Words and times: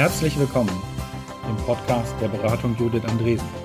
Herzlich 0.00 0.38
willkommen 0.38 0.72
im 1.46 1.56
Podcast 1.66 2.14
der 2.22 2.28
Beratung 2.28 2.74
Judith 2.78 3.04
Andresen. 3.04 3.59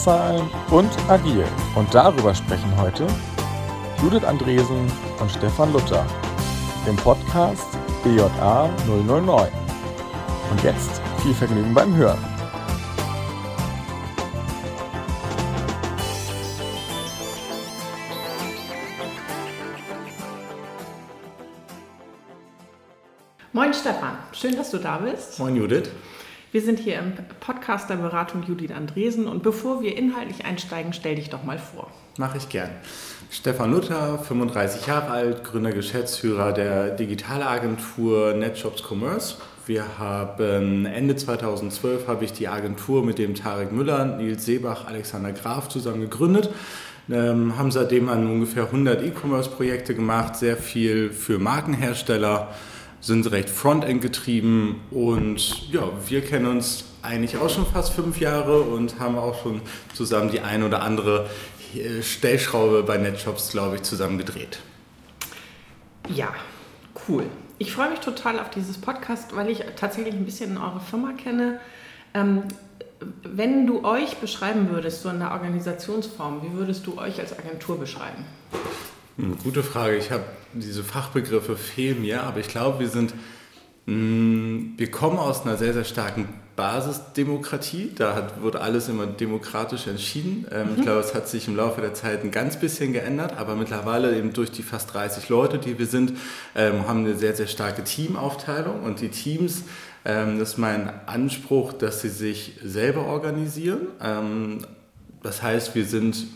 Kennzahlen 0.00 0.48
und 0.70 0.90
agil. 1.10 1.44
Und 1.74 1.94
darüber 1.94 2.34
sprechen 2.34 2.74
heute 2.80 3.06
Judith 4.02 4.24
Andresen 4.24 4.90
und 5.20 5.30
Stefan 5.30 5.74
Luther 5.74 6.06
im 6.86 6.96
Podcast 6.96 7.66
BJA 8.02 8.70
009. 8.86 9.48
Und 10.50 10.62
jetzt 10.62 11.02
viel 11.22 11.34
Vergnügen 11.34 11.74
beim 11.74 11.94
Hören. 11.94 12.18
Moin 23.52 23.74
Stefan, 23.74 24.16
schön, 24.32 24.56
dass 24.56 24.70
du 24.70 24.78
da 24.78 24.96
bist. 24.96 25.38
Moin 25.38 25.56
Judith. 25.56 25.90
Wir 26.52 26.62
sind 26.62 26.80
hier 26.80 26.98
im 26.98 27.12
Podcast 27.38 27.88
der 27.90 27.94
Beratung 27.94 28.42
Judith 28.42 28.72
Andresen 28.72 29.28
und 29.28 29.44
bevor 29.44 29.82
wir 29.82 29.96
inhaltlich 29.96 30.44
einsteigen, 30.44 30.92
stell 30.92 31.14
dich 31.14 31.30
doch 31.30 31.44
mal 31.44 31.60
vor. 31.60 31.92
Mache 32.16 32.38
ich 32.38 32.48
gern. 32.48 32.70
Stefan 33.30 33.70
Luther, 33.70 34.18
35 34.18 34.84
Jahre 34.88 35.12
alt, 35.12 35.44
Gründer, 35.44 35.70
Geschäftsführer 35.70 36.52
der 36.52 36.90
Digitalagentur 36.90 38.34
NetShops 38.34 38.82
Commerce. 38.82 39.36
Wir 39.66 39.84
haben 40.00 40.86
Ende 40.86 41.14
2012 41.14 42.08
habe 42.08 42.24
ich 42.24 42.32
die 42.32 42.48
Agentur 42.48 43.04
mit 43.04 43.18
dem 43.18 43.36
Tarek 43.36 43.70
Müller, 43.70 44.04
Nils 44.04 44.44
Seebach, 44.44 44.88
Alexander 44.88 45.30
Graf 45.30 45.68
zusammen 45.68 46.00
gegründet. 46.00 46.50
Ähm, 47.08 47.56
haben 47.56 47.70
seitdem 47.70 48.08
an 48.08 48.26
ungefähr 48.26 48.64
100 48.64 49.04
E-Commerce-Projekte 49.04 49.94
gemacht, 49.94 50.34
sehr 50.34 50.56
viel 50.56 51.10
für 51.10 51.38
Markenhersteller, 51.38 52.48
sind 53.00 53.30
recht 53.30 53.48
Frontend 53.48 54.02
getrieben 54.02 54.80
und 54.90 55.70
ja, 55.72 55.90
wir 56.06 56.20
kennen 56.22 56.46
uns 56.46 56.84
eigentlich 57.02 57.38
auch 57.38 57.48
schon 57.48 57.66
fast 57.66 57.94
fünf 57.94 58.20
Jahre 58.20 58.60
und 58.60 58.98
haben 59.00 59.16
auch 59.16 59.42
schon 59.42 59.62
zusammen 59.94 60.30
die 60.30 60.40
ein 60.40 60.62
oder 60.62 60.82
andere 60.82 61.28
äh, 61.74 62.02
Stellschraube 62.02 62.82
bei 62.82 62.98
NetShops, 62.98 63.52
glaube 63.52 63.76
ich, 63.76 63.82
zusammen 63.82 64.18
gedreht. 64.18 64.60
Ja, 66.08 66.34
cool. 67.08 67.24
Ich 67.58 67.72
freue 67.72 67.90
mich 67.90 68.00
total 68.00 68.38
auf 68.38 68.50
dieses 68.50 68.78
Podcast, 68.78 69.34
weil 69.36 69.48
ich 69.50 69.64
tatsächlich 69.76 70.14
ein 70.14 70.24
bisschen 70.24 70.58
eure 70.58 70.80
Firma 70.80 71.12
kenne. 71.12 71.60
Ähm, 72.14 72.44
wenn 73.22 73.66
du 73.66 73.84
euch 73.84 74.16
beschreiben 74.16 74.68
würdest, 74.70 75.02
so 75.02 75.08
in 75.08 75.20
der 75.20 75.32
Organisationsform, 75.32 76.42
wie 76.42 76.52
würdest 76.52 76.86
du 76.86 76.98
euch 76.98 77.18
als 77.18 77.38
Agentur 77.38 77.78
beschreiben? 77.78 78.24
Gute 79.42 79.62
Frage. 79.62 79.96
Ich 79.96 80.10
habe 80.10 80.24
diese 80.52 80.82
Fachbegriffe 80.82 81.56
fehlen 81.56 82.02
mir, 82.02 82.22
aber 82.22 82.40
ich 82.40 82.48
glaube, 82.48 82.80
wir 82.80 82.88
sind, 82.88 83.14
mh, 83.86 84.78
wir 84.78 84.90
kommen 84.90 85.18
aus 85.18 85.44
einer 85.44 85.56
sehr, 85.56 85.72
sehr 85.72 85.84
starken 85.84 86.28
Basisdemokratie. 86.56 87.92
Da 87.94 88.14
hat, 88.14 88.42
wird 88.42 88.56
alles 88.56 88.88
immer 88.88 89.06
demokratisch 89.06 89.86
entschieden. 89.86 90.46
Ähm, 90.50 90.68
mhm. 90.68 90.74
Ich 90.76 90.82
glaube, 90.82 91.00
es 91.00 91.14
hat 91.14 91.28
sich 91.28 91.48
im 91.48 91.56
Laufe 91.56 91.80
der 91.80 91.94
Zeit 91.94 92.24
ein 92.24 92.30
ganz 92.30 92.58
bisschen 92.58 92.92
geändert, 92.92 93.36
aber 93.36 93.56
mittlerweile 93.56 94.16
eben 94.16 94.32
durch 94.32 94.50
die 94.50 94.62
fast 94.62 94.92
30 94.94 95.28
Leute, 95.28 95.58
die 95.58 95.78
wir 95.78 95.86
sind, 95.86 96.14
ähm, 96.54 96.86
haben 96.86 97.00
eine 97.00 97.16
sehr, 97.16 97.34
sehr 97.34 97.46
starke 97.46 97.84
Teamaufteilung 97.84 98.82
und 98.82 99.00
die 99.00 99.08
Teams 99.08 99.64
ähm, 100.04 100.38
das 100.38 100.50
ist 100.50 100.58
mein 100.58 100.90
Anspruch, 101.06 101.72
dass 101.72 102.00
sie 102.00 102.08
sich 102.08 102.54
selber 102.64 103.06
organisieren. 103.06 103.88
Ähm, 104.02 104.58
das 105.22 105.42
heißt, 105.42 105.74
wir 105.74 105.84
sind 105.84 106.26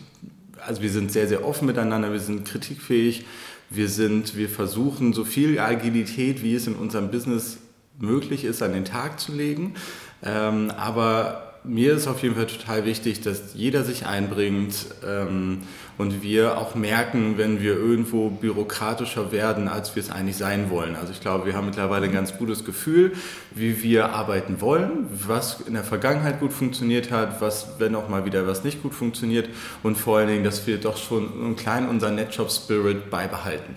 also 0.65 0.81
wir 0.81 0.89
sind 0.89 1.11
sehr, 1.11 1.27
sehr 1.27 1.45
offen 1.45 1.65
miteinander, 1.65 2.11
wir 2.11 2.19
sind 2.19 2.45
kritikfähig, 2.45 3.25
wir, 3.69 3.89
sind, 3.89 4.35
wir 4.35 4.49
versuchen 4.49 5.13
so 5.13 5.25
viel 5.25 5.59
Agilität, 5.59 6.43
wie 6.43 6.55
es 6.55 6.67
in 6.67 6.75
unserem 6.75 7.11
Business 7.11 7.57
möglich 7.99 8.43
ist, 8.43 8.61
an 8.61 8.73
den 8.73 8.85
Tag 8.85 9.19
zu 9.19 9.33
legen. 9.33 9.75
Ähm, 10.23 10.71
aber 10.71 11.54
mir 11.67 11.93
ist 11.93 12.07
auf 12.07 12.21
jeden 12.23 12.35
Fall 12.35 12.47
total 12.47 12.85
wichtig, 12.85 13.21
dass 13.21 13.53
jeder 13.53 13.83
sich 13.83 14.05
einbringt 14.05 14.73
ähm, 15.05 15.63
und 15.97 16.21
wir 16.21 16.57
auch 16.57 16.75
merken, 16.75 17.37
wenn 17.37 17.61
wir 17.61 17.73
irgendwo 17.75 18.29
bürokratischer 18.29 19.31
werden, 19.31 19.67
als 19.67 19.95
wir 19.95 20.03
es 20.03 20.09
eigentlich 20.09 20.37
sein 20.37 20.69
wollen. 20.69 20.95
Also 20.95 21.11
ich 21.11 21.21
glaube, 21.21 21.45
wir 21.45 21.53
haben 21.53 21.65
mittlerweile 21.65 22.05
ein 22.07 22.13
ganz 22.13 22.37
gutes 22.37 22.65
Gefühl, 22.65 23.13
wie 23.53 23.81
wir 23.81 24.09
arbeiten 24.09 24.61
wollen, 24.61 25.07
was 25.09 25.61
in 25.61 25.73
der 25.73 25.83
Vergangenheit 25.83 26.39
gut 26.39 26.53
funktioniert 26.53 27.11
hat, 27.11 27.41
was, 27.41 27.79
wenn 27.79 27.95
auch 27.95 28.09
mal 28.09 28.25
wieder 28.25 28.45
was 28.47 28.63
nicht 28.63 28.81
gut 28.81 28.93
funktioniert 28.93 29.49
und 29.83 29.97
vor 29.97 30.17
allen 30.17 30.27
Dingen, 30.27 30.43
dass 30.43 30.67
wir 30.67 30.79
doch 30.79 30.97
schon 30.97 31.31
einen 31.33 31.55
kleinen 31.55 31.89
unseren 31.89 32.15
NetShop-Spirit 32.15 33.09
beibehalten. 33.09 33.75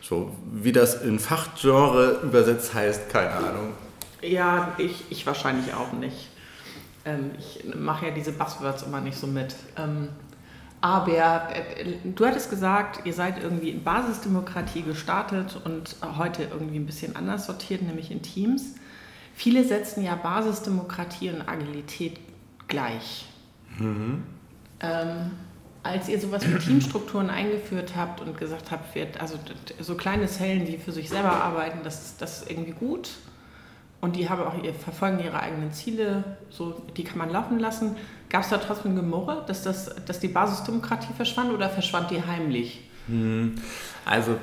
So, 0.00 0.30
wie 0.52 0.70
das 0.70 1.02
in 1.02 1.18
Fachgenre 1.18 2.20
übersetzt 2.22 2.74
heißt, 2.74 3.08
keine 3.08 3.32
Ahnung. 3.32 3.72
Ja, 4.22 4.72
ich, 4.78 5.04
ich 5.10 5.26
wahrscheinlich 5.26 5.74
auch 5.74 5.92
nicht. 5.92 6.28
Ähm, 7.06 7.30
ich 7.38 7.74
mache 7.74 8.06
ja 8.06 8.12
diese 8.12 8.32
Buzzwords 8.32 8.82
immer 8.82 9.00
nicht 9.00 9.16
so 9.16 9.26
mit. 9.26 9.54
Ähm, 9.78 10.08
aber 10.80 11.48
äh, 11.54 11.94
du 12.04 12.26
hattest 12.26 12.50
gesagt, 12.50 13.06
ihr 13.06 13.14
seid 13.14 13.42
irgendwie 13.42 13.70
in 13.70 13.82
Basisdemokratie 13.82 14.82
gestartet 14.82 15.58
und 15.64 15.96
heute 16.18 16.42
irgendwie 16.44 16.78
ein 16.78 16.86
bisschen 16.86 17.16
anders 17.16 17.46
sortiert, 17.46 17.82
nämlich 17.82 18.10
in 18.10 18.22
Teams. 18.22 18.74
Viele 19.34 19.64
setzen 19.64 20.02
ja 20.02 20.16
Basisdemokratie 20.16 21.30
und 21.30 21.48
Agilität 21.48 22.18
gleich. 22.68 23.26
Mhm. 23.78 24.24
Ähm, 24.80 25.30
als 25.82 26.08
ihr 26.08 26.20
sowas 26.20 26.42
wie 26.46 26.58
Teamstrukturen 26.58 27.30
eingeführt 27.30 27.94
habt 27.96 28.20
und 28.20 28.36
gesagt 28.36 28.72
habt, 28.72 28.94
wird, 28.96 29.20
also 29.20 29.38
so 29.78 29.94
kleine 29.94 30.26
Zellen, 30.26 30.66
die 30.66 30.78
für 30.78 30.90
sich 30.90 31.08
selber 31.08 31.32
arbeiten, 31.32 31.78
das, 31.84 32.16
das 32.16 32.42
ist 32.42 32.50
irgendwie 32.50 32.72
gut 32.72 33.10
und 34.06 34.14
die 34.14 34.28
haben 34.28 34.40
auch 34.42 34.62
ihr, 34.62 34.72
verfolgen 34.72 35.18
ihre 35.18 35.40
eigenen 35.40 35.72
Ziele, 35.72 36.22
so, 36.48 36.80
die 36.96 37.02
kann 37.02 37.18
man 37.18 37.28
laufen 37.28 37.58
lassen. 37.58 37.96
Gab 38.28 38.42
es 38.42 38.50
da 38.50 38.58
trotzdem 38.58 38.94
Gemurre, 38.94 39.42
dass, 39.48 39.64
das, 39.64 39.96
dass 40.06 40.20
die 40.20 40.28
Basisdemokratie 40.28 41.12
verschwand 41.16 41.52
oder 41.52 41.68
verschwand 41.68 42.12
die 42.12 42.24
heimlich? 42.24 42.88
Hm, 43.08 43.56
also 44.04 44.36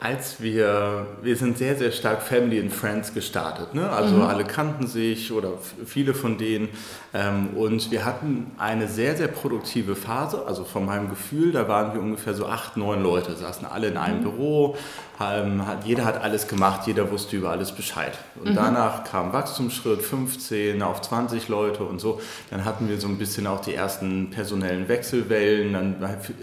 als 0.00 0.40
wir, 0.40 1.06
wir 1.22 1.36
sind 1.36 1.58
sehr, 1.58 1.76
sehr 1.76 1.90
stark 1.90 2.22
Family 2.22 2.60
and 2.60 2.72
Friends 2.72 3.14
gestartet. 3.14 3.74
Ne? 3.74 3.88
Also 3.90 4.16
mhm. 4.16 4.22
alle 4.22 4.44
kannten 4.44 4.86
sich 4.86 5.32
oder 5.32 5.54
viele 5.86 6.14
von 6.14 6.38
denen. 6.38 6.68
Ähm, 7.12 7.50
und 7.56 7.90
wir 7.90 8.04
hatten 8.04 8.52
eine 8.58 8.86
sehr, 8.86 9.16
sehr 9.16 9.26
produktive 9.26 9.96
Phase. 9.96 10.44
Also 10.46 10.62
von 10.62 10.86
meinem 10.86 11.08
Gefühl, 11.08 11.50
da 11.50 11.66
waren 11.66 11.94
wir 11.94 12.00
ungefähr 12.00 12.34
so 12.34 12.46
acht, 12.46 12.76
neun 12.76 13.02
Leute, 13.02 13.34
saßen 13.34 13.66
alle 13.66 13.88
in 13.88 13.96
einem 13.96 14.18
mhm. 14.18 14.22
Büro. 14.22 14.76
Ähm, 15.20 15.66
hat, 15.66 15.84
jeder 15.84 16.04
hat 16.04 16.20
alles 16.20 16.46
gemacht, 16.46 16.86
jeder 16.86 17.10
wusste 17.10 17.36
über 17.36 17.50
alles 17.50 17.72
Bescheid. 17.72 18.16
Und 18.36 18.50
mhm. 18.50 18.54
danach 18.54 19.04
kam 19.04 19.32
Wachstumsschritt 19.32 20.02
15 20.02 20.80
auf 20.82 21.02
20 21.02 21.48
Leute 21.48 21.82
und 21.84 22.00
so. 22.00 22.20
Dann 22.50 22.64
hatten 22.64 22.88
wir 22.88 23.00
so 23.00 23.08
ein 23.08 23.18
bisschen 23.18 23.46
auch 23.46 23.60
die 23.60 23.74
ersten 23.74 24.30
personellen 24.30 24.88
Wechselwellen. 24.88 25.72
Dann 25.72 25.96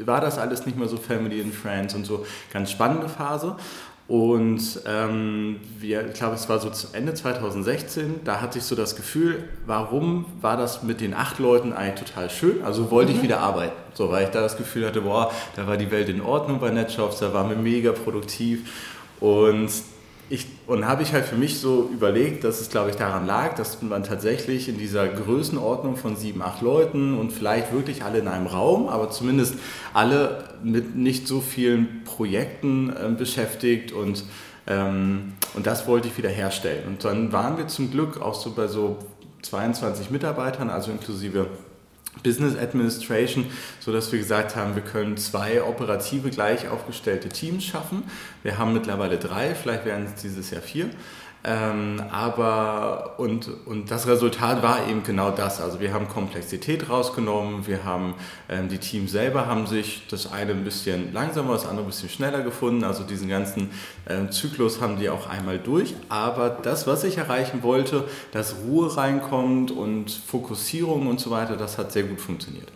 war 0.05 0.19
das 0.19 0.37
alles 0.37 0.65
nicht 0.65 0.77
mehr 0.77 0.89
so 0.89 0.97
Family 0.97 1.41
and 1.41 1.53
Friends 1.53 1.95
und 1.95 2.05
so. 2.05 2.25
Ganz 2.51 2.71
spannende 2.71 3.07
Phase. 3.07 3.55
Und 4.07 4.81
ähm, 4.85 5.59
wir, 5.79 6.07
ich 6.07 6.13
glaube, 6.13 6.35
es 6.35 6.47
war 6.47 6.59
so 6.59 6.69
Ende 6.93 7.15
2016, 7.15 8.21
da 8.23 8.39
hatte 8.39 8.59
ich 8.59 8.63
so 8.63 8.75
das 8.75 8.95
Gefühl, 8.95 9.45
warum 9.65 10.25
war 10.41 10.57
das 10.57 10.83
mit 10.83 11.01
den 11.01 11.15
acht 11.15 11.39
Leuten 11.39 11.73
eigentlich 11.73 12.07
total 12.09 12.29
schön? 12.29 12.63
Also 12.63 12.91
wollte 12.91 13.11
mhm. 13.11 13.17
ich 13.17 13.23
wieder 13.23 13.39
arbeiten. 13.39 13.73
So, 13.95 14.11
weil 14.11 14.25
ich 14.25 14.29
da 14.29 14.41
das 14.41 14.57
Gefühl 14.57 14.85
hatte, 14.85 15.01
boah, 15.01 15.31
da 15.55 15.65
war 15.65 15.77
die 15.77 15.89
Welt 15.89 16.09
in 16.09 16.21
Ordnung 16.21 16.59
bei 16.59 16.69
NetShops, 16.69 17.19
da 17.19 17.33
waren 17.33 17.49
wir 17.49 17.57
mega 17.57 17.93
produktiv. 17.93 18.69
Und 19.19 19.71
ich, 20.29 20.47
und 20.65 20.87
habe 20.87 21.03
ich 21.03 21.13
halt 21.13 21.25
für 21.25 21.35
mich 21.35 21.59
so 21.59 21.89
überlegt, 21.93 22.43
dass 22.43 22.59
es, 22.59 22.69
glaube 22.69 22.89
ich, 22.89 22.95
daran 22.95 23.27
lag, 23.27 23.55
dass 23.55 23.81
man 23.81 24.03
tatsächlich 24.03 24.67
in 24.67 24.77
dieser 24.77 25.07
Größenordnung 25.07 25.97
von 25.97 26.15
sieben, 26.15 26.41
acht 26.41 26.61
Leuten 26.61 27.17
und 27.17 27.31
vielleicht 27.31 27.71
wirklich 27.71 28.03
alle 28.03 28.19
in 28.19 28.27
einem 28.27 28.47
Raum, 28.47 28.87
aber 28.87 29.11
zumindest 29.11 29.55
alle 29.93 30.45
mit 30.63 30.95
nicht 30.95 31.27
so 31.27 31.41
vielen 31.41 32.03
Projekten 32.05 32.89
äh, 32.89 33.09
beschäftigt 33.15 33.91
und, 33.91 34.23
ähm, 34.65 35.33
und 35.53 35.67
das 35.67 35.87
wollte 35.87 36.07
ich 36.07 36.17
wieder 36.17 36.29
herstellen. 36.29 36.87
Und 36.87 37.03
dann 37.03 37.31
waren 37.31 37.57
wir 37.57 37.67
zum 37.67 37.91
Glück 37.91 38.19
auch 38.19 38.33
so 38.33 38.51
bei 38.51 38.67
so 38.67 38.97
22 39.43 40.09
Mitarbeitern, 40.09 40.71
also 40.71 40.89
inklusive 40.91 41.47
Business 42.23 42.57
Administration, 42.57 43.45
sodass 43.79 44.11
wir 44.11 44.19
gesagt 44.19 44.55
haben, 44.55 44.75
wir 44.75 44.83
können 44.83 45.17
zwei 45.17 45.61
operative 45.63 46.29
gleich 46.29 46.67
aufgestellte 46.67 47.29
Teams 47.29 47.63
schaffen. 47.63 48.03
Wir 48.43 48.57
haben 48.57 48.73
mittlerweile 48.73 49.17
drei, 49.17 49.55
vielleicht 49.55 49.85
werden 49.85 50.07
es 50.13 50.21
dieses 50.21 50.51
Jahr 50.51 50.61
vier. 50.61 50.89
Ähm, 51.47 52.01
aber 52.11 53.13
und, 53.17 53.49
und 53.67 53.91
das 53.91 54.07
Resultat 54.07 54.63
war 54.63 54.87
eben 54.89 55.03
genau 55.03 55.29
das. 55.29 55.61
Also 55.61 55.79
wir 55.79 55.93
haben 55.93 56.07
Komplexität 56.07 56.89
rausgenommen, 56.89 57.67
wir 57.67 57.83
haben 57.83 58.15
ähm, 58.49 58.67
die 58.67 58.79
Teams 58.79 59.11
selber 59.11 59.45
haben 59.45 59.67
sich 59.67 60.07
das 60.09 60.31
eine 60.31 60.51
ein 60.51 60.63
bisschen 60.63 61.13
langsamer, 61.13 61.53
das 61.53 61.67
andere 61.67 61.85
ein 61.85 61.89
bisschen 61.89 62.09
schneller 62.09 62.41
gefunden. 62.41 62.83
Also 62.83 63.03
diesen 63.03 63.29
ganzen 63.29 63.69
ähm, 64.09 64.31
Zyklus 64.31 64.81
haben 64.81 64.97
die 64.97 65.07
auch 65.09 65.29
einmal 65.29 65.59
durch. 65.59 65.93
Aber 66.09 66.49
das, 66.49 66.87
was 66.87 67.03
ich 67.03 67.19
erreichen 67.19 67.61
wollte, 67.61 68.05
dass 68.31 68.55
Ruhe 68.65 68.97
reinkommt 68.97 69.69
und 69.69 70.09
Fokussierung 70.09 71.05
und 71.05 71.19
so 71.19 71.29
weiter, 71.29 71.57
das 71.57 71.77
hat 71.77 71.91
sehr 71.91 72.03
gut 72.03 72.21
funktioniert. 72.21 72.71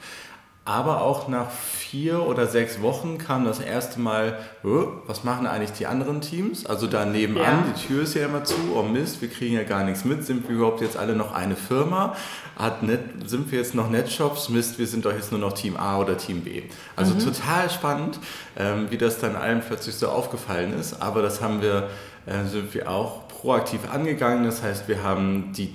Aber 0.69 1.01
auch 1.01 1.27
nach 1.27 1.49
vier 1.49 2.27
oder 2.27 2.45
sechs 2.45 2.79
Wochen 2.79 3.17
kam 3.17 3.43
das 3.43 3.59
erste 3.59 3.99
Mal, 3.99 4.37
was 4.61 5.23
machen 5.23 5.47
eigentlich 5.47 5.71
die 5.71 5.87
anderen 5.87 6.21
Teams? 6.21 6.67
Also 6.67 6.85
da 6.85 7.05
nebenan, 7.05 7.43
ja. 7.43 7.73
die 7.75 7.87
Tür 7.87 8.03
ist 8.03 8.13
ja 8.13 8.25
immer 8.25 8.43
zu, 8.43 8.53
oh 8.75 8.83
Mist, 8.83 9.19
wir 9.19 9.29
kriegen 9.29 9.55
ja 9.55 9.63
gar 9.63 9.83
nichts 9.83 10.05
mit. 10.05 10.23
Sind 10.23 10.47
wir 10.47 10.57
überhaupt 10.57 10.81
jetzt 10.81 10.95
alle 10.95 11.15
noch 11.15 11.33
eine 11.33 11.55
Firma? 11.55 12.15
Hat 12.55 12.83
Net, 12.83 12.99
sind 13.25 13.51
wir 13.51 13.57
jetzt 13.57 13.73
noch 13.73 13.89
Netshops? 13.89 14.49
Mist, 14.49 14.77
wir 14.77 14.85
sind 14.85 15.05
doch 15.05 15.11
jetzt 15.11 15.31
nur 15.31 15.41
noch 15.41 15.53
Team 15.53 15.75
A 15.75 15.97
oder 15.97 16.17
Team 16.17 16.41
B. 16.41 16.61
Also 16.95 17.15
mhm. 17.15 17.19
total 17.21 17.67
spannend, 17.71 18.19
ähm, 18.55 18.91
wie 18.91 18.99
das 18.99 19.17
dann 19.17 19.35
allen 19.35 19.61
plötzlich 19.61 19.95
so 19.95 20.09
aufgefallen 20.09 20.79
ist. 20.79 21.01
Aber 21.01 21.23
das 21.23 21.41
haben 21.41 21.63
wir, 21.63 21.89
äh, 22.27 22.45
sind 22.45 22.71
wir 22.75 22.91
auch 22.91 23.27
proaktiv 23.27 23.91
angegangen. 23.91 24.43
Das 24.43 24.61
heißt, 24.61 24.87
wir 24.87 25.01
haben 25.01 25.51
die 25.51 25.73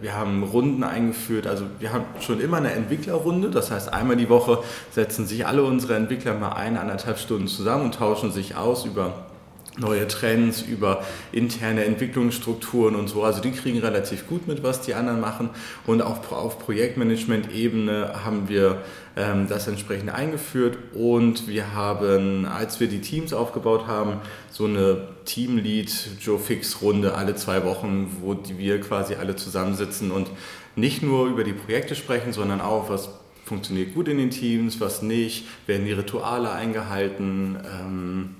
wir 0.00 0.14
haben 0.14 0.42
Runden 0.42 0.84
eingeführt, 0.84 1.46
also 1.46 1.64
wir 1.78 1.92
haben 1.92 2.04
schon 2.20 2.40
immer 2.40 2.58
eine 2.58 2.72
Entwicklerrunde, 2.72 3.50
das 3.50 3.70
heißt 3.70 3.92
einmal 3.92 4.16
die 4.16 4.28
Woche 4.28 4.62
setzen 4.90 5.26
sich 5.26 5.46
alle 5.46 5.64
unsere 5.64 5.94
Entwickler 5.94 6.34
mal 6.34 6.52
eine, 6.52 6.80
anderthalb 6.80 7.18
Stunden 7.18 7.48
zusammen 7.48 7.86
und 7.86 7.94
tauschen 7.94 8.32
sich 8.32 8.56
aus 8.56 8.84
über 8.84 9.24
neue 9.78 10.06
Trends, 10.06 10.62
über 10.62 11.04
interne 11.32 11.84
Entwicklungsstrukturen 11.84 12.94
und 12.94 13.08
so. 13.08 13.24
Also 13.24 13.40
die 13.40 13.50
kriegen 13.50 13.78
relativ 13.78 14.26
gut 14.26 14.46
mit, 14.46 14.62
was 14.62 14.80
die 14.82 14.94
anderen 14.94 15.20
machen. 15.20 15.50
Und 15.86 16.02
auch 16.02 16.30
auf 16.30 16.58
Projektmanagement-Ebene 16.60 18.24
haben 18.24 18.48
wir 18.48 18.82
ähm, 19.16 19.48
das 19.48 19.66
entsprechend 19.66 20.10
eingeführt. 20.10 20.78
Und 20.94 21.48
wir 21.48 21.74
haben, 21.74 22.46
als 22.46 22.78
wir 22.78 22.88
die 22.88 23.00
Teams 23.00 23.32
aufgebaut 23.32 23.86
haben, 23.86 24.20
so 24.50 24.66
eine 24.66 25.08
Teamlead-Joe-Fix-Runde 25.24 27.14
alle 27.14 27.34
zwei 27.34 27.64
Wochen, 27.64 28.16
wo 28.20 28.36
wir 28.56 28.80
quasi 28.80 29.14
alle 29.14 29.34
zusammensitzen 29.36 30.10
und 30.10 30.28
nicht 30.76 31.02
nur 31.02 31.26
über 31.26 31.44
die 31.44 31.52
Projekte 31.52 31.94
sprechen, 31.94 32.32
sondern 32.32 32.60
auch, 32.60 32.90
was 32.90 33.08
funktioniert 33.44 33.94
gut 33.94 34.08
in 34.08 34.18
den 34.18 34.30
Teams, 34.30 34.80
was 34.80 35.02
nicht, 35.02 35.46
werden 35.66 35.84
die 35.84 35.92
Rituale 35.92 36.50
eingehalten. 36.50 37.58
Ähm, 37.64 38.36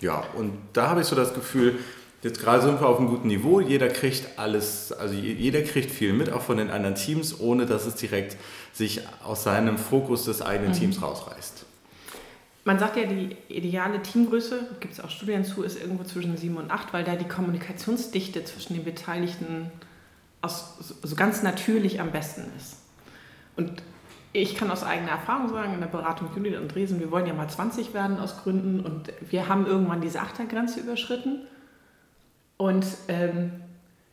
ja, 0.00 0.24
und 0.36 0.52
da 0.72 0.90
habe 0.90 1.02
ich 1.02 1.06
so 1.06 1.16
das 1.16 1.34
Gefühl, 1.34 1.78
jetzt 2.22 2.40
gerade 2.40 2.62
sind 2.62 2.80
wir 2.80 2.88
auf 2.88 2.98
einem 2.98 3.08
guten 3.08 3.28
Niveau, 3.28 3.60
jeder 3.60 3.88
kriegt 3.88 4.38
alles, 4.38 4.92
also 4.92 5.14
jeder 5.14 5.62
kriegt 5.62 5.90
viel 5.90 6.12
mit, 6.12 6.32
auch 6.32 6.42
von 6.42 6.56
den 6.56 6.70
anderen 6.70 6.94
Teams, 6.94 7.38
ohne 7.40 7.66
dass 7.66 7.86
es 7.86 7.94
direkt 7.96 8.36
sich 8.72 9.02
aus 9.22 9.44
seinem 9.44 9.78
Fokus 9.78 10.24
des 10.24 10.42
eigenen 10.42 10.72
mhm. 10.72 10.76
Teams 10.76 11.02
rausreißt. 11.02 11.66
Man 12.64 12.78
sagt 12.78 12.96
ja, 12.96 13.04
die 13.04 13.36
ideale 13.48 14.02
Teamgröße, 14.02 14.66
gibt 14.80 14.92
es 14.92 15.00
auch 15.00 15.08
Studien 15.08 15.44
zu, 15.44 15.62
ist 15.62 15.80
irgendwo 15.80 16.04
zwischen 16.04 16.36
sieben 16.36 16.58
und 16.58 16.70
acht, 16.70 16.92
weil 16.92 17.04
da 17.04 17.16
die 17.16 17.26
Kommunikationsdichte 17.26 18.44
zwischen 18.44 18.74
den 18.74 18.84
Beteiligten 18.84 19.70
aus, 20.42 20.74
so 21.02 21.16
ganz 21.16 21.42
natürlich 21.42 22.00
am 22.00 22.12
besten 22.12 22.44
ist. 22.56 22.76
Und 23.56 23.82
ich 24.32 24.54
kann 24.54 24.70
aus 24.70 24.84
eigener 24.84 25.10
Erfahrung 25.10 25.48
sagen, 25.48 25.74
in 25.74 25.80
der 25.80 25.88
Beratung 25.88 26.28
Judith 26.34 26.56
und 26.58 26.74
Dresen, 26.74 27.00
wir 27.00 27.10
wollen 27.10 27.26
ja 27.26 27.34
mal 27.34 27.48
20 27.48 27.94
werden 27.94 28.18
aus 28.18 28.42
Gründen 28.42 28.80
und 28.80 29.12
wir 29.28 29.48
haben 29.48 29.66
irgendwann 29.66 30.00
diese 30.00 30.20
Achtergrenze 30.20 30.80
überschritten. 30.80 31.40
Und 32.56 32.86
ähm, 33.08 33.52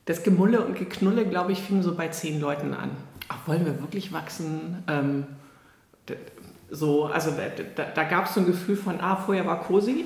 das 0.06 0.24
Gemulle 0.24 0.66
und 0.66 0.78
Geknulle, 0.78 1.26
glaube 1.26 1.52
ich, 1.52 1.62
fing 1.62 1.84
so 1.84 1.94
bei 1.96 2.08
zehn 2.08 2.40
Leuten 2.40 2.74
an. 2.74 2.92
Ach, 3.28 3.48
wollen 3.48 3.66
wir 3.66 3.80
wirklich 3.82 4.14
wachsen? 4.14 4.84
Ähm, 4.88 5.26
so, 6.70 7.06
also 7.06 7.32
da, 7.76 7.84
da 7.84 8.04
gab 8.04 8.26
es 8.26 8.34
so 8.34 8.40
ein 8.40 8.46
Gefühl 8.46 8.78
von, 8.78 9.00
ah, 9.02 9.18
vorher 9.18 9.46
war 9.46 9.62
Cosi, 9.62 10.06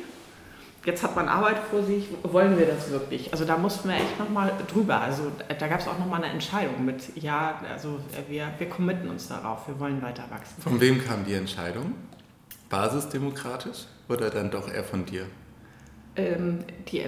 jetzt 0.86 1.04
hat 1.04 1.16
man 1.16 1.28
Arbeit 1.28 1.60
vor 1.70 1.84
sich, 1.84 2.08
wollen 2.24 2.58
wir 2.58 2.66
das 2.66 2.90
wirklich? 2.90 3.32
Also 3.32 3.46
da 3.46 3.58
mussten 3.58 3.90
wir 3.90 3.96
echt 3.96 4.18
nochmal 4.20 4.52
drüber. 4.68 5.00
Also 5.00 5.32
da 5.48 5.68
gab 5.68 5.80
es 5.80 5.88
auch 5.88 6.00
nochmal 6.00 6.24
eine 6.24 6.34
Entscheidung 6.34 6.86
mit, 6.86 7.16
ja, 7.16 7.60
also 7.72 8.00
wir, 8.28 8.48
wir 8.58 8.70
committen 8.70 9.10
uns 9.10 9.28
darauf, 9.28 9.68
wir 9.68 9.80
wollen 9.80 10.02
weiter 10.02 10.24
wachsen. 10.30 10.62
Von 10.62 10.82
wem 10.82 11.04
kam 11.04 11.26
die 11.26 11.34
Entscheidung? 11.34 11.94
Basisdemokratisch 12.70 13.86
oder 14.10 14.30
dann 14.30 14.50
doch 14.50 14.72
eher 14.72 14.84
von 14.84 15.06
dir? 15.06 15.26
Ähm, 16.16 16.60
die, 16.88 17.04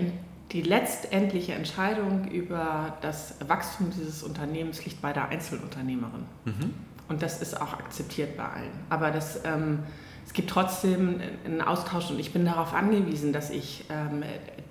die 0.51 0.61
letztendliche 0.61 1.53
Entscheidung 1.53 2.29
über 2.29 2.97
das 3.01 3.35
Wachstum 3.47 3.91
dieses 3.91 4.23
Unternehmens 4.23 4.85
liegt 4.85 5.01
bei 5.01 5.13
der 5.13 5.29
Einzelunternehmerin. 5.29 6.25
Mhm. 6.45 6.73
Und 7.09 7.21
das 7.21 7.41
ist 7.41 7.59
auch 7.59 7.73
akzeptiert 7.73 8.37
bei 8.37 8.43
allen. 8.43 8.71
Aber 8.89 9.09
das... 9.09 9.39
Ähm, 9.45 9.79
es 10.25 10.33
gibt 10.33 10.49
trotzdem 10.49 11.19
einen 11.45 11.61
Austausch 11.61 12.09
und 12.09 12.19
ich 12.19 12.33
bin 12.33 12.45
darauf 12.45 12.73
angewiesen, 12.73 13.33
dass 13.33 13.49
ich 13.49 13.85
ähm, 13.89 14.23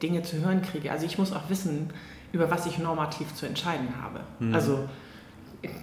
Dinge 0.03 0.23
zu 0.23 0.41
hören 0.41 0.63
kriege. 0.63 0.91
Also 0.91 1.07
ich 1.07 1.19
muss 1.19 1.33
auch 1.33 1.49
wissen, 1.49 1.91
über 2.33 2.51
was 2.51 2.67
ich 2.67 2.79
normativ 2.79 3.35
zu 3.35 3.47
entscheiden 3.47 3.89
habe. 4.03 4.21
Mhm. 4.39 4.55
Also 4.55 4.89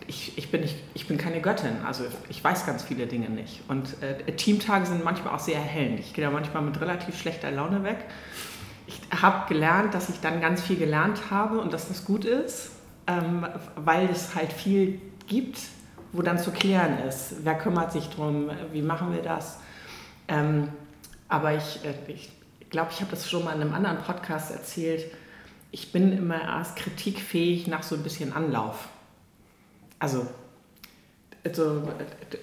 ich, 0.08 0.38
ich, 0.38 0.52
bin 0.52 0.62
nicht, 0.62 0.76
ich 0.94 1.08
bin 1.08 1.18
keine 1.18 1.40
Göttin, 1.40 1.78
also 1.86 2.04
ich 2.28 2.44
weiß 2.44 2.66
ganz 2.66 2.84
viele 2.84 3.08
Dinge 3.08 3.30
nicht. 3.30 3.62
Und 3.68 4.02
äh, 4.02 4.32
Teamtage 4.34 4.88
sind 4.88 5.04
manchmal 5.04 5.34
auch 5.34 5.40
sehr 5.40 5.56
erhellend. 5.56 6.00
Ich 6.00 6.14
gehe 6.14 6.26
da 6.26 6.32
manchmal 6.32 6.64
mit 6.64 6.80
relativ 6.82 7.18
schlechter 7.18 7.52
Laune 7.52 7.84
weg. 7.84 8.06
Ich 8.88 9.00
habe 9.22 9.48
gelernt, 9.48 9.94
dass 9.94 10.10
ich 10.10 10.20
dann 10.20 10.42
ganz 10.42 10.62
viel 10.62 10.76
gelernt 10.76 11.30
habe 11.30 11.60
und 11.60 11.72
dass 11.72 11.88
das 11.88 12.06
gut 12.06 12.26
ist, 12.26 12.72
ähm, 13.08 13.48
weil 13.76 14.10
es 14.10 14.36
halt 14.36 14.52
viel 14.52 15.00
gibt, 15.28 15.60
wo 16.12 16.22
dann 16.22 16.40
zu 16.40 16.52
klären 16.52 17.00
ist, 17.08 17.44
wer 17.44 17.56
kümmert 17.56 17.92
sich 17.92 18.10
darum, 18.10 18.50
wie 18.72 18.82
machen 18.82 19.14
wir 19.14 19.22
das. 19.22 19.60
Ähm, 20.28 20.70
aber 21.28 21.56
ich 21.56 21.82
glaube, 21.82 21.98
äh, 22.08 22.12
ich, 22.12 22.32
glaub, 22.70 22.92
ich 22.92 23.02
habe 23.02 23.12
das 23.12 23.30
schon 23.30 23.44
mal 23.44 23.56
in 23.56 23.62
einem 23.62 23.74
anderen 23.74 24.00
Podcast 24.00 24.52
erzählt. 24.52 25.06
Ich 25.72 25.92
bin 25.92 26.18
immer 26.18 26.42
erst 26.42 26.76
kritikfähig 26.78 27.68
nach 27.68 27.84
so 27.84 27.96
ein 27.96 28.04
bisschen 28.04 28.34
Anlauf. 28.34 28.90
Also, 30.00 30.26
also 31.44 31.88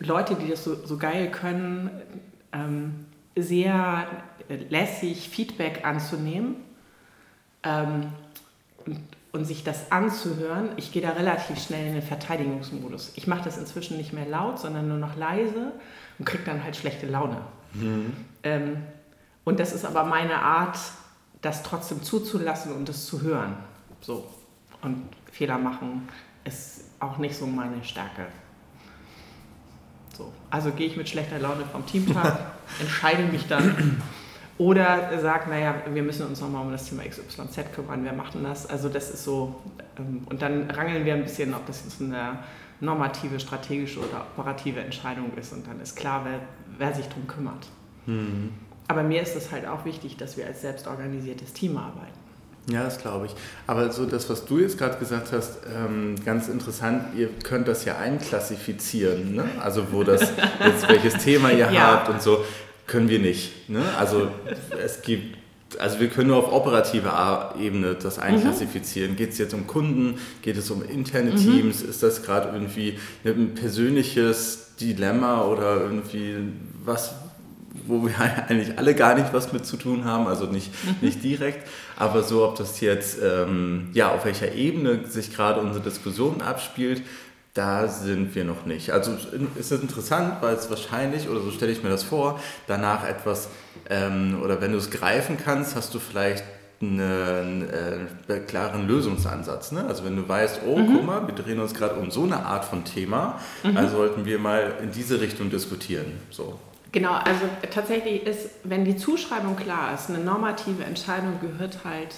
Leute, 0.00 0.36
die 0.36 0.48
das 0.48 0.62
so, 0.64 0.86
so 0.86 0.96
geil 0.96 1.30
können, 1.30 1.90
ähm, 2.52 3.06
sehr 3.36 4.06
lässig 4.48 5.28
Feedback 5.28 5.84
anzunehmen 5.84 6.56
ähm, 7.62 8.12
und, 8.84 9.00
und 9.36 9.44
sich 9.44 9.62
das 9.62 9.92
anzuhören, 9.92 10.70
ich 10.76 10.92
gehe 10.92 11.02
da 11.02 11.10
relativ 11.10 11.62
schnell 11.62 11.86
in 11.86 11.92
den 11.92 12.02
Verteidigungsmodus. 12.02 13.12
Ich 13.16 13.26
mache 13.26 13.44
das 13.44 13.58
inzwischen 13.58 13.98
nicht 13.98 14.12
mehr 14.14 14.26
laut, 14.26 14.58
sondern 14.58 14.88
nur 14.88 14.96
noch 14.96 15.14
leise 15.14 15.72
und 16.18 16.24
kriege 16.24 16.42
dann 16.44 16.64
halt 16.64 16.74
schlechte 16.74 17.06
Laune. 17.06 17.36
Mhm. 17.74 18.16
Ähm, 18.42 18.78
und 19.44 19.60
das 19.60 19.74
ist 19.74 19.84
aber 19.84 20.04
meine 20.04 20.36
Art, 20.36 20.78
das 21.42 21.62
trotzdem 21.62 22.02
zuzulassen 22.02 22.72
und 22.72 22.88
es 22.88 23.04
zu 23.06 23.20
hören. 23.20 23.56
So. 24.00 24.26
Und 24.80 25.06
Fehler 25.30 25.58
machen 25.58 26.08
ist 26.44 26.84
auch 26.98 27.18
nicht 27.18 27.36
so 27.36 27.46
meine 27.46 27.84
Stärke. 27.84 28.26
So. 30.16 30.32
Also 30.48 30.70
gehe 30.70 30.86
ich 30.86 30.96
mit 30.96 31.10
schlechter 31.10 31.38
Laune 31.38 31.66
vom 31.66 31.84
Teamtag, 31.84 32.38
entscheide 32.80 33.24
mich 33.24 33.46
dann 33.46 34.00
oder 34.58 35.18
sagt, 35.20 35.48
naja, 35.48 35.74
wir 35.92 36.02
müssen 36.02 36.26
uns 36.26 36.40
nochmal 36.40 36.64
um 36.64 36.72
das 36.72 36.88
Thema 36.88 37.02
XYZ 37.02 37.72
kümmern, 37.74 38.04
wer 38.04 38.12
macht 38.12 38.34
denn 38.34 38.44
das? 38.44 38.66
Also 38.66 38.88
das 38.88 39.10
ist 39.10 39.24
so, 39.24 39.56
ähm, 39.98 40.22
und 40.30 40.40
dann 40.40 40.70
rangeln 40.70 41.04
wir 41.04 41.14
ein 41.14 41.22
bisschen, 41.22 41.54
ob 41.54 41.66
das 41.66 41.82
jetzt 41.84 42.00
eine 42.00 42.38
normative, 42.80 43.38
strategische 43.38 44.00
oder 44.00 44.26
operative 44.36 44.80
Entscheidung 44.80 45.32
ist 45.36 45.52
und 45.52 45.66
dann 45.66 45.80
ist 45.80 45.96
klar, 45.96 46.22
wer, 46.24 46.40
wer 46.78 46.94
sich 46.94 47.06
darum 47.08 47.26
kümmert. 47.26 47.66
Mhm. 48.06 48.50
Aber 48.88 49.02
mir 49.02 49.22
ist 49.22 49.36
es 49.36 49.50
halt 49.50 49.66
auch 49.66 49.84
wichtig, 49.84 50.16
dass 50.16 50.36
wir 50.36 50.46
als 50.46 50.60
selbstorganisiertes 50.60 51.52
Team 51.52 51.76
arbeiten. 51.76 52.26
Ja, 52.68 52.82
das 52.82 52.98
glaube 52.98 53.26
ich. 53.26 53.34
Aber 53.66 53.92
so 53.92 54.06
das, 54.06 54.28
was 54.28 54.44
du 54.44 54.58
jetzt 54.58 54.76
gerade 54.76 54.98
gesagt 54.98 55.32
hast, 55.32 55.58
ähm, 55.72 56.16
ganz 56.24 56.48
interessant, 56.48 57.14
ihr 57.16 57.28
könnt 57.44 57.68
das 57.68 57.84
ja 57.84 57.96
einklassifizieren, 57.96 59.36
ne? 59.36 59.44
also 59.60 59.92
wo 59.92 60.02
das, 60.02 60.20
jetzt, 60.64 60.88
welches 60.88 61.14
Thema 61.22 61.50
ihr 61.50 61.70
ja. 61.70 61.92
habt 61.92 62.08
und 62.08 62.20
so 62.20 62.44
können 62.86 63.08
wir 63.08 63.18
nicht. 63.18 63.68
Ne? 63.68 63.82
Also 63.98 64.28
es 64.82 65.02
gibt, 65.02 65.36
also 65.78 66.00
wir 66.00 66.08
können 66.08 66.28
nur 66.28 66.38
auf 66.38 66.52
operativer 66.52 67.54
Ebene 67.60 67.94
das 67.94 68.18
einklassifizieren. 68.18 69.12
Mhm. 69.12 69.16
Geht 69.16 69.30
es 69.30 69.38
jetzt 69.38 69.54
um 69.54 69.66
Kunden? 69.66 70.18
Geht 70.42 70.56
es 70.56 70.70
um 70.70 70.84
interne 70.84 71.32
mhm. 71.32 71.36
Teams? 71.36 71.82
Ist 71.82 72.02
das 72.02 72.22
gerade 72.22 72.50
irgendwie 72.52 72.98
ein 73.24 73.54
persönliches 73.54 74.76
Dilemma 74.80 75.42
oder 75.44 75.80
irgendwie 75.80 76.36
was, 76.84 77.14
wo 77.86 78.04
wir 78.04 78.14
eigentlich 78.48 78.78
alle 78.78 78.94
gar 78.94 79.14
nicht 79.14 79.32
was 79.32 79.52
mit 79.52 79.66
zu 79.66 79.76
tun 79.76 80.04
haben, 80.04 80.26
also 80.26 80.46
nicht, 80.46 80.70
mhm. 80.84 80.96
nicht 81.00 81.22
direkt, 81.22 81.66
aber 81.96 82.22
so, 82.22 82.44
ob 82.44 82.56
das 82.56 82.80
jetzt, 82.80 83.18
ähm, 83.22 83.88
ja, 83.94 84.12
auf 84.12 84.24
welcher 84.24 84.52
Ebene 84.52 85.06
sich 85.06 85.34
gerade 85.34 85.60
unsere 85.60 85.82
Diskussion 85.82 86.42
abspielt, 86.42 87.02
da 87.56 87.88
sind 87.88 88.34
wir 88.34 88.44
noch 88.44 88.66
nicht. 88.66 88.90
Also 88.90 89.16
es 89.58 89.70
ist 89.70 89.82
interessant, 89.82 90.42
weil 90.42 90.54
es 90.54 90.68
wahrscheinlich, 90.68 91.28
oder 91.28 91.40
so 91.40 91.50
stelle 91.50 91.72
ich 91.72 91.82
mir 91.82 91.88
das 91.88 92.02
vor, 92.02 92.40
danach 92.66 93.08
etwas, 93.08 93.48
ähm, 93.88 94.40
oder 94.42 94.60
wenn 94.60 94.72
du 94.72 94.78
es 94.78 94.90
greifen 94.90 95.38
kannst, 95.42 95.74
hast 95.74 95.94
du 95.94 95.98
vielleicht 95.98 96.44
einen, 96.82 97.00
einen 97.00 97.68
äh, 98.28 98.38
klaren 98.40 98.86
Lösungsansatz. 98.86 99.72
Ne? 99.72 99.84
Also 99.86 100.04
wenn 100.04 100.16
du 100.16 100.28
weißt, 100.28 100.60
oh, 100.66 100.78
mhm. 100.78 100.92
guck 100.92 101.04
mal, 101.06 101.26
wir 101.26 101.34
drehen 101.34 101.58
uns 101.58 101.72
gerade 101.72 101.94
um 101.94 102.10
so 102.10 102.24
eine 102.24 102.44
Art 102.44 102.66
von 102.66 102.84
Thema, 102.84 103.40
mhm. 103.62 103.76
also 103.76 103.96
sollten 103.96 104.26
wir 104.26 104.38
mal 104.38 104.74
in 104.82 104.92
diese 104.92 105.20
Richtung 105.20 105.48
diskutieren. 105.48 106.12
So. 106.30 106.58
Genau, 106.92 107.12
also 107.12 107.46
tatsächlich 107.72 108.26
ist, 108.26 108.50
wenn 108.64 108.84
die 108.84 108.96
Zuschreibung 108.96 109.56
klar 109.56 109.94
ist, 109.94 110.10
eine 110.10 110.18
normative 110.18 110.84
Entscheidung 110.84 111.40
gehört 111.40 111.84
halt 111.84 112.14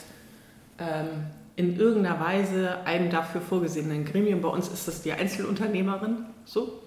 ähm, 0.78 1.26
in 1.58 1.76
irgendeiner 1.76 2.20
Weise 2.20 2.86
einem 2.86 3.10
dafür 3.10 3.40
vorgesehenen 3.40 4.04
Gremium. 4.04 4.40
Bei 4.40 4.48
uns 4.48 4.68
ist 4.68 4.86
das 4.86 5.02
die 5.02 5.12
Einzelunternehmerin, 5.12 6.26
so. 6.44 6.84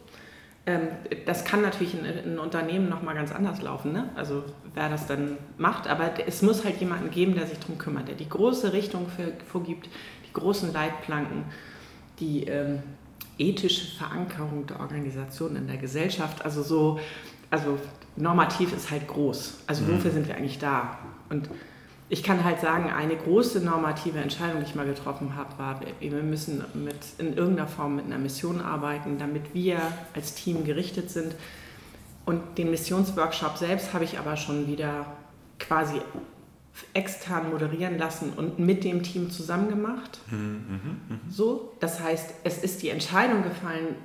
Ähm, 0.66 0.88
das 1.26 1.44
kann 1.44 1.62
natürlich 1.62 1.94
in, 1.94 2.06
in 2.06 2.40
Unternehmen 2.40 2.88
nochmal 2.88 3.16
ganz 3.16 3.34
anders 3.34 3.62
laufen, 3.62 3.92
ne? 3.92 4.10
also 4.16 4.46
wer 4.74 4.88
das 4.88 5.08
dann 5.08 5.38
macht, 5.58 5.90
aber 5.90 6.12
es 6.26 6.42
muss 6.42 6.64
halt 6.64 6.78
jemanden 6.78 7.12
geben, 7.12 7.36
der 7.36 7.48
sich 7.48 7.60
darum 7.60 7.80
kümmert, 7.80 8.08
der 8.08 8.16
die 8.16 8.30
große 8.30 8.72
Richtung 8.72 9.08
vorgibt, 9.52 9.90
die 10.26 10.32
großen 10.32 10.72
Leitplanken, 10.72 11.44
die 12.20 12.46
ähm, 12.46 12.80
ethische 13.38 13.98
Verankerung 13.98 14.68
der 14.68 14.80
Organisation 14.80 15.58
in 15.58 15.68
der 15.68 15.78
Gesellschaft, 15.78 16.46
also 16.46 16.64
so, 16.64 17.00
also 17.50 17.78
normativ 18.16 18.72
ist 18.72 18.90
halt 18.90 19.06
groß, 19.08 19.64
also 19.68 19.84
mhm. 19.84 19.96
wofür 19.96 20.12
sind 20.12 20.30
wir 20.30 20.36
eigentlich 20.36 20.60
da? 20.60 20.98
Und 21.30 21.50
ich 22.12 22.24
kann 22.24 22.44
halt 22.44 22.60
sagen, 22.60 22.90
eine 22.92 23.16
große 23.16 23.62
normative 23.62 24.20
Entscheidung, 24.20 24.60
die 24.60 24.66
ich 24.66 24.76
mal 24.76 24.86
getroffen 24.86 25.38
habe, 25.38 25.58
war, 25.58 25.80
wir 26.02 26.12
müssen 26.24 26.62
mit, 26.74 26.98
in 27.20 27.38
irgendeiner 27.38 27.70
Form 27.70 27.96
mit 27.96 28.04
einer 28.04 28.18
Mission 28.18 28.60
arbeiten, 28.60 29.18
damit 29.18 29.54
wir 29.54 29.80
als 30.14 30.36
Team 30.36 30.66
gerichtet 30.66 31.10
sind. 31.10 31.34
Und 32.26 32.58
den 32.58 32.70
Missionsworkshop 32.70 33.56
selbst 33.56 33.94
habe 33.94 34.04
ich 34.04 34.20
aber 34.20 34.36
schon 34.36 34.68
wieder 34.68 35.06
quasi 35.58 36.02
extern 36.94 37.50
moderieren 37.50 37.98
lassen 37.98 38.34
und 38.36 38.60
mit 38.60 38.84
dem 38.84 39.04
Team 39.04 39.32
zusammen 39.32 39.70
gemacht. 39.70 40.20
Mhm, 40.32 40.38
mh, 40.38 40.78
mh. 41.08 41.20
So, 41.30 41.72
das 41.80 42.02
heißt, 42.02 42.34
es 42.44 42.58
ist 42.58 42.82
die 42.82 42.90
Entscheidung 42.90 43.42
gefallen, 43.42 43.96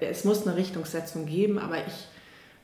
es 0.00 0.24
muss 0.24 0.44
eine 0.44 0.56
Richtungssetzung 0.56 1.26
geben, 1.26 1.60
aber 1.60 1.76
ich 1.86 2.08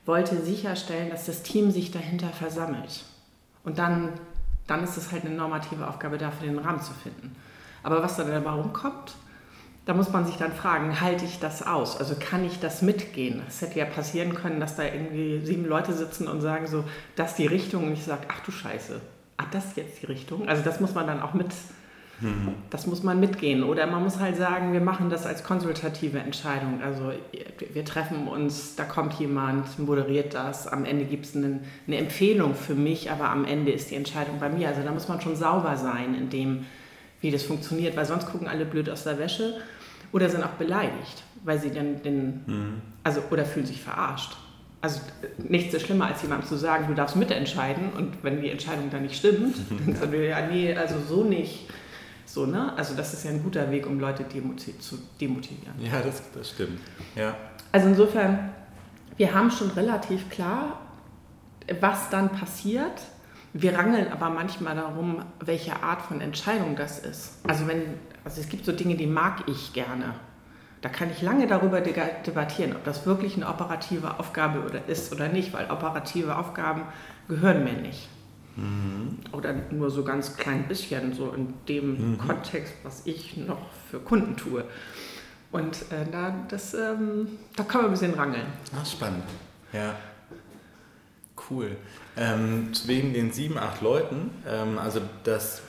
wollte 0.05 0.43
sicherstellen, 0.43 1.11
dass 1.11 1.27
das 1.27 1.45
Team 1.45 1.71
sich 1.71 1.93
dahinter 1.93 2.31
versammelt. 2.31 3.05
Und 3.63 3.79
dann 3.79 4.15
dann 4.71 4.85
ist 4.85 4.97
es 4.97 5.11
halt 5.11 5.25
eine 5.25 5.35
normative 5.35 5.89
Aufgabe 5.89 6.17
dafür, 6.17 6.47
den 6.47 6.59
Rahmen 6.59 6.81
zu 6.81 6.93
finden. 6.95 7.35
Aber 7.83 8.03
was 8.03 8.17
da 8.17 8.25
dabei 8.25 8.51
rumkommt, 8.51 9.15
da 9.85 9.95
muss 9.95 10.11
man 10.13 10.25
sich 10.25 10.37
dann 10.37 10.53
fragen, 10.53 11.01
halte 11.01 11.25
ich 11.25 11.41
das 11.41 11.67
aus? 11.67 11.97
Also 11.97 12.15
kann 12.15 12.45
ich 12.45 12.61
das 12.61 12.81
mitgehen? 12.81 13.43
Es 13.49 13.61
hätte 13.63 13.81
ja 13.81 13.87
passieren 13.87 14.35
können, 14.35 14.61
dass 14.61 14.77
da 14.77 14.85
irgendwie 14.85 15.45
sieben 15.45 15.65
Leute 15.65 15.93
sitzen 15.93 16.29
und 16.29 16.41
sagen 16.41 16.69
so, 16.69 16.85
das 17.17 17.31
ist 17.31 17.39
die 17.39 17.47
Richtung 17.47 17.89
und 17.89 17.95
ich 17.95 18.05
sage, 18.05 18.23
ach 18.29 18.41
du 18.41 18.53
Scheiße, 18.53 19.01
ach 19.39 19.47
das 19.51 19.67
ist 19.67 19.77
jetzt 19.77 20.03
die 20.03 20.07
Richtung? 20.07 20.49
Also 20.49 20.63
das 20.63 20.79
muss 20.79 20.95
man 20.95 21.07
dann 21.07 21.21
auch 21.21 21.35
mit 21.35 21.49
das 22.71 22.87
muss 22.87 23.03
man 23.03 23.19
mitgehen. 23.19 23.63
Oder 23.63 23.87
man 23.87 24.03
muss 24.03 24.19
halt 24.19 24.37
sagen, 24.37 24.73
wir 24.73 24.81
machen 24.81 25.11
das 25.11 25.27
als 25.27 25.43
konsultative 25.43 26.19
Entscheidung. 26.19 26.81
Also 26.83 27.13
wir 27.73 27.85
treffen 27.85 28.29
uns, 28.29 28.77
da 28.77 28.85
kommt 28.85 29.15
jemand, 29.15 29.79
moderiert 29.79 30.35
das, 30.35 30.67
am 30.67 30.85
Ende 30.85 31.05
gibt 31.05 31.27
es 31.27 31.37
eine, 31.37 31.61
eine, 31.87 31.97
Empfehlung 31.97 32.55
für 32.55 32.75
mich, 32.75 33.11
aber 33.11 33.31
am 33.31 33.45
Ende 33.45 33.73
ist 33.73 33.91
die 33.91 33.97
Entscheidung 33.97 34.39
bei 34.39 34.51
mir. 34.51 34.69
Also 34.69 34.83
da 34.83 34.93
muss 34.93 35.09
man 35.09 35.21
schon 35.21 35.37
sauber 35.37 35.77
sein 35.77 36.15
in 36.15 36.31
dem, 36.31 36.67
wie 37.21 37.31
das 37.31 37.43
funktioniert, 37.43 37.97
weil 37.97 38.05
sonst 38.05 38.27
gucken 38.27 38.49
alle 38.49 38.65
blöd 38.65 38.91
aus 38.91 39.05
der 39.05 39.19
Wäsche 39.19 39.55
oder 40.13 40.29
sind 40.29 40.43
auch 40.43 40.51
beleidigt, 40.51 41.23
weil 41.45 41.59
sie 41.59 41.71
dann 41.71 42.03
den, 42.03 42.43
mhm. 42.47 42.83
also 43.03 43.23
oder 43.31 43.45
fühlen 43.45 43.67
sich 43.67 43.81
verarscht. 43.81 44.37
Also 44.83 45.01
nichts 45.47 45.75
ist 45.75 45.83
schlimmer, 45.83 46.07
als 46.07 46.23
jemandem 46.23 46.49
zu 46.49 46.57
sagen, 46.57 46.87
du 46.89 46.95
darfst 46.95 47.15
mitentscheiden 47.15 47.91
und 47.97 48.23
wenn 48.23 48.41
die 48.41 48.49
Entscheidung 48.49 48.89
dann 48.91 49.03
nicht 49.03 49.17
stimmt, 49.17 49.57
dann 49.87 49.95
sagen 49.95 50.13
wir, 50.13 50.25
ja, 50.25 50.47
nee, 50.47 50.75
also 50.75 50.97
so 51.07 51.25
nicht. 51.25 51.69
So, 52.33 52.47
ne? 52.47 52.73
Also 52.77 52.95
das 52.95 53.13
ist 53.13 53.25
ja 53.25 53.31
ein 53.31 53.43
guter 53.43 53.73
Weg, 53.73 53.87
um 53.89 53.99
Leute 53.99 54.25
zu 54.29 54.99
demotivieren. 55.21 55.75
Ja, 55.81 56.01
das, 56.01 56.23
das 56.33 56.51
stimmt. 56.51 56.81
Ja. 57.17 57.35
Also 57.73 57.89
insofern, 57.89 58.51
wir 59.17 59.35
haben 59.35 59.51
schon 59.51 59.71
relativ 59.71 60.31
klar, 60.31 60.79
was 61.81 62.09
dann 62.11 62.31
passiert. 62.31 63.03
Wir 63.53 63.77
rangeln 63.77 64.13
aber 64.13 64.31
manchmal 64.31 64.77
darum, 64.77 65.25
welche 65.41 65.83
Art 65.83 66.03
von 66.03 66.21
Entscheidung 66.21 66.77
das 66.77 67.01
ist. 67.01 67.39
Also 67.49 67.67
wenn, 67.67 67.83
also 68.25 68.41
es 68.41 68.49
gibt 68.49 68.65
so 68.65 68.71
Dinge, 68.71 68.95
die 68.95 69.09
mag 69.09 69.49
ich 69.49 69.73
gerne. 69.73 70.15
Da 70.83 70.89
kann 70.89 71.11
ich 71.11 71.23
lange 71.23 71.49
darüber 71.49 71.81
debattieren, 71.81 72.77
ob 72.77 72.85
das 72.85 73.07
wirklich 73.07 73.35
eine 73.35 73.49
operative 73.49 74.21
Aufgabe 74.21 74.61
oder 74.61 74.87
ist 74.87 75.13
oder 75.13 75.29
nicht, 75.29 75.53
weil 75.53 75.69
operative 75.69 76.37
Aufgaben 76.37 76.83
gehören 77.29 77.65
mir 77.65 77.73
nicht. 77.73 78.09
Mhm. 78.61 79.19
Oder 79.33 79.55
nur 79.71 79.91
so 79.91 80.05
ganz 80.05 80.37
klein 80.37 80.69
bisschen, 80.69 81.13
so 81.15 81.33
in 81.33 81.55
dem 81.69 82.13
mhm. 82.13 82.19
Kontext, 82.19 82.75
was 82.83 83.03
ich 83.07 83.37
noch 83.37 83.71
für 83.91 84.01
Kunden 84.01 84.37
tue. 84.37 84.65
Und 85.51 85.77
äh, 85.91 86.05
da, 86.11 86.35
das, 86.49 86.75
ähm, 86.75 87.27
da 87.57 87.65
kann 87.65 87.83
man 87.83 87.91
ein 87.91 87.93
bisschen 87.93 88.15
rangeln. 88.15 88.47
Ach, 88.79 88.87
spannend. 88.87 89.25
Ja. 89.73 89.97
Cool. 91.49 91.77
Ähm, 92.17 92.71
wegen 92.85 93.13
den 93.15 93.33
sieben, 93.33 93.59
acht 93.59 93.81
Leuten, 93.81 94.31
ähm, 94.47 94.79
also 94.79 95.01
das 95.25 95.63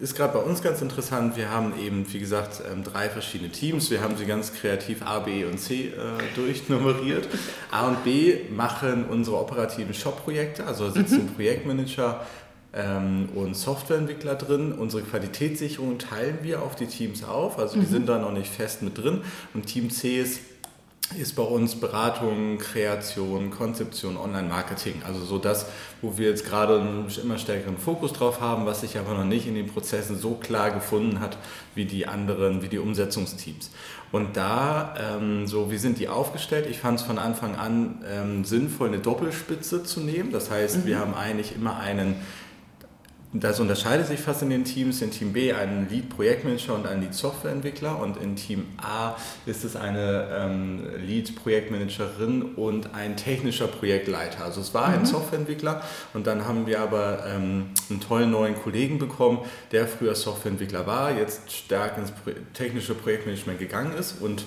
ist 0.00 0.16
gerade 0.16 0.32
bei 0.32 0.40
uns 0.40 0.60
ganz 0.62 0.82
interessant. 0.82 1.36
Wir 1.36 1.50
haben 1.50 1.72
eben, 1.78 2.04
wie 2.12 2.18
gesagt, 2.18 2.62
ähm, 2.70 2.82
drei 2.82 3.08
verschiedene 3.08 3.50
Teams. 3.50 3.90
Wir 3.90 4.02
haben 4.02 4.16
sie 4.16 4.26
ganz 4.26 4.52
kreativ 4.52 5.02
A, 5.02 5.20
B 5.20 5.44
und 5.44 5.58
C 5.58 5.88
äh, 5.88 5.92
durchnummeriert. 6.34 7.28
A 7.70 7.88
und 7.88 8.04
B 8.04 8.40
machen 8.50 9.04
unsere 9.08 9.38
operativen 9.38 9.94
Shop-Projekte, 9.94 10.66
also 10.66 10.90
sitzen 10.90 11.26
mhm. 11.26 11.34
Projektmanager 11.34 12.26
ähm, 12.72 13.28
und 13.34 13.54
Softwareentwickler 13.54 14.34
drin. 14.34 14.72
Unsere 14.72 15.02
Qualitätssicherung 15.02 15.98
teilen 15.98 16.38
wir 16.42 16.62
auf 16.62 16.74
die 16.74 16.86
Teams 16.86 17.22
auf, 17.22 17.58
also 17.58 17.74
die 17.74 17.86
mhm. 17.86 17.90
sind 17.90 18.08
da 18.08 18.18
noch 18.18 18.32
nicht 18.32 18.52
fest 18.52 18.82
mit 18.82 18.98
drin. 18.98 19.22
Und 19.54 19.66
Team 19.66 19.90
C 19.90 20.20
ist 20.20 20.40
ist 21.18 21.36
bei 21.36 21.42
uns 21.42 21.76
Beratung, 21.76 22.58
Kreation, 22.58 23.50
Konzeption, 23.50 24.16
Online-Marketing. 24.16 25.02
Also 25.06 25.24
so 25.24 25.38
das, 25.38 25.66
wo 26.02 26.16
wir 26.18 26.28
jetzt 26.28 26.46
gerade 26.46 26.80
einen 26.80 27.08
immer 27.22 27.38
stärkeren 27.38 27.78
Fokus 27.78 28.12
drauf 28.12 28.40
haben, 28.40 28.66
was 28.66 28.80
sich 28.80 28.98
aber 28.98 29.14
noch 29.14 29.24
nicht 29.24 29.46
in 29.46 29.54
den 29.54 29.66
Prozessen 29.66 30.18
so 30.18 30.34
klar 30.34 30.70
gefunden 30.70 31.20
hat 31.20 31.36
wie 31.74 31.84
die 31.84 32.06
anderen, 32.06 32.62
wie 32.62 32.68
die 32.68 32.78
Umsetzungsteams. 32.78 33.70
Und 34.12 34.36
da, 34.36 34.94
ähm, 34.98 35.46
so 35.46 35.70
wie 35.70 35.78
sind 35.78 35.98
die 35.98 36.08
aufgestellt? 36.08 36.66
Ich 36.68 36.78
fand 36.78 37.00
es 37.00 37.06
von 37.06 37.18
Anfang 37.18 37.56
an 37.56 38.04
ähm, 38.08 38.44
sinnvoll, 38.44 38.88
eine 38.88 38.98
Doppelspitze 38.98 39.84
zu 39.84 40.00
nehmen. 40.00 40.32
Das 40.32 40.50
heißt, 40.50 40.78
mhm. 40.78 40.86
wir 40.86 40.98
haben 40.98 41.14
eigentlich 41.14 41.54
immer 41.54 41.78
einen 41.78 42.16
das 43.36 43.58
unterscheidet 43.58 44.06
sich 44.06 44.20
fast 44.20 44.42
in 44.42 44.50
den 44.50 44.64
Teams. 44.64 45.02
In 45.02 45.10
Team 45.10 45.32
B 45.32 45.52
einen 45.52 45.88
Lead-Projektmanager 45.90 46.72
und 46.74 46.86
einen 46.86 47.02
Lead-Softwareentwickler 47.02 47.98
und 47.98 48.16
in 48.16 48.36
Team 48.36 48.66
A 48.80 49.16
ist 49.44 49.64
es 49.64 49.74
eine 49.74 50.28
ähm, 50.30 50.86
Lead-Projektmanagerin 51.04 52.54
und 52.54 52.94
ein 52.94 53.16
technischer 53.16 53.66
Projektleiter. 53.66 54.44
Also 54.44 54.60
es 54.60 54.72
war 54.72 54.88
mhm. 54.88 54.94
ein 54.94 55.06
Softwareentwickler 55.06 55.82
und 56.14 56.28
dann 56.28 56.46
haben 56.46 56.68
wir 56.68 56.80
aber 56.80 57.24
ähm, 57.26 57.70
einen 57.90 58.00
tollen 58.00 58.30
neuen 58.30 58.54
Kollegen 58.54 59.00
bekommen, 59.00 59.40
der 59.72 59.88
früher 59.88 60.14
Softwareentwickler 60.14 60.86
war, 60.86 61.10
jetzt 61.10 61.50
stark 61.50 61.98
ins 61.98 62.12
technische 62.52 62.94
Projektmanagement 62.94 63.58
gegangen 63.58 63.96
ist 63.98 64.20
und 64.20 64.44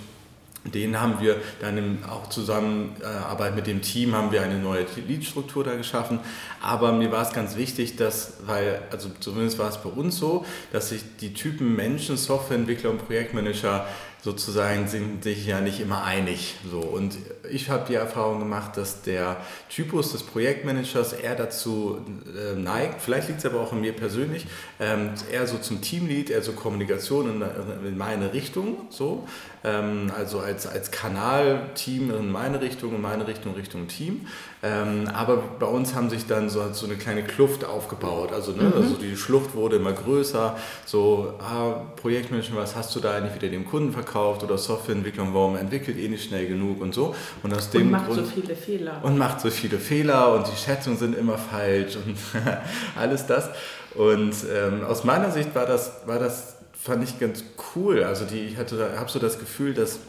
den 0.66 1.00
haben 1.00 1.22
wir 1.22 1.38
dann 1.62 2.04
auch 2.10 2.28
Zusammenarbeit 2.30 3.56
mit 3.56 3.68
dem 3.68 3.82
Team 3.82 4.16
haben 4.16 4.32
wir 4.32 4.42
eine 4.42 4.60
neue 4.60 4.86
Lead-Struktur 5.08 5.64
da 5.64 5.76
geschaffen. 5.76 6.20
Aber 6.62 6.92
mir 6.92 7.12
war 7.12 7.22
es 7.22 7.34
ganz 7.34 7.56
wichtig, 7.56 7.96
dass, 7.96 8.34
weil, 8.46 8.82
also 8.92 9.10
zumindest 9.20 9.60
war 9.60 9.70
es 9.70 9.78
bei 9.78 9.90
uns 9.90 10.18
so, 10.18 10.46
dass 10.72 10.90
sich 10.90 11.02
die 11.22 11.34
Typen 11.34 11.76
Menschen, 11.76 12.18
Softwareentwickler 12.18 12.90
und 12.90 13.06
Projektmanager 13.06 13.86
sozusagen 14.28 14.88
sind 14.88 15.24
sich 15.24 15.46
ja 15.46 15.62
nicht 15.62 15.80
immer 15.80 16.04
einig. 16.04 16.56
So. 16.70 16.80
Und 16.80 17.18
ich 17.50 17.70
habe 17.70 17.86
die 17.88 17.94
Erfahrung 17.94 18.40
gemacht, 18.40 18.76
dass 18.76 19.02
der 19.04 19.38
Typus 19.70 20.12
des 20.12 20.24
Projektmanagers 20.24 21.14
eher 21.14 21.36
dazu 21.36 22.00
äh, 22.36 22.60
neigt, 22.60 23.02
vielleicht 23.02 23.30
liegt 23.30 23.40
es 23.40 23.46
aber 23.46 23.62
auch 23.62 23.72
an 23.72 23.80
mir 23.80 23.94
persönlich, 23.94 24.46
ähm, 24.80 25.12
eher 25.32 25.48
so 25.48 25.58
zum 25.60 25.82
Teamlead, 25.82 26.30
eher 26.30 26.42
so 26.42 26.52
Kommunikation 26.52 27.42
in, 27.42 27.88
in 27.88 27.98
meine 27.98 28.34
Richtung, 28.34 28.88
so. 28.90 29.28
Ähm, 29.64 30.12
also 30.16 30.40
als, 30.40 30.68
als 30.68 30.92
Kanalteam 30.92 32.12
in 32.12 32.32
meine 32.32 32.62
Richtung, 32.62 32.96
in 32.96 33.02
meine 33.02 33.28
Richtung, 33.28 33.56
Richtung 33.56 33.88
Team. 33.88 34.28
Ähm, 34.64 35.10
aber 35.14 35.38
bei 35.60 35.66
uns 35.66 35.94
haben 35.94 36.10
sich 36.10 36.26
dann 36.26 36.50
so, 36.50 36.64
so 36.72 36.86
eine 36.86 36.96
kleine 36.96 37.24
Kluft 37.24 37.66
aufgebaut. 37.66 38.32
Also, 38.34 38.52
ne, 38.52 38.64
mhm. 38.64 38.74
also 38.74 38.96
die 38.96 39.16
Schlucht 39.16 39.56
wurde 39.56 39.78
immer 39.78 39.94
größer. 39.94 40.58
So, 40.86 41.34
ah, 41.40 41.82
Projektmanagement, 41.96 42.62
was 42.62 42.76
hast 42.76 42.96
du 42.96 43.00
da 43.00 43.16
eigentlich 43.16 43.36
wieder 43.36 43.50
dem 43.50 43.66
Kunden 43.66 43.94
verkauft 43.94 44.44
oder 44.44 44.58
Softwareentwicklung, 44.58 45.34
warum 45.34 45.56
entwickelt 45.58 45.98
ihr 45.98 46.10
nicht 46.10 46.28
schnell 46.28 46.48
genug 46.48 46.82
und 46.82 46.94
so. 46.94 47.16
Und, 47.44 47.54
aus 47.54 47.70
dem 47.70 47.84
und 47.84 47.92
macht 47.92 48.08
Grund, 48.08 48.20
so 48.20 48.26
viele 48.26 48.56
Fehler. 48.56 49.00
Und 49.04 49.18
macht 49.18 49.42
so 49.42 49.50
viele 49.50 49.80
Fehler 49.80 50.34
und 50.34 50.48
die 50.48 50.56
Schätzungen 50.56 50.98
sind 50.98 51.16
immer 51.16 51.38
falsch 51.38 51.96
und 51.96 52.18
alles 52.96 53.26
das. 53.26 53.50
Und 53.96 54.36
ähm, 54.54 54.84
aus 54.86 55.04
meiner 55.04 55.32
Sicht 55.32 55.54
war 55.56 55.66
das, 55.66 55.92
war 56.06 56.20
das, 56.20 56.57
fand 56.88 57.04
ich 57.04 57.20
ganz 57.20 57.44
cool. 57.76 58.04
Also 58.04 58.26
die, 58.26 58.40
ich 58.40 58.58
habe 58.58 59.10
so 59.10 59.20
das 59.20 59.40
Gefühl, 59.40 59.74
dass 59.74 60.00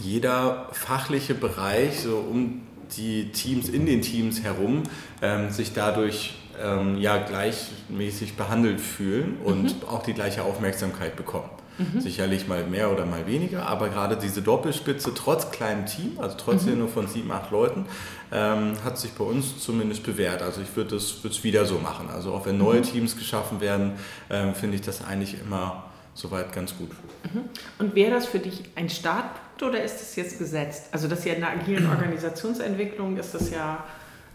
jeder 0.00 0.68
fachliche 0.72 1.34
Bereich 1.34 2.00
so 2.00 2.16
um 2.16 2.62
die 2.96 3.30
Teams 3.32 3.68
in 3.68 3.86
den 3.86 4.00
Teams 4.00 4.42
herum 4.42 4.84
ähm, 5.22 5.50
sich 5.50 5.72
dadurch 5.72 6.34
ähm, 6.62 6.98
ja 6.98 7.18
gleichmäßig 7.18 8.36
behandelt 8.36 8.80
fühlen 8.80 9.36
und 9.44 9.64
mhm. 9.64 9.88
auch 9.88 10.02
die 10.02 10.14
gleiche 10.14 10.42
Aufmerksamkeit 10.42 11.16
bekommen. 11.16 11.50
Mhm. 11.78 12.00
Sicherlich 12.00 12.48
mal 12.48 12.64
mehr 12.64 12.90
oder 12.90 13.04
mal 13.04 13.26
weniger, 13.26 13.66
aber 13.66 13.90
gerade 13.90 14.16
diese 14.16 14.40
Doppelspitze, 14.40 15.12
trotz 15.14 15.50
kleinem 15.50 15.84
Team, 15.84 16.18
also 16.18 16.36
trotzdem 16.38 16.74
mhm. 16.74 16.78
nur 16.80 16.88
von 16.88 17.06
sieben, 17.06 17.30
acht 17.30 17.50
Leuten, 17.50 17.84
ähm, 18.32 18.72
hat 18.82 18.96
sich 18.96 19.12
bei 19.12 19.24
uns 19.24 19.58
zumindest 19.58 20.02
bewährt. 20.02 20.40
Also 20.40 20.62
ich 20.62 20.74
würde 20.74 20.96
es 20.96 21.44
wieder 21.44 21.66
so 21.66 21.78
machen. 21.78 22.08
Also 22.08 22.32
auch 22.32 22.46
wenn 22.46 22.56
neue 22.56 22.78
mhm. 22.78 22.84
Teams 22.84 23.16
geschaffen 23.18 23.60
werden, 23.60 23.92
ähm, 24.30 24.54
finde 24.54 24.76
ich 24.76 24.82
das 24.82 25.04
eigentlich 25.04 25.36
immer 25.38 25.84
soweit 26.16 26.52
ganz 26.52 26.76
gut. 26.76 26.90
Mhm. 26.90 27.42
Und 27.78 27.94
wäre 27.94 28.10
das 28.10 28.26
für 28.26 28.38
dich 28.38 28.64
ein 28.74 28.88
Startpunkt 28.88 29.62
oder 29.62 29.82
ist 29.82 30.00
das 30.00 30.16
jetzt 30.16 30.38
gesetzt? 30.38 30.88
Also 30.92 31.08
das 31.08 31.20
ist 31.20 31.26
ja 31.26 31.34
in 31.34 31.40
der 31.40 31.50
agilen 31.50 31.88
Organisationsentwicklung 31.88 33.16
ist 33.16 33.34
das 33.34 33.50
ja 33.50 33.84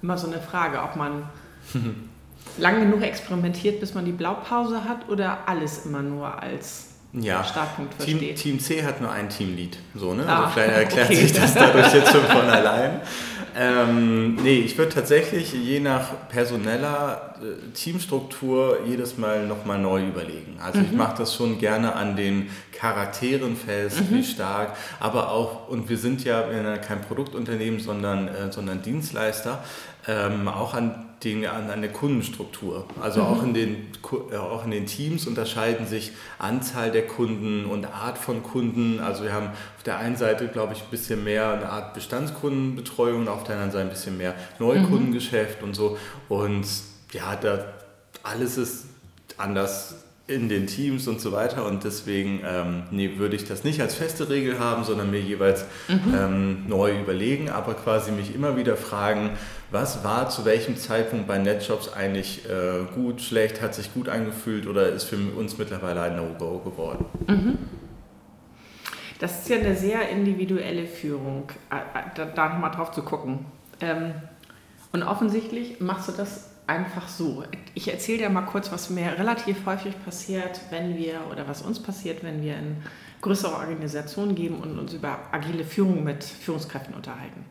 immer 0.02 0.18
so 0.18 0.28
eine 0.28 0.40
Frage, 0.40 0.82
ob 0.82 0.96
man 0.96 1.30
lang 2.58 2.80
genug 2.80 3.02
experimentiert, 3.02 3.80
bis 3.80 3.94
man 3.94 4.06
die 4.06 4.12
Blaupause 4.12 4.84
hat 4.86 5.10
oder 5.10 5.48
alles 5.48 5.86
immer 5.86 6.02
nur 6.02 6.42
als 6.42 6.91
ja. 7.14 7.44
Startpunkt 7.44 7.96
versteht. 7.96 8.20
Team, 8.20 8.36
Team 8.36 8.60
C 8.60 8.84
hat 8.84 9.02
nur 9.02 9.12
ein 9.12 9.30
Teamlead. 9.30 9.78
So, 9.96 10.14
ne? 10.14 10.26
Also 10.26 10.44
ah, 10.44 10.52
vielleicht 10.54 10.74
erklärt 10.78 11.10
okay. 11.10 11.16
sich 11.16 11.34
das 11.34 11.54
dadurch 11.54 11.94
jetzt 11.94 12.12
schon 12.12 12.24
von 12.24 12.50
allein. 12.50 13.02
Ähm, 13.54 14.36
nee, 14.36 14.60
ich 14.60 14.78
würde 14.78 14.94
tatsächlich 14.94 15.52
je 15.52 15.82
nach 15.82 16.30
personeller 16.30 17.36
äh, 17.42 17.72
Teamstruktur 17.74 18.80
jedes 18.88 19.18
Mal 19.18 19.46
nochmal 19.46 19.78
neu 19.78 20.08
überlegen. 20.08 20.58
Also 20.62 20.80
mhm. 20.80 20.86
ich 20.86 20.92
mache 20.94 21.18
das 21.18 21.36
schon 21.36 21.60
gerne 21.60 21.96
an 21.96 22.16
den 22.16 22.50
Charakteren 22.72 23.58
fest, 23.58 24.10
mhm. 24.10 24.16
wie 24.16 24.24
stark, 24.24 24.78
aber 25.02 25.32
auch, 25.32 25.68
und 25.68 25.90
wir 25.90 25.98
sind 25.98 26.24
ja 26.24 26.44
kein 26.78 27.02
Produktunternehmen, 27.02 27.82
sondern, 27.82 28.30
äh, 28.30 28.52
sondern 28.52 28.82
Dienstleister, 28.82 29.62
ähm, 30.08 30.48
auch 30.48 30.74
an, 30.74 31.11
den, 31.24 31.46
an, 31.46 31.82
der 31.82 31.92
Kundenstruktur. 31.92 32.86
Also 33.00 33.22
mhm. 33.22 33.28
auch, 33.28 33.44
in 33.44 33.54
den, 33.54 33.88
äh, 34.32 34.36
auch 34.38 34.66
in 34.66 34.72
den 34.72 34.86
Teams 34.88 35.28
unterscheiden 35.28 35.86
sich 35.86 36.12
Anzahl 36.40 36.92
der 36.92 37.06
Kunden 37.06 37.66
und 37.66 37.86
Art 37.86 38.18
von 38.18 38.42
Kunden. 38.42 39.00
Also 39.00 39.24
wir 39.24 39.34
haben 39.34 39.48
auf 39.78 39.84
der 39.86 39.98
einen 39.98 40.16
Seite, 40.16 40.48
glaube 40.48 40.74
ich, 40.74 40.82
ein 40.82 40.90
bisschen 40.90 41.24
mehr 41.24 41.54
eine 41.54 41.70
Art 41.70 41.94
Bestandskundenbetreuung 41.94 43.22
und 43.22 43.28
auf 43.28 43.44
der 43.44 43.56
anderen 43.56 43.72
Seite 43.72 43.86
ein 43.86 43.92
bisschen 43.92 44.18
mehr 44.18 44.34
Neukundengeschäft 44.60 45.62
mhm. 45.62 45.68
und 45.68 45.74
so. 45.76 45.98
Und 46.28 46.66
ja, 47.12 47.36
da 47.36 47.66
alles 48.24 48.58
ist 48.58 48.86
anders 49.38 49.96
in 50.28 50.50
den 50.50 50.68
Teams 50.68 51.08
und 51.08 51.20
so 51.20 51.32
weiter. 51.32 51.66
Und 51.66 51.84
deswegen 51.84 52.42
ähm, 52.46 52.84
nee, 52.92 53.18
würde 53.18 53.36
ich 53.36 53.46
das 53.46 53.64
nicht 53.64 53.82
als 53.82 53.96
feste 53.96 54.30
Regel 54.30 54.60
haben, 54.60 54.84
sondern 54.84 55.12
mir 55.12 55.20
jeweils 55.20 55.66
mhm. 55.88 56.14
ähm, 56.16 56.58
neu 56.68 57.00
überlegen, 57.00 57.50
aber 57.50 57.74
quasi 57.74 58.12
mich 58.12 58.34
immer 58.34 58.56
wieder 58.56 58.78
fragen, 58.78 59.32
was 59.72 60.04
war 60.04 60.30
zu 60.30 60.44
welchem 60.46 60.76
Zeitpunkt 60.76 61.28
bei 61.28 61.38
Netjobs 61.38 61.92
eigentlich 61.94 62.48
äh, 62.50 62.84
gut, 62.94 63.22
schlecht, 63.22 63.62
hat 63.62 63.74
sich 63.74 63.94
gut 63.94 64.10
angefühlt 64.10 64.68
oder 64.68 64.90
ist 64.90 65.06
für 65.06 65.16
uns 65.16 65.58
mittlerweile 65.58 66.02
ein 66.02 66.18
No-Go 66.18 66.60
geworden? 66.60 67.06
Mhm. 67.28 67.58
Das 69.20 69.40
ist 69.40 69.50
ja 69.50 69.58
eine 69.58 69.76
sehr 69.76 70.10
individuelle 70.10 70.86
Führung, 70.86 71.50
äh, 71.70 71.76
äh, 71.76 72.04
da, 72.16 72.26
da 72.26 72.50
nochmal 72.50 72.72
drauf 72.72 72.92
zu 72.92 73.04
gucken. 73.04 73.46
Ähm, 73.80 74.14
und 74.92 75.04
offensichtlich 75.04 75.80
machst 75.80 76.10
du 76.10 76.12
das 76.12 76.50
einfach 76.68 77.08
so. 77.08 77.44
Ich 77.74 77.92
erzähle 77.92 78.20
dir 78.20 78.30
mal 78.30 78.42
kurz, 78.42 78.72
was 78.72 78.90
mir 78.90 79.18
relativ 79.18 79.66
häufig 79.66 79.94
passiert, 80.04 80.60
wenn 80.70 80.98
wir, 80.98 81.22
oder 81.32 81.48
was 81.48 81.62
uns 81.62 81.82
passiert, 81.82 82.24
wenn 82.24 82.42
wir 82.42 82.58
in 82.58 82.78
größere 83.22 83.54
Organisationen 83.54 84.36
gehen 84.36 84.56
und 84.56 84.78
uns 84.80 84.94
über 84.94 85.20
agile 85.32 85.64
Führung 85.64 86.04
mit 86.04 86.24
Führungskräften 86.24 86.94
unterhalten 86.94 87.46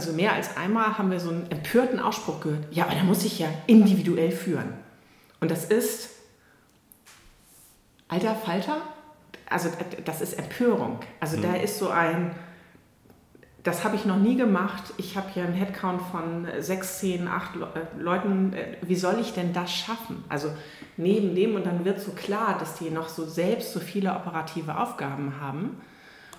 also 0.00 0.14
mehr 0.14 0.32
als 0.32 0.56
einmal 0.56 0.96
haben 0.96 1.10
wir 1.10 1.20
so 1.20 1.28
einen 1.28 1.50
empörten 1.50 2.00
Ausspruch 2.00 2.40
gehört, 2.40 2.64
ja, 2.70 2.84
aber 2.84 2.94
da 2.94 3.02
muss 3.02 3.22
ich 3.22 3.38
ja 3.38 3.48
individuell 3.66 4.30
führen. 4.30 4.72
Und 5.40 5.50
das 5.50 5.66
ist, 5.66 6.08
alter 8.08 8.34
Falter, 8.34 8.78
also 9.50 9.68
das 10.06 10.22
ist 10.22 10.38
Empörung. 10.38 11.00
Also 11.20 11.36
mhm. 11.36 11.42
da 11.42 11.54
ist 11.54 11.78
so 11.78 11.90
ein, 11.90 12.34
das 13.62 13.84
habe 13.84 13.94
ich 13.94 14.06
noch 14.06 14.16
nie 14.16 14.36
gemacht. 14.36 14.84
Ich 14.96 15.18
habe 15.18 15.28
hier 15.34 15.44
einen 15.44 15.52
Headcount 15.52 16.00
von 16.00 16.48
sechs, 16.60 17.00
zehn, 17.00 17.28
acht 17.28 17.56
äh, 17.56 18.00
Leuten. 18.00 18.54
Äh, 18.54 18.78
wie 18.80 18.96
soll 18.96 19.18
ich 19.20 19.34
denn 19.34 19.52
das 19.52 19.70
schaffen? 19.70 20.24
Also 20.30 20.50
neben 20.96 21.34
dem, 21.34 21.56
und 21.56 21.66
dann 21.66 21.84
wird 21.84 22.00
so 22.00 22.12
klar, 22.12 22.56
dass 22.58 22.76
die 22.76 22.88
noch 22.88 23.10
so 23.10 23.26
selbst 23.26 23.74
so 23.74 23.80
viele 23.80 24.14
operative 24.14 24.78
Aufgaben 24.78 25.34
haben. 25.42 25.78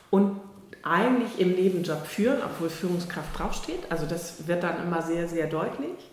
Und 0.09 0.40
eigentlich 0.83 1.39
im 1.39 1.51
Nebenjob 1.51 2.05
führen, 2.05 2.39
obwohl 2.43 2.69
Führungskraft 2.69 3.37
draufsteht. 3.37 3.79
Also 3.89 4.05
das 4.05 4.47
wird 4.47 4.63
dann 4.63 4.81
immer 4.83 5.01
sehr, 5.01 5.27
sehr 5.27 5.47
deutlich. 5.47 6.11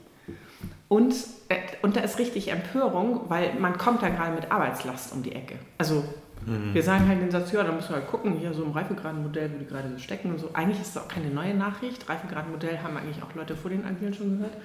Und, 0.88 1.14
äh, 1.48 1.56
und 1.82 1.96
da 1.96 2.00
ist 2.00 2.18
richtig 2.18 2.50
Empörung, 2.50 3.22
weil 3.28 3.54
man 3.58 3.76
kommt 3.76 4.02
da 4.02 4.08
gerade 4.08 4.34
mit 4.34 4.50
Arbeitslast 4.50 5.12
um 5.12 5.22
die 5.22 5.32
Ecke. 5.32 5.56
Also 5.76 6.04
mhm. 6.46 6.72
wir 6.72 6.82
sagen 6.82 7.08
halt 7.08 7.20
den 7.20 7.30
Satz, 7.30 7.52
ja, 7.52 7.62
da 7.62 7.72
muss 7.72 7.90
man 7.90 8.00
halt 8.00 8.10
gucken, 8.10 8.32
hier 8.34 8.54
so 8.54 8.62
im 8.62 8.72
Reifegradenmodell, 8.72 9.52
wo 9.52 9.58
die 9.58 9.66
gerade 9.66 9.90
so 9.90 9.98
stecken 9.98 10.30
und 10.30 10.38
so. 10.38 10.50
Eigentlich 10.54 10.80
ist 10.80 10.96
das 10.96 11.04
auch 11.04 11.08
keine 11.08 11.28
neue 11.28 11.54
Nachricht. 11.54 12.08
Reifegradenmodell 12.08 12.78
haben 12.82 12.96
eigentlich 12.96 13.22
auch 13.22 13.34
Leute 13.34 13.54
vor 13.56 13.70
den 13.70 13.84
Agilen 13.84 14.14
schon 14.14 14.38
gehört. 14.38 14.56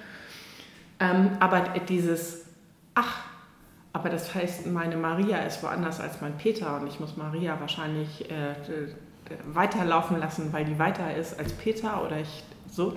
Ähm, 1.00 1.30
aber 1.40 1.60
dieses, 1.88 2.46
ach, 2.94 3.24
aber 3.92 4.08
das 4.08 4.34
heißt, 4.34 4.66
meine 4.66 4.96
Maria 4.96 5.38
ist 5.38 5.62
woanders 5.62 6.00
als 6.00 6.20
mein 6.20 6.36
Peter 6.36 6.80
und 6.80 6.86
ich 6.88 7.00
muss 7.00 7.16
Maria 7.16 7.60
wahrscheinlich 7.60 8.28
äh, 8.30 8.54
weiterlaufen 9.46 10.18
lassen, 10.18 10.52
weil 10.52 10.64
die 10.64 10.78
weiter 10.78 11.14
ist 11.16 11.38
als 11.38 11.52
Peter 11.52 12.04
oder 12.04 12.20
ich 12.20 12.44
so. 12.70 12.94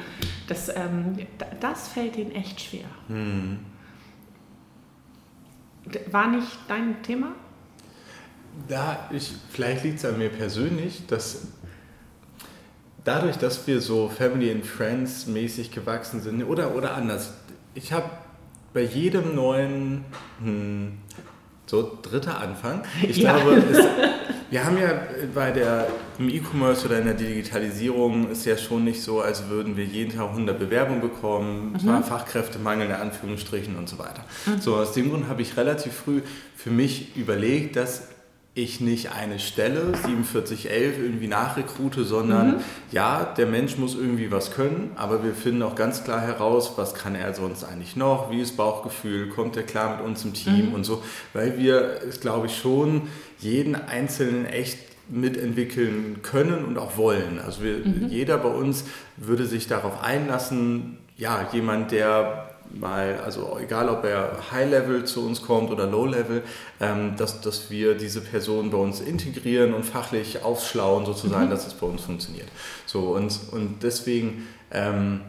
Das, 0.48 0.70
ähm, 0.70 1.18
das 1.60 1.88
fällt 1.88 2.18
ihnen 2.18 2.32
echt 2.32 2.60
schwer. 2.62 2.86
Hm. 3.08 3.60
War 6.12 6.28
nicht 6.28 6.58
dein 6.68 7.02
Thema? 7.04 7.34
Da 8.68 9.10
ich, 9.12 9.34
vielleicht 9.52 9.84
liegt 9.84 10.00
es 10.00 10.06
an 10.06 10.18
mir 10.18 10.30
persönlich, 10.30 11.06
dass 11.08 11.48
dadurch, 13.04 13.38
dass 13.38 13.68
wir 13.68 13.80
so 13.80 14.10
Family 14.10 14.52
and 14.52 14.66
Friends 14.66 15.28
mäßig 15.28 15.72
gewachsen 15.72 16.22
sind, 16.22 16.44
oder, 16.44 16.76
oder 16.76 16.96
anders, 16.96 17.34
ich 17.74 17.94
habe 17.94 18.10
bei 18.74 18.82
jedem 18.82 19.36
neuen, 19.36 20.04
hm, 20.42 20.98
so 21.68 21.98
dritter 22.02 22.40
Anfang, 22.40 22.84
ich 23.02 23.18
ja. 23.18 23.36
glaube, 23.38 23.58
es, 23.58 23.78
wir 24.50 24.66
haben 24.66 24.78
ja 24.78 25.02
bei 25.34 25.52
der, 25.52 25.88
im 26.20 26.30
E-Commerce 26.30 26.86
oder 26.86 27.00
in 27.00 27.06
der 27.06 27.14
Digitalisierung 27.14 28.30
ist 28.30 28.46
ja 28.46 28.58
schon 28.58 28.84
nicht 28.86 29.02
so, 29.02 29.22
als 29.22 29.50
würden 29.50 29.76
wir 29.76 29.86
jeden 29.86 30.16
Tag 30.16 30.30
100 30.30 30.58
Bewerbungen 30.58 31.02
bekommen, 31.02 31.78
mhm. 31.82 32.04
Fachkräftemangel 32.04 32.88
in 32.88 32.94
Anführungsstrichen 32.94 33.76
und 33.76 33.90
so 33.90 34.00
weiter. 34.00 34.24
Mhm. 34.46 34.62
So 34.62 34.76
aus 34.76 34.94
dem 34.94 35.10
Grund 35.10 35.28
habe 35.28 35.42
ich 35.42 35.58
relativ 35.58 35.94
früh 35.94 36.22
für 36.56 36.70
mich 36.70 37.16
überlegt, 37.16 37.76
dass 37.76 38.08
ich 38.58 38.82
nicht 38.82 39.12
eine 39.12 39.40
Stelle 39.40 39.94
4711 39.94 40.98
irgendwie 40.98 41.28
nachrekrute, 41.28 42.04
sondern 42.04 42.48
mhm. 42.48 42.62
ja, 42.92 43.24
der 43.24 43.46
Mensch 43.46 43.78
muss 43.78 43.96
irgendwie 43.96 44.32
was 44.32 44.52
können, 44.52 44.92
aber 44.96 45.24
wir 45.24 45.34
finden 45.34 45.62
auch 45.62 45.76
ganz 45.76 46.04
klar 46.04 46.22
heraus, 46.22 46.74
was 46.76 46.96
kann 46.96 47.14
er 47.14 47.34
sonst 47.34 47.64
eigentlich 47.64 47.96
noch, 47.96 48.32
wie 48.32 48.42
ist 48.42 48.58
Bauchgefühl, 48.58 49.30
kommt 49.30 49.56
er 49.58 49.64
klar 49.64 49.98
mit 49.98 50.06
uns 50.06 50.26
im 50.26 50.34
Team 50.34 50.70
mhm. 50.70 50.74
und 50.74 50.84
so, 50.84 51.04
weil 51.34 51.58
wir, 51.58 52.00
glaube 52.20 52.48
ich, 52.48 52.58
schon 52.58 53.04
jeden 53.40 53.76
Einzelnen 53.76 54.46
echt 54.46 54.80
mitentwickeln 55.10 56.22
können 56.24 56.66
und 56.66 56.78
auch 56.78 56.98
wollen. 56.98 57.40
Also 57.46 57.64
wir, 57.64 57.78
mhm. 57.78 58.08
jeder 58.10 58.38
bei 58.40 58.50
uns 58.50 58.86
würde 59.18 59.46
sich 59.46 59.68
darauf 59.68 60.04
einlassen, 60.04 60.98
ja, 61.16 61.48
jemand, 61.54 61.92
der 61.92 62.47
mal, 62.74 63.20
also 63.24 63.58
egal 63.62 63.90
ob 63.90 64.04
er 64.04 64.38
High-Level 64.52 65.06
zu 65.06 65.26
uns 65.26 65.42
kommt 65.42 65.70
oder 65.70 65.88
Low-Level, 65.88 66.44
ähm, 66.80 67.16
dass, 67.18 67.42
dass 67.42 67.70
wir 67.70 67.96
diese 67.96 68.22
Person 68.22 68.70
bei 68.70 68.78
uns 68.78 69.00
integrieren 69.00 69.74
und 69.74 69.84
fachlich 69.84 70.44
aufschlauen 70.44 71.06
sozusagen, 71.06 71.46
mhm. 71.46 71.52
dass 71.52 71.68
es 71.68 71.74
bei 71.74 71.88
uns 71.88 72.02
funktioniert. 72.02 72.48
So 72.86 73.16
und, 73.16 73.40
und 73.52 73.84
deswegen 73.84 74.48
ähm, 74.72 75.22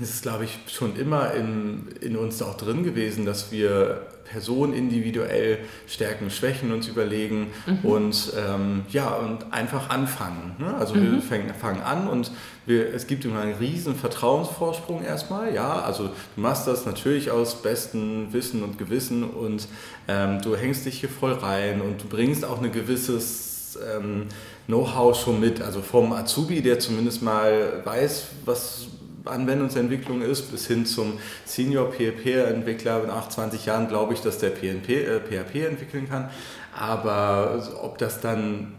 ist 0.00 0.14
es, 0.14 0.22
glaube 0.22 0.44
ich, 0.44 0.58
schon 0.72 0.96
immer 0.96 1.32
in, 1.34 1.88
in 2.00 2.16
uns 2.16 2.42
auch 2.42 2.56
drin 2.56 2.84
gewesen, 2.84 3.24
dass 3.24 3.50
wir 3.50 4.06
Person 4.30 4.72
individuell 4.72 5.58
Stärken, 5.86 6.30
Schwächen 6.30 6.72
uns 6.72 6.86
überlegen 6.86 7.48
mhm. 7.66 7.88
und 7.88 8.32
ähm, 8.36 8.84
ja 8.90 9.14
und 9.14 9.52
einfach 9.52 9.90
anfangen. 9.90 10.56
Ne? 10.58 10.74
Also 10.78 10.94
mhm. 10.94 11.12
wir 11.12 11.22
fangen, 11.22 11.54
fangen, 11.54 11.82
an 11.82 12.08
und 12.08 12.30
wir, 12.66 12.92
es 12.94 13.06
gibt 13.06 13.24
immer 13.24 13.40
einen 13.40 13.54
riesen 13.54 13.94
Vertrauensvorsprung 13.94 15.02
erstmal. 15.02 15.54
Ja, 15.54 15.80
also 15.80 16.08
du 16.08 16.40
machst 16.40 16.66
das 16.66 16.84
natürlich 16.84 17.30
aus 17.30 17.62
bestem 17.62 18.32
Wissen 18.32 18.62
und 18.62 18.78
Gewissen 18.78 19.24
und 19.24 19.66
ähm, 20.06 20.40
du 20.42 20.56
hängst 20.56 20.84
dich 20.84 21.00
hier 21.00 21.08
voll 21.08 21.32
rein 21.32 21.80
und 21.80 22.02
du 22.02 22.08
bringst 22.08 22.44
auch 22.44 22.62
ein 22.62 22.70
gewisses 22.70 23.78
ähm, 23.96 24.26
Know-how 24.66 25.18
schon 25.18 25.40
mit. 25.40 25.62
Also 25.62 25.80
vom 25.80 26.12
Azubi, 26.12 26.60
der 26.60 26.78
zumindest 26.78 27.22
mal 27.22 27.82
weiß, 27.84 28.26
was 28.44 28.88
Anwendungsentwicklung 29.28 30.22
ist, 30.22 30.50
bis 30.50 30.66
hin 30.66 30.86
zum 30.86 31.18
Senior 31.44 31.92
PHP-Entwickler. 31.92 33.06
Nach 33.06 33.28
20 33.28 33.66
Jahren 33.66 33.88
glaube 33.88 34.14
ich, 34.14 34.20
dass 34.20 34.38
der 34.38 34.50
PNP, 34.50 35.04
äh, 35.04 35.20
PHP 35.20 35.66
entwickeln 35.66 36.08
kann. 36.08 36.30
Aber 36.76 37.62
ob 37.82 37.98
das 37.98 38.20
dann 38.20 38.74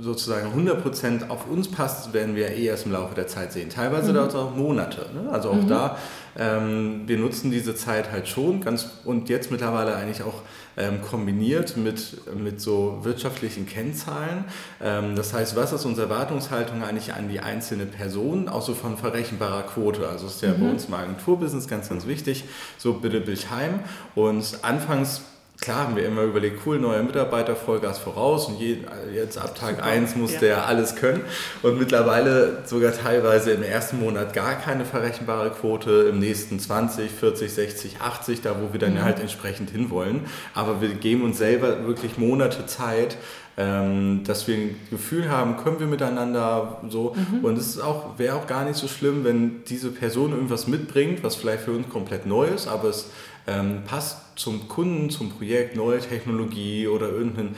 sozusagen 0.00 0.48
100% 0.54 1.28
auf 1.28 1.46
uns 1.50 1.70
passt, 1.70 2.14
werden 2.14 2.34
wir 2.34 2.48
eh 2.48 2.64
erst 2.64 2.86
im 2.86 2.92
Laufe 2.92 3.14
der 3.14 3.26
Zeit 3.26 3.52
sehen. 3.52 3.68
Teilweise 3.68 4.10
mhm. 4.10 4.16
dauert 4.16 4.30
es 4.30 4.34
auch 4.34 4.56
Monate. 4.56 5.06
Ne? 5.14 5.30
Also 5.30 5.50
auch 5.50 5.54
mhm. 5.54 5.68
da, 5.68 5.98
ähm, 6.38 7.02
wir 7.06 7.18
nutzen 7.18 7.50
diese 7.50 7.74
Zeit 7.74 8.10
halt 8.10 8.26
schon 8.26 8.62
ganz 8.62 8.88
und 9.04 9.28
jetzt 9.28 9.50
mittlerweile 9.50 9.94
eigentlich 9.94 10.22
auch 10.22 10.42
ähm, 10.76 11.02
kombiniert 11.02 11.76
mit, 11.76 12.16
mit 12.34 12.60
so 12.60 13.00
wirtschaftlichen 13.02 13.66
Kennzahlen. 13.66 14.44
Ähm, 14.80 15.16
das 15.16 15.32
heißt, 15.32 15.56
was 15.56 15.72
ist 15.72 15.84
unsere 15.84 16.08
Erwartungshaltung 16.08 16.82
eigentlich 16.82 17.14
an 17.14 17.28
die 17.28 17.40
einzelne 17.40 17.86
Person, 17.86 18.48
auch 18.48 18.62
so 18.62 18.74
von 18.74 18.96
verrechenbarer 18.96 19.64
Quote? 19.64 20.08
Also 20.08 20.26
ist 20.26 20.42
ja 20.42 20.52
mhm. 20.52 20.60
bei 20.60 20.70
uns 20.70 20.84
im 20.86 20.94
Agenturbusiness 20.94 21.68
ganz, 21.68 21.88
ganz 21.88 22.06
wichtig, 22.06 22.44
so 22.78 22.94
bitte 22.94 23.20
Bildheim. 23.20 23.80
Und 24.14 24.58
anfangs 24.62 25.22
klar 25.62 25.86
haben 25.86 25.96
wir 25.96 26.04
immer 26.04 26.22
überlegt, 26.22 26.60
cool, 26.66 26.78
neue 26.78 27.02
Mitarbeiter, 27.02 27.56
Vollgas 27.56 27.98
voraus 27.98 28.48
und 28.48 28.58
je, 28.58 28.78
jetzt 29.14 29.38
ab 29.38 29.54
Tag 29.54 29.76
Super. 29.76 29.84
1 29.84 30.16
muss 30.16 30.34
ja. 30.34 30.40
der 30.40 30.66
alles 30.66 30.96
können 30.96 31.22
und 31.62 31.78
mittlerweile 31.78 32.58
sogar 32.66 32.92
teilweise 32.92 33.52
im 33.52 33.62
ersten 33.62 34.00
Monat 34.00 34.34
gar 34.34 34.56
keine 34.56 34.84
verrechenbare 34.84 35.50
Quote, 35.50 36.08
im 36.10 36.18
nächsten 36.18 36.58
20, 36.58 37.10
40, 37.10 37.52
60, 37.52 38.00
80, 38.00 38.42
da 38.42 38.56
wo 38.60 38.72
wir 38.72 38.80
dann 38.80 38.94
mhm. 38.94 39.02
halt 39.02 39.20
entsprechend 39.20 39.70
hinwollen. 39.70 40.22
Aber 40.52 40.80
wir 40.80 40.88
geben 40.94 41.22
uns 41.22 41.38
selber 41.38 41.86
wirklich 41.86 42.18
Monate 42.18 42.66
Zeit, 42.66 43.16
ähm, 43.56 44.24
dass 44.24 44.48
wir 44.48 44.56
ein 44.56 44.76
Gefühl 44.90 45.30
haben, 45.30 45.58
können 45.58 45.78
wir 45.78 45.86
miteinander 45.86 46.80
so. 46.88 47.14
Mhm. 47.14 47.44
Und 47.44 47.56
es 47.56 47.78
auch, 47.78 48.18
wäre 48.18 48.34
auch 48.34 48.48
gar 48.48 48.64
nicht 48.64 48.76
so 48.76 48.88
schlimm, 48.88 49.24
wenn 49.24 49.62
diese 49.64 49.90
Person 49.90 50.32
irgendwas 50.32 50.66
mitbringt, 50.66 51.22
was 51.22 51.36
vielleicht 51.36 51.64
für 51.64 51.72
uns 51.72 51.88
komplett 51.88 52.26
neu 52.26 52.46
ist, 52.46 52.66
aber 52.66 52.88
es 52.88 53.10
ähm, 53.46 53.82
passt 53.86 54.21
zum 54.36 54.68
Kunden, 54.68 55.10
zum 55.10 55.30
Projekt, 55.30 55.76
neue 55.76 56.00
Technologie 56.00 56.88
oder 56.88 57.08
irgendein 57.08 57.54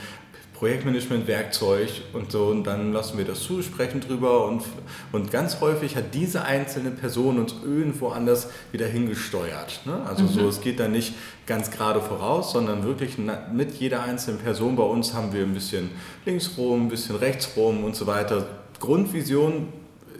Projektmanagement-Werkzeug 0.54 1.88
und 2.12 2.30
so 2.30 2.46
und 2.46 2.64
dann 2.64 2.92
lassen 2.92 3.18
wir 3.18 3.24
das 3.24 3.42
zu, 3.42 3.60
sprechen 3.60 4.00
drüber 4.00 4.46
und, 4.46 4.62
und 5.10 5.30
ganz 5.32 5.60
häufig 5.60 5.96
hat 5.96 6.14
diese 6.14 6.44
einzelne 6.44 6.90
Person 6.90 7.38
uns 7.38 7.54
irgendwo 7.64 8.08
anders 8.08 8.48
wieder 8.70 8.86
hingesteuert. 8.86 9.80
Ne? 9.84 10.00
Also 10.06 10.22
mhm. 10.22 10.28
so, 10.28 10.48
es 10.48 10.60
geht 10.60 10.78
da 10.78 10.86
nicht 10.86 11.14
ganz 11.46 11.70
gerade 11.72 12.00
voraus, 12.00 12.52
sondern 12.52 12.84
wirklich 12.84 13.16
mit 13.52 13.74
jeder 13.74 14.04
einzelnen 14.04 14.38
Person 14.38 14.76
bei 14.76 14.84
uns 14.84 15.12
haben 15.12 15.32
wir 15.32 15.42
ein 15.42 15.54
bisschen 15.54 15.90
links 16.24 16.52
rum, 16.56 16.86
ein 16.86 16.88
bisschen 16.88 17.16
rechts 17.16 17.50
rum 17.56 17.82
und 17.84 17.96
so 17.96 18.06
weiter. 18.06 18.46
Grundvision 18.78 19.68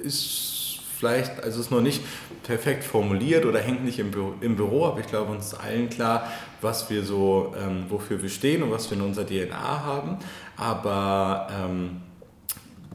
ist 0.03 0.81
vielleicht, 0.99 1.43
also 1.43 1.61
ist 1.61 1.71
noch 1.71 1.81
nicht 1.81 2.03
perfekt 2.45 2.85
formuliert 2.85 3.45
oder 3.45 3.59
hängt 3.59 3.85
nicht 3.85 3.99
im 3.99 4.11
Büro, 4.11 4.35
im 4.41 4.57
Büro 4.57 4.87
aber 4.87 5.01
ich 5.01 5.07
glaube, 5.07 5.33
uns 5.33 5.47
ist 5.47 5.55
allen 5.55 5.91
klar, 5.91 6.31
was 6.61 6.89
wir 6.91 7.03
so, 7.03 7.55
ähm, 7.61 7.87
wofür 7.89 8.23
wir 8.23 8.29
stehen 8.29 8.63
und 8.63 8.71
was 8.71 8.89
wir 8.91 8.97
in 8.97 9.03
unserer 9.03 9.27
DNA 9.27 9.85
haben. 9.85 10.19
Aber 10.57 11.49
ähm, 11.51 12.03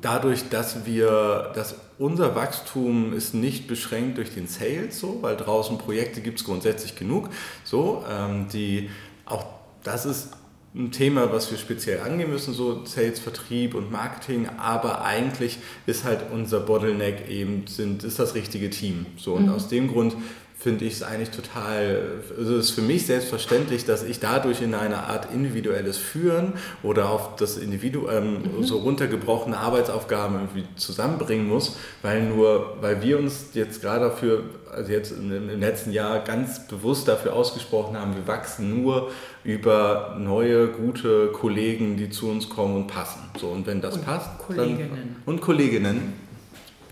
dadurch, 0.01 0.49
dass 0.49 0.85
wir, 0.85 1.51
dass 1.55 1.75
unser 1.97 2.35
Wachstum 2.35 3.13
ist 3.13 3.33
nicht 3.33 3.67
beschränkt 3.67 4.17
durch 4.17 4.33
den 4.33 4.47
Sales, 4.47 4.99
so, 4.99 5.21
weil 5.21 5.35
draußen 5.35 5.77
Projekte 5.77 6.21
gibt 6.21 6.39
es 6.39 6.45
grundsätzlich 6.45 6.95
genug. 6.95 7.29
So, 7.63 8.05
ähm, 8.09 8.47
die, 8.53 8.89
auch 9.25 9.45
das 9.83 10.05
ist 10.05 10.31
ein 10.75 10.91
Thema, 10.91 11.31
was 11.31 11.49
wir 11.49 11.57
speziell 11.57 12.01
angehen 12.01 12.29
müssen, 12.29 12.53
so 12.53 12.85
Sales, 12.85 13.19
Vertrieb 13.19 13.73
und 13.73 13.91
Marketing, 13.91 14.47
aber 14.57 15.03
eigentlich 15.03 15.57
ist 15.87 16.03
halt 16.03 16.25
unser 16.31 16.59
Bottleneck 16.59 17.27
eben, 17.29 17.65
sind, 17.67 18.03
ist 18.03 18.19
das 18.19 18.35
richtige 18.35 18.69
Team. 18.69 19.07
So, 19.17 19.33
und 19.33 19.47
mhm. 19.47 19.53
aus 19.53 19.67
dem 19.67 19.87
Grund 19.87 20.15
finde 20.59 20.83
ich 20.83 20.95
es 20.95 21.03
eigentlich 21.03 21.29
total, 21.29 22.19
also 22.37 22.57
es 22.57 22.65
ist 22.65 22.71
für 22.71 22.81
mich 22.81 23.05
selbstverständlich, 23.05 23.85
dass 23.85 24.03
ich 24.03 24.19
dadurch 24.19 24.61
in 24.61 24.73
eine 24.73 25.05
Art 25.05 25.33
individuelles 25.33 25.97
Führen 25.97 26.53
oder 26.83 27.09
auf 27.09 27.37
das 27.37 27.55
Individuum 27.55 28.09
ähm, 28.09 28.33
mhm. 28.57 28.63
so 28.65 28.79
runtergebrochene 28.79 29.57
Arbeitsaufgaben 29.57 30.35
irgendwie 30.35 30.65
zusammenbringen 30.75 31.47
muss, 31.47 31.77
weil 32.01 32.23
nur, 32.23 32.75
weil 32.81 33.01
wir 33.01 33.19
uns 33.19 33.51
jetzt 33.53 33.81
gerade 33.81 34.09
dafür, 34.09 34.43
also 34.69 34.91
jetzt 34.91 35.13
im 35.13 35.59
letzten 35.61 35.93
Jahr 35.93 36.19
ganz 36.19 36.67
bewusst 36.67 37.07
dafür 37.07 37.33
ausgesprochen 37.33 37.97
haben, 37.97 38.15
wir 38.15 38.27
wachsen 38.27 38.83
nur 38.83 39.11
über 39.45 40.17
neue, 40.19 40.67
gute 40.67 41.27
Kollegen, 41.27 41.95
die 41.95 42.09
zu 42.09 42.29
uns 42.29 42.49
kommen 42.49 42.75
und 42.75 42.87
passen. 42.87 43.21
So, 43.39 43.47
und 43.47 43.65
wenn 43.65 43.79
das 43.79 43.95
und 43.95 44.03
passt, 44.03 44.37
Kolleginnen. 44.39 44.89
Dann, 44.89 45.15
und 45.25 45.39
Kolleginnen, 45.39 46.15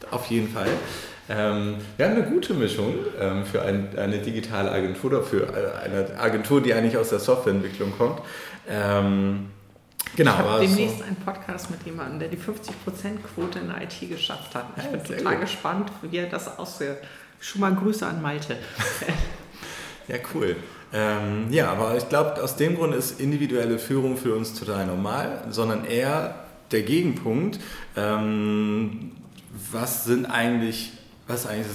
auf 0.10 0.28
jeden 0.28 0.48
Fall. 0.48 0.70
Ähm, 1.30 1.76
wir 1.98 2.06
haben 2.06 2.16
eine 2.16 2.24
gute 2.24 2.54
Mischung 2.54 2.96
ähm, 3.20 3.46
für 3.46 3.62
ein, 3.62 3.98
eine 3.98 4.20
digitale 4.20 4.72
Agentur 4.72 5.12
oder 5.12 5.24
für 5.24 5.44
äh, 5.44 5.86
eine 5.86 6.20
Agentur, 6.20 6.62
die 6.62 6.74
eigentlich 6.74 6.98
aus 6.98 7.10
der 7.10 7.20
Softwareentwicklung 7.20 7.92
kommt. 7.98 8.22
Ähm, 8.70 9.48
genau, 10.16 10.32
ich 10.32 10.38
habe 10.38 10.60
demnächst 10.62 11.00
so 11.00 11.04
einen 11.04 11.18
Podcast 11.18 11.70
mit 11.70 11.84
jemandem, 11.86 12.20
der 12.20 12.30
die 12.30 12.38
50%-Quote 12.38 13.60
in 13.60 13.68
der 13.68 13.82
IT 13.82 14.10
geschafft 14.10 14.56
hat. 14.56 14.68
Ich 14.78 14.84
ja, 14.84 14.90
bin 14.90 15.04
total 15.04 15.34
gut. 15.34 15.42
gespannt, 15.42 15.92
wie 16.02 16.18
er 16.18 16.28
das 16.28 16.58
aussieht. 16.58 16.98
Schon 17.40 17.62
mal 17.62 17.76
Grüße 17.76 18.06
an 18.06 18.22
Malte. 18.22 18.56
ja, 20.08 20.16
cool. 20.34 20.56
Ähm, 20.94 21.48
ja, 21.52 21.70
aber 21.70 21.98
ich 21.98 22.08
glaube, 22.08 22.42
aus 22.42 22.56
dem 22.56 22.78
Grund 22.78 22.96
ist 22.96 23.20
individuelle 23.20 23.78
Führung 23.78 24.16
für 24.16 24.34
uns 24.34 24.58
total 24.58 24.88
normal, 24.88 25.44
sondern 25.50 25.86
eher 25.86 26.36
der 26.72 26.84
Gegenpunkt. 26.84 27.60
Ähm, 27.98 29.12
was 29.72 30.06
sind 30.06 30.26
eigentlich 30.26 30.94
was 31.28 31.42
ist 31.42 31.48
eigentlich 31.48 31.68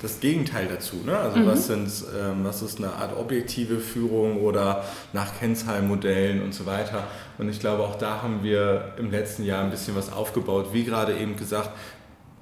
das, 0.00 0.20
Gegenteil 0.20 0.66
dazu? 0.68 0.96
Ne? 1.04 1.16
Also 1.16 1.38
mhm. 1.38 1.46
was, 1.46 1.66
sind, 1.66 1.90
ähm, 2.18 2.44
was 2.44 2.62
ist 2.62 2.78
eine 2.78 2.92
Art 2.92 3.16
objektive 3.16 3.78
Führung 3.78 4.42
oder 4.42 4.84
nach 5.12 5.38
Kennzahlmodellen 5.38 6.42
und 6.42 6.54
so 6.54 6.66
weiter. 6.66 7.04
Und 7.38 7.48
ich 7.48 7.60
glaube, 7.60 7.82
auch 7.82 7.96
da 7.96 8.22
haben 8.22 8.42
wir 8.42 8.94
im 8.98 9.10
letzten 9.10 9.44
Jahr 9.44 9.64
ein 9.64 9.70
bisschen 9.70 9.96
was 9.96 10.12
aufgebaut. 10.12 10.68
Wie 10.72 10.84
gerade 10.84 11.16
eben 11.16 11.36
gesagt, 11.36 11.70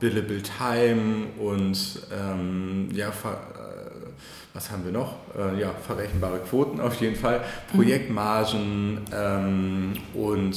Billable 0.01 0.43
Time 0.43 1.27
und 1.39 1.79
ähm, 2.13 2.89
ja, 2.93 3.11
äh, 3.11 3.13
was 4.55 4.71
haben 4.71 4.85
wir 4.85 4.93
noch? 4.93 5.15
Äh, 5.39 5.61
ja, 5.61 5.73
verrechenbare 5.87 6.41
Quoten 6.41 6.81
auf 6.81 7.01
jeden 7.01 7.15
Fall, 7.15 7.39
mhm. 7.39 7.77
Projektmargen 7.77 9.01
ähm, 9.15 9.93
und 10.15 10.57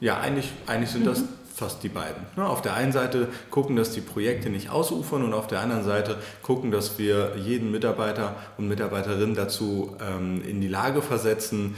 ja, 0.00 0.20
eigentlich, 0.20 0.52
eigentlich 0.66 0.90
sind 0.90 1.06
das 1.06 1.20
mhm 1.20 1.43
fast 1.54 1.84
die 1.84 1.88
beiden. 1.88 2.26
Ne, 2.36 2.44
auf 2.44 2.62
der 2.62 2.74
einen 2.74 2.92
Seite 2.92 3.28
gucken, 3.50 3.76
dass 3.76 3.92
die 3.92 4.00
Projekte 4.00 4.50
nicht 4.50 4.70
ausufern 4.70 5.22
und 5.22 5.32
auf 5.32 5.46
der 5.46 5.60
anderen 5.60 5.84
Seite 5.84 6.18
gucken, 6.42 6.72
dass 6.72 6.98
wir 6.98 7.36
jeden 7.36 7.70
Mitarbeiter 7.70 8.34
und 8.58 8.68
Mitarbeiterin 8.68 9.34
dazu 9.34 9.96
ähm, 10.00 10.42
in 10.46 10.60
die 10.60 10.68
Lage 10.68 11.00
versetzen, 11.00 11.76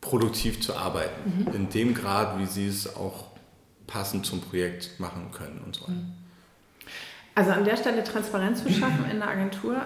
produktiv 0.00 0.62
zu 0.62 0.76
arbeiten. 0.76 1.46
Mhm. 1.46 1.54
In 1.54 1.68
dem 1.68 1.94
Grad, 1.94 2.38
wie 2.38 2.46
sie 2.46 2.66
es 2.66 2.96
auch 2.96 3.26
passend 3.86 4.24
zum 4.24 4.40
Projekt 4.40 4.98
machen 4.98 5.30
können 5.32 5.60
und 5.64 5.76
so. 5.76 5.86
Mhm. 5.88 6.12
Also 7.34 7.50
an 7.50 7.64
der 7.64 7.76
Stelle 7.76 8.02
Transparenz 8.04 8.62
zu 8.62 8.72
schaffen 8.72 9.10
in 9.10 9.18
der 9.18 9.28
Agentur, 9.28 9.82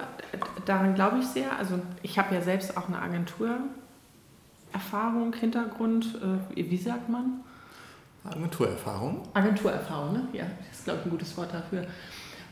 daran 0.67 0.95
glaube 0.95 1.21
ich 1.21 1.27
sehr. 1.27 1.59
Also 1.59 1.81
ich 2.03 2.19
habe 2.19 2.35
ja 2.35 2.43
selbst 2.43 2.77
auch 2.77 2.89
eine 2.89 3.01
Agenturerfahrung, 3.01 5.33
Hintergrund, 5.33 6.19
äh, 6.55 6.71
wie 6.71 6.77
sagt 6.77 7.09
man? 7.09 7.41
Agenturerfahrung. 8.31 9.23
Agenturerfahrung, 9.35 10.13
ne? 10.13 10.29
Ja, 10.33 10.45
das 10.69 10.79
ist, 10.79 10.85
glaube 10.85 11.01
ich, 11.01 11.07
ein 11.07 11.11
gutes 11.11 11.37
Wort 11.37 11.53
dafür. 11.53 11.85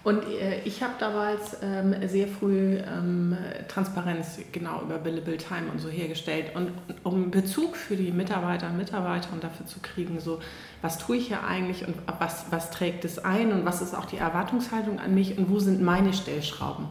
Und 0.07 0.23
äh, 0.23 0.61
ich 0.65 0.85
habe 0.85 0.93
damals 1.01 1.57
ähm, 1.63 1.93
sehr 2.07 2.29
früh 2.29 2.77
ähm, 2.77 3.37
Transparenz 3.67 4.39
genau 4.53 4.83
über 4.83 4.99
Billable 4.99 5.37
Time 5.37 5.65
und 5.73 5.81
so 5.81 5.89
hergestellt. 5.89 6.55
Und 6.55 6.71
um 7.03 7.33
Bezug 7.33 7.77
für 7.77 7.97
die 7.97 8.13
Mitarbeiter 8.13 8.69
und 8.69 8.77
Mitarbeiterinnen 8.77 9.41
dafür 9.41 9.67
zu 9.67 9.81
kriegen, 9.81 10.21
so 10.21 10.39
was 10.81 10.99
tue 10.99 11.17
ich 11.17 11.27
hier 11.27 11.43
eigentlich 11.43 11.89
und 11.89 11.97
was, 12.21 12.47
was 12.51 12.71
trägt 12.71 13.05
es 13.05 13.19
ein 13.19 13.53
und 13.53 13.65
was 13.65 13.83
ist 13.83 13.97
auch 13.97 14.05
die 14.05 14.19
Erwartungshaltung 14.19 15.01
an 15.01 15.13
mich 15.13 15.37
und 15.39 15.51
wo 15.51 15.59
sind 15.59 15.83
meine 15.83 16.13
Stellschrauben. 16.13 16.87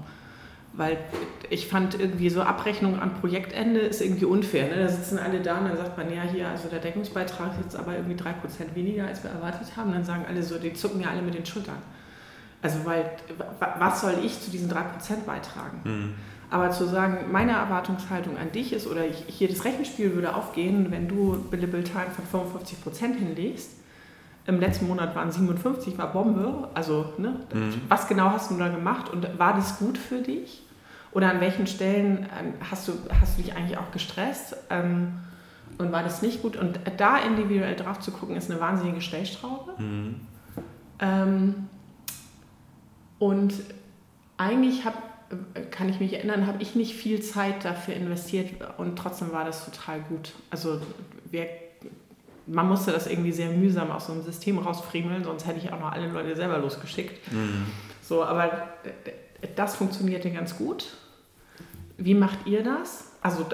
Weil 0.78 0.98
ich 1.50 1.68
fand 1.68 2.00
irgendwie 2.00 2.30
so 2.30 2.42
Abrechnung 2.42 3.02
am 3.02 3.14
Projektende 3.16 3.80
ist 3.80 4.02
irgendwie 4.02 4.26
unfair. 4.26 4.68
Ne? 4.68 4.84
Da 4.84 4.88
sitzen 4.90 5.20
alle 5.20 5.40
da 5.40 5.60
und 5.60 5.70
dann 5.70 5.78
sagt 5.78 5.98
man, 5.98 6.14
ja, 6.14 6.24
hier, 6.24 6.50
also 6.50 6.68
der 6.68 6.80
Deckungsbeitrag 6.80 7.52
ist 7.52 7.64
jetzt 7.64 7.76
aber 7.76 7.96
irgendwie 7.96 8.16
3% 8.16 8.34
weniger, 8.74 9.08
als 9.08 9.24
wir 9.24 9.32
erwartet 9.32 9.78
haben. 9.78 9.94
Dann 9.94 10.04
sagen 10.04 10.26
alle 10.28 10.44
so, 10.44 10.58
die 10.58 10.74
zucken 10.74 11.02
ja 11.02 11.10
alle 11.10 11.22
mit 11.22 11.34
den 11.34 11.46
Schultern. 11.46 11.78
Also, 12.62 12.84
weil, 12.84 13.12
was 13.78 14.02
soll 14.02 14.16
ich 14.24 14.42
zu 14.42 14.50
diesen 14.50 14.72
3% 14.72 14.82
beitragen? 15.26 15.82
Mhm. 15.84 16.14
Aber 16.50 16.72
zu 16.72 16.86
sagen, 16.86 17.32
meine 17.32 17.52
Erwartungshaltung 17.52 18.38
an 18.38 18.52
dich 18.52 18.74
ist, 18.74 18.88
oder 18.88 19.06
ich, 19.06 19.24
hier 19.28 19.48
das 19.48 19.66
Rechenspiel 19.66 20.14
würde 20.16 20.36
aufgehen, 20.36 20.88
wenn 20.90 21.08
du 21.08 21.44
Billable 21.52 21.84
Time 21.84 22.08
von 22.10 22.42
55% 22.42 23.16
hinlegst, 23.16 23.72
im 24.48 24.60
letzten 24.60 24.88
Monat 24.88 25.16
waren 25.16 25.32
57, 25.32 25.98
war 25.98 26.12
Bombe. 26.12 26.70
Also, 26.74 27.14
ne, 27.18 27.40
mhm. 27.54 27.82
was 27.88 28.08
genau 28.08 28.32
hast 28.32 28.52
du 28.52 28.58
da 28.58 28.70
gemacht 28.70 29.12
und 29.12 29.40
war 29.40 29.56
das 29.56 29.80
gut 29.80 29.98
für 29.98 30.20
dich? 30.20 30.65
Oder 31.16 31.30
an 31.30 31.40
welchen 31.40 31.66
Stellen 31.66 32.28
ähm, 32.38 32.54
hast, 32.70 32.90
du, 32.90 32.92
hast 33.22 33.38
du 33.38 33.42
dich 33.42 33.56
eigentlich 33.56 33.78
auch 33.78 33.90
gestresst 33.92 34.58
ähm, 34.70 35.14
und 35.78 35.94
war 35.94 36.04
das 36.04 36.22
nicht 36.22 36.42
gut? 36.42 36.58
Und 36.58 36.78
da 36.98 37.18
individuell 37.18 37.78
drauf 37.78 38.02
zu 38.02 38.12
gucken, 38.12 38.36
ist 38.36 38.52
eine 38.52 38.60
wahnsinnige 38.60 39.00
Stellschraube. 39.00 39.82
Mhm. 39.82 40.16
Ähm, 41.00 41.70
und 43.18 43.54
eigentlich 44.36 44.84
hab, 44.84 45.02
kann 45.72 45.88
ich 45.88 46.02
mich 46.02 46.12
erinnern, 46.12 46.48
habe 46.48 46.62
ich 46.62 46.76
nicht 46.76 46.96
viel 46.96 47.22
Zeit 47.22 47.64
dafür 47.64 47.94
investiert 47.94 48.50
und 48.78 48.98
trotzdem 48.98 49.32
war 49.32 49.46
das 49.46 49.64
total 49.64 50.02
gut. 50.02 50.34
Also 50.50 50.82
wer 51.32 51.48
man 52.46 52.68
musste 52.68 52.92
das 52.92 53.08
irgendwie 53.08 53.32
sehr 53.32 53.50
mühsam 53.50 53.90
aus 53.90 54.08
so 54.08 54.14
einem 54.14 54.22
System 54.22 54.60
rausfriemeln, 54.60 55.24
sonst 55.24 55.48
hätte 55.48 55.60
ich 55.60 55.72
auch 55.72 55.80
noch 55.80 55.94
alle 55.94 56.10
Leute 56.10 56.36
selber 56.36 56.58
losgeschickt. 56.60 57.32
Mhm. 57.32 57.66
So, 58.02 58.24
aber 58.24 58.68
das 59.56 59.78
funktionierte 59.78 60.30
ganz 60.30 60.58
gut. 60.58 60.96
Wie 61.98 62.14
macht 62.14 62.46
ihr 62.46 62.64
das? 62.64 63.06
Also 63.22 63.46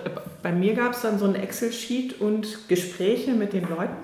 bei 0.42 0.52
mir 0.52 0.74
gab 0.74 0.94
es 0.94 1.02
dann 1.02 1.20
so 1.20 1.26
ein 1.26 1.36
Excel-Sheet 1.36 2.20
und 2.20 2.68
Gespräche 2.68 3.32
mit 3.32 3.54
den 3.54 3.70
Leuten. 3.70 3.96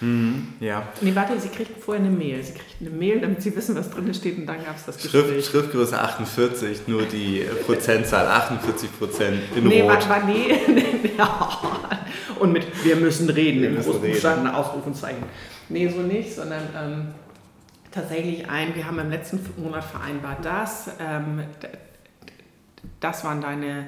Mhm, 0.00 0.54
ja. 0.60 0.86
Nee, 1.00 1.14
warte, 1.14 1.38
sie 1.40 1.48
kriegt 1.48 1.82
vorher 1.82 2.04
eine 2.04 2.14
Mail. 2.14 2.42
Sie 2.42 2.52
kriegt 2.52 2.80
eine 2.80 2.90
Mail, 2.90 3.20
damit 3.20 3.42
sie 3.42 3.54
wissen, 3.56 3.74
was 3.74 3.90
drin 3.90 4.12
steht 4.14 4.38
und 4.38 4.46
dann 4.46 4.64
gab 4.64 4.76
es 4.76 4.84
das 4.84 4.96
Gespräch. 4.96 5.22
Schrift, 5.22 5.50
Schriftgröße 5.50 5.98
48, 5.98 6.86
nur 6.86 7.02
die 7.02 7.44
Prozentzahl 7.66 8.26
48 8.26 8.98
Prozent 8.98 9.40
in 9.56 9.64
nee, 9.64 9.80
Rot. 9.80 10.08
Warte, 10.08 10.26
nee, 10.26 10.52
ja. 11.16 11.58
Und 12.38 12.52
mit 12.52 12.66
wir 12.84 12.96
müssen 12.96 13.28
reden, 13.28 13.62
wir 13.62 13.70
im 13.70 13.82
Großbuchstaben, 13.82 14.46
Ausrufezeichen. 14.46 15.24
Nee, 15.68 15.88
so 15.88 16.00
nicht, 16.00 16.32
sondern 16.32 16.62
ähm, 16.76 17.08
tatsächlich 17.90 18.48
ein, 18.48 18.76
wir 18.76 18.86
haben 18.86 18.98
im 19.00 19.10
letzten 19.10 19.40
Monat 19.56 19.84
vereinbart, 19.84 20.44
dass 20.44 20.90
ähm, 21.00 21.42
das 23.00 23.24
waren 23.24 23.40
deine 23.40 23.86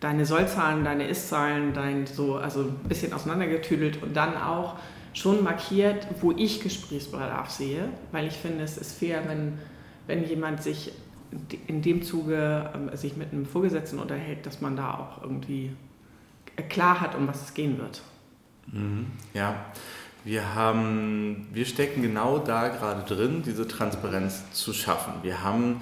deine 0.00 0.26
Sollzahlen, 0.26 0.84
deine 0.84 1.08
Ist-Zahlen, 1.08 1.72
dein 1.72 2.06
so, 2.06 2.36
also 2.36 2.60
ein 2.60 2.88
bisschen 2.88 3.12
auseinandergetüdelt 3.12 4.02
und 4.02 4.14
dann 4.14 4.36
auch 4.36 4.76
schon 5.14 5.42
markiert, 5.42 6.06
wo 6.20 6.32
ich 6.32 6.60
Gesprächsbedarf 6.60 7.50
sehe, 7.50 7.88
weil 8.12 8.26
ich 8.26 8.34
finde, 8.34 8.64
es 8.64 8.76
ist 8.76 8.98
fair, 8.98 9.22
wenn, 9.26 9.58
wenn 10.06 10.24
jemand 10.24 10.62
sich 10.62 10.92
in 11.66 11.82
dem 11.82 12.02
Zuge 12.02 12.70
ähm, 12.74 12.94
sich 12.96 13.16
mit 13.16 13.32
einem 13.32 13.46
Vorgesetzten 13.46 13.98
unterhält, 13.98 14.46
dass 14.46 14.60
man 14.60 14.76
da 14.76 14.94
auch 14.94 15.22
irgendwie 15.22 15.72
klar 16.68 17.00
hat, 17.00 17.14
um 17.14 17.26
was 17.26 17.42
es 17.42 17.54
gehen 17.54 17.78
wird. 17.78 18.02
Mhm. 18.66 19.06
Ja, 19.32 19.64
wir 20.24 20.54
haben, 20.54 21.48
wir 21.52 21.66
stecken 21.66 22.02
genau 22.02 22.38
da 22.38 22.68
gerade 22.68 23.02
drin, 23.02 23.42
diese 23.44 23.66
Transparenz 23.66 24.52
zu 24.52 24.72
schaffen. 24.72 25.14
Wir 25.22 25.42
haben 25.42 25.80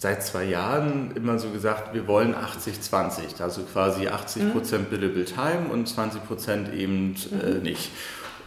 seit 0.00 0.24
zwei 0.24 0.44
Jahren 0.44 1.10
immer 1.14 1.38
so 1.38 1.50
gesagt, 1.50 1.92
wir 1.92 2.06
wollen 2.06 2.34
80-20, 2.34 3.42
also 3.42 3.62
quasi 3.64 4.08
80% 4.08 4.38
mhm. 4.40 4.84
Billable 4.86 5.26
Time 5.26 5.68
und 5.70 5.86
20% 5.86 6.72
eben 6.72 7.14
äh, 7.30 7.50
mhm. 7.50 7.62
nicht. 7.62 7.90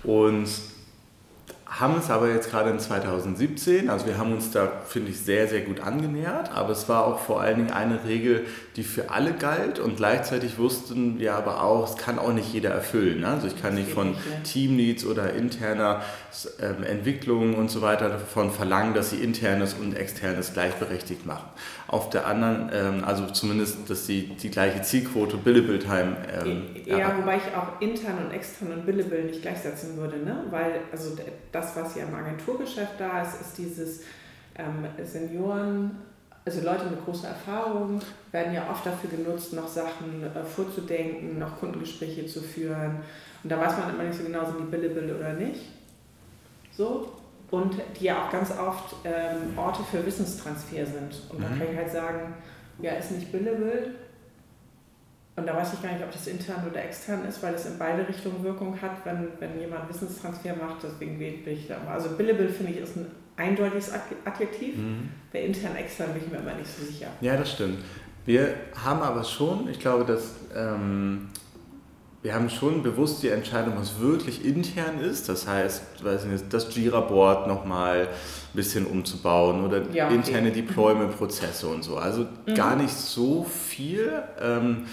Und 0.03 0.49
haben 1.79 1.97
es 1.97 2.11
aber 2.11 2.29
jetzt 2.29 2.51
gerade 2.51 2.69
in 2.69 2.79
2017, 2.79 3.89
also 3.89 4.05
wir 4.05 4.19
haben 4.19 4.31
uns 4.31 4.51
da, 4.51 4.71
finde 4.87 5.09
ich, 5.09 5.19
sehr, 5.19 5.47
sehr 5.47 5.61
gut 5.61 5.79
angenähert, 5.79 6.51
aber 6.53 6.69
es 6.69 6.87
war 6.87 7.05
auch 7.05 7.19
vor 7.19 7.41
allen 7.41 7.57
Dingen 7.57 7.71
eine 7.71 8.03
Regel, 8.05 8.45
die 8.75 8.83
für 8.83 9.09
alle 9.09 9.33
galt 9.33 9.79
und 9.79 9.97
gleichzeitig 9.97 10.59
wussten 10.59 11.17
wir 11.17 11.33
aber 11.33 11.63
auch, 11.63 11.89
es 11.89 11.97
kann 11.97 12.19
auch 12.19 12.31
nicht 12.31 12.53
jeder 12.53 12.69
erfüllen. 12.69 13.21
Ne? 13.21 13.27
Also 13.27 13.47
ich 13.47 13.59
kann 13.59 13.73
nicht 13.73 13.89
von 13.89 14.15
Teamleads 14.43 15.05
oder 15.05 15.33
interner 15.33 16.03
ähm, 16.59 16.83
Entwicklung 16.83 17.55
und 17.55 17.71
so 17.71 17.81
weiter 17.81 18.09
davon 18.09 18.51
verlangen, 18.51 18.93
dass 18.93 19.09
sie 19.09 19.17
internes 19.17 19.73
und 19.73 19.95
externes 19.95 20.53
gleichberechtigt 20.53 21.25
machen. 21.25 21.45
Auf 21.93 22.09
der 22.09 22.25
anderen, 22.25 22.71
ähm, 22.73 23.03
also 23.03 23.27
zumindest, 23.27 23.87
dass 23.87 24.07
sie 24.07 24.29
die 24.29 24.49
gleiche 24.49 24.81
Zielquote 24.81 25.37
Billable 25.37 25.77
Time 25.77 26.17
ähm, 26.43 26.63
Ja, 26.87 27.15
wobei 27.15 27.37
ich 27.37 27.55
auch 27.55 27.79
intern 27.81 28.17
und 28.25 28.31
extern 28.31 28.71
und 28.71 28.83
Billable 28.83 29.25
nicht 29.25 29.43
gleichsetzen 29.43 29.95
würde, 29.95 30.17
ne? 30.17 30.43
weil 30.49 30.79
also 30.91 31.15
das, 31.51 31.75
was 31.75 31.95
ja 31.95 32.05
im 32.05 32.15
Agenturgeschäft 32.15 32.93
da 32.97 33.21
ist, 33.21 33.39
ist 33.41 33.59
dieses 33.59 34.01
ähm, 34.57 34.87
Senioren, 35.05 35.91
also 36.43 36.61
Leute 36.61 36.85
mit 36.85 37.05
großer 37.05 37.27
Erfahrung 37.27 38.01
werden 38.31 38.55
ja 38.55 38.67
oft 38.71 38.83
dafür 38.87 39.11
genutzt, 39.11 39.53
noch 39.53 39.67
Sachen 39.67 40.23
äh, 40.23 40.43
vorzudenken, 40.43 41.37
noch 41.37 41.59
Kundengespräche 41.59 42.25
zu 42.25 42.41
führen. 42.41 43.01
Und 43.43 43.51
da 43.51 43.59
weiß 43.59 43.77
man 43.77 43.93
immer 43.93 44.03
nicht 44.05 44.17
so 44.17 44.23
genau, 44.23 44.43
sind 44.45 44.61
die 44.61 44.75
Billable 44.75 45.15
oder 45.15 45.33
nicht. 45.33 45.61
So, 46.75 47.11
und 47.51 47.75
die 47.99 48.05
ja 48.05 48.25
auch 48.25 48.31
ganz 48.31 48.51
oft 48.51 48.95
ähm, 49.03 49.57
Orte 49.57 49.83
für 49.83 50.05
Wissenstransfer 50.05 50.85
sind. 50.85 51.21
Und 51.29 51.39
mhm. 51.39 51.43
da 51.43 51.47
kann 51.49 51.71
ich 51.71 51.77
halt 51.77 51.91
sagen, 51.91 52.33
ja, 52.81 52.93
ist 52.93 53.11
nicht 53.11 53.31
billable. 53.31 53.91
Und 55.35 55.47
da 55.47 55.55
weiß 55.55 55.73
ich 55.73 55.81
gar 55.81 55.91
nicht, 55.91 56.03
ob 56.03 56.11
das 56.11 56.27
intern 56.27 56.63
oder 56.69 56.83
extern 56.83 57.25
ist, 57.25 57.41
weil 57.41 57.55
es 57.55 57.65
in 57.65 57.79
beide 57.79 58.07
Richtungen 58.07 58.43
Wirkung 58.43 58.79
hat, 58.79 59.03
wenn, 59.03 59.29
wenn 59.39 59.59
jemand 59.59 59.89
Wissenstransfer 59.89 60.55
macht. 60.55 60.83
Deswegen 60.83 61.17
bin 61.17 61.41
ich 61.45 61.67
da. 61.67 61.77
Also 61.91 62.09
billable 62.09 62.49
finde 62.49 62.73
ich 62.73 62.79
ist 62.79 62.97
ein 62.97 63.07
eindeutiges 63.35 63.91
Adjektiv. 64.25 64.77
Mhm. 64.77 65.09
Bei 65.31 65.41
intern, 65.41 65.75
extern 65.75 66.13
bin 66.13 66.23
ich 66.23 66.31
mir 66.31 66.37
immer 66.37 66.53
nicht 66.53 66.69
so 66.69 66.85
sicher. 66.85 67.07
Ja, 67.21 67.35
das 67.35 67.51
stimmt. 67.51 67.79
Wir 68.25 68.53
haben 68.75 69.01
aber 69.01 69.23
schon, 69.23 69.67
ich 69.69 69.79
glaube, 69.79 70.05
dass 70.05 70.35
ähm, 70.55 71.29
wir 72.23 72.33
haben 72.33 72.49
schon 72.49 72.83
bewusst 72.83 73.21
die 73.21 73.27
Entscheidung, 73.27 73.73
was 73.77 73.99
wirklich 73.99 74.45
intern 74.45 74.99
ist. 75.01 75.27
Das 75.27 75.45
heißt, 75.45 76.03
weiß 76.03 76.25
nicht, 76.25 76.45
das 76.51 76.73
Jira-Board 76.73 77.47
nochmal 77.47 78.07
ein 78.07 78.55
bisschen 78.55 78.85
umzubauen 78.85 79.65
oder 79.65 79.81
ja, 79.91 80.05
okay. 80.05 80.15
interne 80.15 80.51
Deployment-Prozesse 80.51 81.67
und 81.67 81.83
so. 81.83 81.97
Also 81.97 82.25
mhm. 82.45 82.55
gar 82.55 82.77
nicht 82.77 82.93
so 82.93 83.43
viel. 83.43 84.23
Ähm, 84.41 84.85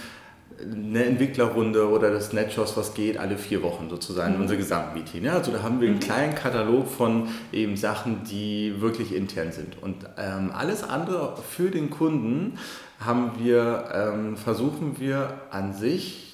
eine 0.61 1.05
Entwicklerrunde 1.05 1.89
oder 1.89 2.11
das 2.11 2.33
NetShows, 2.33 2.77
was 2.77 2.93
geht, 2.93 3.17
alle 3.17 3.37
vier 3.37 3.63
Wochen 3.63 3.89
sozusagen, 3.89 4.35
mhm. 4.35 4.41
unser 4.41 4.57
Gesamtmeeting. 4.57 5.23
Ja, 5.23 5.33
also 5.33 5.51
da 5.51 5.63
haben 5.63 5.79
wir 5.79 5.87
einen 5.87 5.97
mhm. 5.97 6.01
kleinen 6.01 6.35
Katalog 6.35 6.87
von 6.87 7.29
eben 7.51 7.77
Sachen, 7.77 8.25
die 8.25 8.75
wirklich 8.79 9.15
intern 9.15 9.53
sind. 9.53 9.81
Und 9.81 10.05
ähm, 10.17 10.51
alles 10.53 10.83
andere 10.83 11.37
für 11.49 11.71
den 11.71 11.89
Kunden 11.89 12.59
haben 12.99 13.31
wir, 13.39 13.85
ähm, 13.93 14.37
versuchen 14.37 14.99
wir 14.99 15.41
an 15.49 15.73
sich 15.73 16.30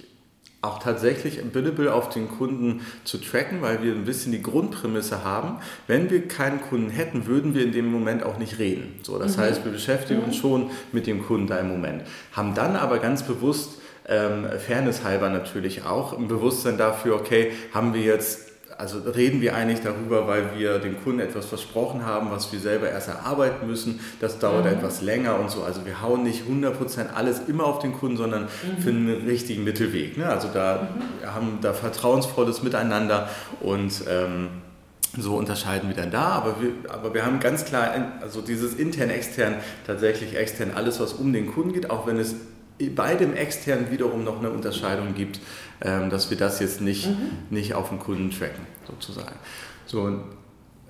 auch 0.68 0.80
tatsächlich 0.80 1.42
Billable 1.52 1.94
auf 1.94 2.10
den 2.10 2.28
Kunden 2.28 2.82
zu 3.04 3.18
tracken, 3.18 3.62
weil 3.62 3.82
wir 3.82 3.94
ein 3.94 4.06
bisschen 4.06 4.32
die 4.32 4.42
Grundprämisse 4.42 5.24
haben. 5.24 5.58
Wenn 5.88 6.10
wir 6.10 6.28
keinen 6.28 6.62
Kunden 6.62 6.90
hätten, 6.90 7.26
würden 7.26 7.56
wir 7.56 7.64
in 7.64 7.72
dem 7.72 7.92
Moment 7.92 8.24
auch 8.24 8.38
nicht 8.38 8.60
reden. 8.60 9.00
So, 9.04 9.18
das 9.18 9.38
mhm. 9.38 9.42
heißt, 9.42 9.66
wir 9.66 9.72
beschäftigen 9.72 10.22
uns 10.22 10.38
mhm. 10.38 10.42
schon 10.42 10.70
mit 10.92 11.08
dem 11.08 11.26
Kunden 11.26 11.48
da 11.48 11.58
im 11.58 11.70
Moment, 11.70 12.04
haben 12.34 12.54
dann 12.54 12.76
aber 12.76 13.00
ganz 13.00 13.24
bewusst 13.24 13.80
ähm, 14.08 14.46
Fairness 14.66 15.04
halber 15.04 15.30
natürlich 15.30 15.86
auch 15.86 16.18
ein 16.18 16.28
Bewusstsein 16.28 16.78
dafür, 16.78 17.16
okay, 17.16 17.52
haben 17.74 17.94
wir 17.94 18.02
jetzt 18.02 18.47
also 18.78 19.00
reden 19.00 19.42
wir 19.42 19.56
eigentlich 19.56 19.82
darüber, 19.82 20.28
weil 20.28 20.58
wir 20.58 20.78
dem 20.78 21.02
Kunden 21.04 21.20
etwas 21.20 21.48
versprochen 21.48 22.06
haben, 22.06 22.30
was 22.30 22.52
wir 22.52 22.60
selber 22.60 22.90
erst 22.90 23.08
erarbeiten 23.08 23.66
müssen. 23.66 24.00
Das 24.20 24.38
dauert 24.38 24.66
mhm. 24.66 24.72
etwas 24.74 25.02
länger 25.02 25.40
und 25.40 25.50
so. 25.50 25.64
Also 25.64 25.86
wir 25.86 26.02
hauen 26.02 26.24
nicht 26.24 26.44
100% 26.48 27.14
alles 27.16 27.42
immer 27.48 27.66
auf 27.66 27.80
den 27.80 27.94
Kunden, 27.94 28.18
sondern 28.18 28.44
mhm. 28.44 28.82
finden 28.82 29.10
einen 29.10 29.28
richtigen 29.28 29.64
Mittelweg. 29.64 30.18
Ne? 30.18 30.30
Also 30.30 30.50
da 30.54 30.90
mhm. 30.94 31.28
haben 31.28 31.58
da 31.62 31.74
vertrauensvolles 31.74 32.62
Miteinander 32.62 33.30
und 33.62 34.04
ähm, 34.08 34.50
so 35.18 35.36
unterscheiden 35.36 35.90
wir 35.90 35.96
dann 35.96 36.12
da, 36.12 36.28
aber 36.30 36.58
wir, 36.62 36.72
aber 36.90 37.14
wir 37.14 37.26
haben 37.26 37.40
ganz 37.40 37.66
klar, 37.66 37.90
also 38.22 38.42
dieses 38.42 38.76
intern, 38.76 39.10
extern, 39.10 39.56
tatsächlich 39.88 40.36
extern, 40.36 40.72
alles 40.76 41.00
was 41.00 41.14
um 41.14 41.34
den 41.34 41.48
Kunden 41.48 41.74
geht, 41.74 41.90
auch 41.90 42.06
wenn 42.06 42.20
es 42.20 42.36
bei 42.96 43.16
dem 43.16 43.34
extern 43.34 43.92
wiederum 43.92 44.24
noch 44.24 44.40
eine 44.40 44.52
Unterscheidung 44.52 45.16
gibt, 45.16 45.40
ähm, 45.82 46.10
dass 46.10 46.30
wir 46.30 46.38
das 46.38 46.60
jetzt 46.60 46.82
nicht, 46.82 47.08
mhm. 47.08 47.32
nicht 47.50 47.74
auf 47.74 47.90
den 47.90 48.00
Kunden 48.00 48.32
tracken, 48.32 48.66
sozusagen. 48.88 49.36
So, 49.86 50.22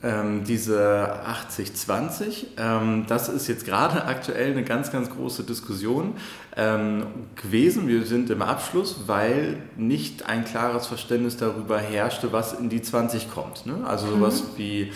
ähm, 0.04 0.44
diese 0.44 1.10
80-20, 1.50 2.46
ähm, 2.58 3.06
das 3.08 3.30
ist 3.30 3.48
jetzt 3.48 3.66
gerade 3.66 4.06
aktuell 4.06 4.52
eine 4.52 4.64
ganz, 4.64 4.92
ganz 4.92 5.10
große 5.10 5.44
Diskussion 5.44 6.14
ähm, 6.56 7.08
gewesen. 7.36 7.88
Wir 7.88 8.06
sind 8.06 8.30
im 8.30 8.44
Abschluss, 8.44 9.08
weil 9.08 9.58
nicht 9.76 10.28
ein 10.28 10.46
klares 10.46 10.86
Verständnis 10.86 11.38
darüber 11.38 11.80
herrschte, 11.80 12.32
was 12.32 12.54
in 12.54 12.70
die 12.70 12.82
20 12.82 13.32
kommt. 13.32 13.66
Ne? 13.66 13.86
Also 13.88 14.08
sowas 14.08 14.44
mhm. 14.44 14.58
wie 14.58 14.92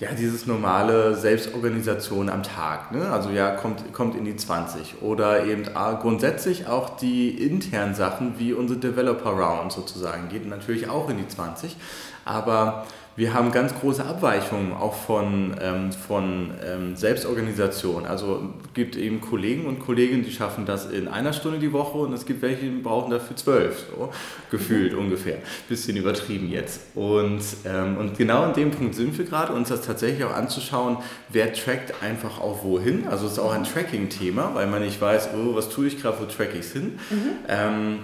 ja, 0.00 0.12
dieses 0.12 0.46
normale 0.46 1.16
Selbstorganisation 1.16 2.28
am 2.28 2.42
Tag. 2.42 2.92
Ne? 2.92 3.10
Also 3.10 3.30
ja, 3.30 3.50
kommt, 3.50 3.92
kommt 3.92 4.14
in 4.14 4.24
die 4.24 4.36
20. 4.36 5.02
Oder 5.02 5.44
eben 5.44 5.64
ah, 5.74 5.94
grundsätzlich 5.94 6.68
auch 6.68 6.96
die 6.96 7.30
internen 7.30 7.94
Sachen 7.94 8.38
wie 8.38 8.52
unsere 8.52 8.78
Developer 8.78 9.30
Round 9.30 9.72
sozusagen, 9.72 10.28
geht 10.28 10.46
natürlich 10.46 10.88
auch 10.88 11.10
in 11.10 11.18
die 11.18 11.26
20. 11.26 11.76
Aber 12.24 12.86
wir 13.18 13.34
haben 13.34 13.50
ganz 13.50 13.74
große 13.74 14.04
Abweichungen 14.04 14.72
auch 14.72 14.94
von, 14.94 15.56
ähm, 15.60 15.90
von 15.90 16.52
ähm, 16.64 16.94
Selbstorganisation. 16.94 18.06
Also 18.06 18.54
es 18.62 18.74
gibt 18.74 18.94
eben 18.94 19.20
Kollegen 19.20 19.66
und 19.66 19.80
Kolleginnen, 19.80 20.22
die 20.22 20.30
schaffen 20.30 20.66
das 20.66 20.88
in 20.88 21.08
einer 21.08 21.32
Stunde 21.32 21.58
die 21.58 21.72
Woche 21.72 21.98
und 21.98 22.12
es 22.12 22.26
gibt 22.26 22.42
welche, 22.42 22.66
die 22.66 22.80
brauchen 22.80 23.10
dafür 23.10 23.34
zwölf, 23.34 23.86
so 23.90 24.10
gefühlt 24.52 24.94
ungefähr. 24.94 25.38
Bisschen 25.68 25.96
übertrieben 25.96 26.48
jetzt. 26.48 26.80
Und, 26.94 27.42
ähm, 27.64 27.96
und 27.96 28.16
genau 28.16 28.44
an 28.44 28.54
dem 28.54 28.70
Punkt 28.70 28.94
sind 28.94 29.18
wir 29.18 29.24
gerade, 29.24 29.52
uns 29.52 29.68
das 29.68 29.82
tatsächlich 29.82 30.22
auch 30.22 30.34
anzuschauen, 30.34 30.98
wer 31.28 31.52
trackt 31.52 32.00
einfach 32.00 32.40
auch 32.40 32.62
wohin. 32.62 33.08
Also 33.08 33.26
es 33.26 33.32
ist 33.32 33.38
auch 33.40 33.52
ein 33.52 33.64
Tracking-Thema, 33.64 34.52
weil 34.54 34.68
man 34.68 34.82
nicht 34.82 35.00
weiß, 35.00 35.30
oh, 35.34 35.56
was 35.56 35.68
tue 35.70 35.88
ich 35.88 36.00
gerade, 36.00 36.20
wo 36.20 36.24
track 36.26 36.50
ich 36.52 36.60
es 36.60 36.72
hin. 36.72 37.00
Mhm. 37.10 37.98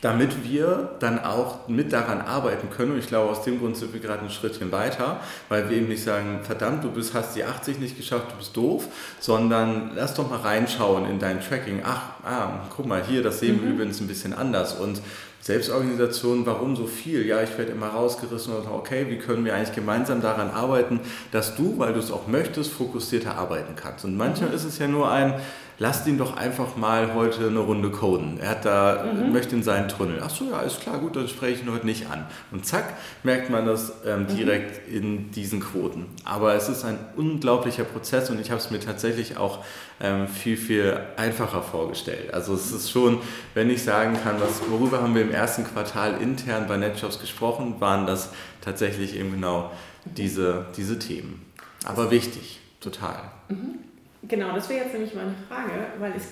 Damit 0.00 0.44
wir 0.44 0.92
dann 0.98 1.22
auch 1.22 1.68
mit 1.68 1.92
daran 1.92 2.22
arbeiten 2.22 2.70
können. 2.70 2.92
Und 2.92 2.98
ich 2.98 3.08
glaube, 3.08 3.30
aus 3.30 3.42
dem 3.42 3.58
Grund 3.58 3.76
sind 3.76 3.92
wir 3.92 4.00
gerade 4.00 4.22
ein 4.22 4.30
Schrittchen 4.30 4.72
weiter, 4.72 5.20
weil 5.48 5.68
wir 5.68 5.76
eben 5.76 5.88
nicht 5.88 6.02
sagen, 6.02 6.40
verdammt, 6.42 6.84
du 6.84 6.90
bist, 6.90 7.12
hast 7.12 7.36
die 7.36 7.44
80 7.44 7.78
nicht 7.78 7.96
geschafft, 7.96 8.32
du 8.32 8.36
bist 8.36 8.56
doof, 8.56 8.86
sondern 9.18 9.92
lass 9.94 10.14
doch 10.14 10.30
mal 10.30 10.40
reinschauen 10.40 11.08
in 11.08 11.18
dein 11.18 11.40
Tracking. 11.40 11.82
Ach, 11.84 12.02
ah, 12.24 12.60
guck 12.74 12.86
mal, 12.86 13.02
hier, 13.04 13.22
das 13.22 13.40
sehen 13.40 13.60
wir 13.60 13.68
mhm. 13.68 13.74
übrigens 13.74 14.00
ein 14.00 14.08
bisschen 14.08 14.32
anders. 14.32 14.74
Und 14.74 15.02
Selbstorganisation, 15.42 16.44
warum 16.44 16.76
so 16.76 16.86
viel? 16.86 17.26
Ja, 17.26 17.42
ich 17.42 17.56
werde 17.56 17.72
immer 17.72 17.88
rausgerissen 17.88 18.54
und 18.54 18.68
okay, 18.68 19.06
wie 19.08 19.16
können 19.16 19.44
wir 19.44 19.54
eigentlich 19.54 19.74
gemeinsam 19.74 20.20
daran 20.20 20.50
arbeiten, 20.50 21.00
dass 21.32 21.56
du, 21.56 21.78
weil 21.78 21.94
du 21.94 22.00
es 22.00 22.10
auch 22.10 22.26
möchtest, 22.26 22.70
fokussierter 22.70 23.36
arbeiten 23.36 23.74
kannst. 23.74 24.04
Und 24.04 24.16
manchmal 24.16 24.50
mhm. 24.50 24.56
ist 24.56 24.64
es 24.64 24.78
ja 24.78 24.86
nur 24.86 25.10
ein, 25.10 25.34
lasst 25.80 26.06
ihn 26.06 26.18
doch 26.18 26.36
einfach 26.36 26.76
mal 26.76 27.14
heute 27.14 27.46
eine 27.46 27.58
Runde 27.58 27.90
coden. 27.90 28.38
Er 28.38 28.50
hat 28.50 28.66
da, 28.66 29.02
mhm. 29.02 29.32
möchte 29.32 29.56
in 29.56 29.62
seinen 29.62 29.88
Tunnel. 29.88 30.20
Ach 30.22 30.28
so, 30.28 30.44
ja, 30.44 30.60
ist 30.60 30.82
klar, 30.82 30.98
gut, 30.98 31.16
dann 31.16 31.26
spreche 31.26 31.54
ich 31.54 31.66
ihn 31.66 31.72
heute 31.72 31.86
nicht 31.86 32.10
an. 32.10 32.26
Und 32.52 32.66
zack, 32.66 32.96
merkt 33.22 33.48
man 33.48 33.64
das 33.64 33.94
ähm, 34.06 34.24
mhm. 34.24 34.36
direkt 34.36 34.86
mhm. 34.86 34.94
in 34.94 35.30
diesen 35.30 35.60
Quoten. 35.60 36.04
Aber 36.24 36.54
es 36.54 36.68
ist 36.68 36.84
ein 36.84 36.98
unglaublicher 37.16 37.84
Prozess 37.84 38.28
und 38.28 38.38
ich 38.38 38.50
habe 38.50 38.60
es 38.60 38.70
mir 38.70 38.78
tatsächlich 38.78 39.38
auch 39.38 39.64
ähm, 40.02 40.28
viel, 40.28 40.58
viel 40.58 41.00
einfacher 41.16 41.62
vorgestellt. 41.62 42.34
Also 42.34 42.54
es 42.54 42.70
ist 42.72 42.90
schon, 42.90 43.18
wenn 43.54 43.70
ich 43.70 43.82
sagen 43.82 44.18
kann, 44.22 44.38
was, 44.38 44.60
worüber 44.70 45.00
haben 45.00 45.14
wir 45.14 45.22
im 45.22 45.32
ersten 45.32 45.64
Quartal 45.64 46.20
intern 46.20 46.66
bei 46.68 46.76
NetJobs 46.76 47.18
gesprochen, 47.20 47.76
waren 47.80 48.06
das 48.06 48.28
tatsächlich 48.60 49.16
eben 49.16 49.32
genau 49.32 49.70
diese, 50.04 50.66
diese 50.76 50.98
Themen. 50.98 51.40
Aber 51.86 52.10
wichtig, 52.10 52.60
total. 52.80 53.30
Mhm. 53.48 53.89
Genau, 54.28 54.54
das 54.54 54.68
wäre 54.68 54.84
jetzt 54.84 54.92
nämlich 54.92 55.14
meine 55.14 55.34
Frage, 55.48 55.72
weil 55.98 56.12
es 56.14 56.28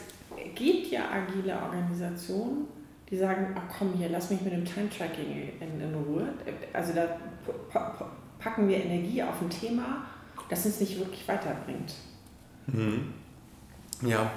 gibt 0.54 0.88
ja 0.88 1.04
agile 1.10 1.56
Organisationen, 1.60 2.66
die 3.10 3.16
sagen, 3.16 3.56
ach 3.56 3.74
komm 3.78 3.94
hier, 3.94 4.10
lass 4.10 4.30
mich 4.30 4.42
mit 4.42 4.52
dem 4.52 4.64
Time-Tracking 4.64 5.50
in, 5.60 5.80
in, 5.80 5.94
Ruhe. 5.94 6.28
Also 6.72 6.92
da 6.92 7.18
packen 8.38 8.68
wir 8.68 8.76
Energie 8.76 9.22
auf 9.22 9.40
ein 9.40 9.48
Thema, 9.48 10.04
das 10.50 10.66
uns 10.66 10.80
nicht 10.80 10.98
wirklich 10.98 11.26
weiterbringt. 11.26 11.94
Mhm. 12.66 13.14
Ja, 14.02 14.30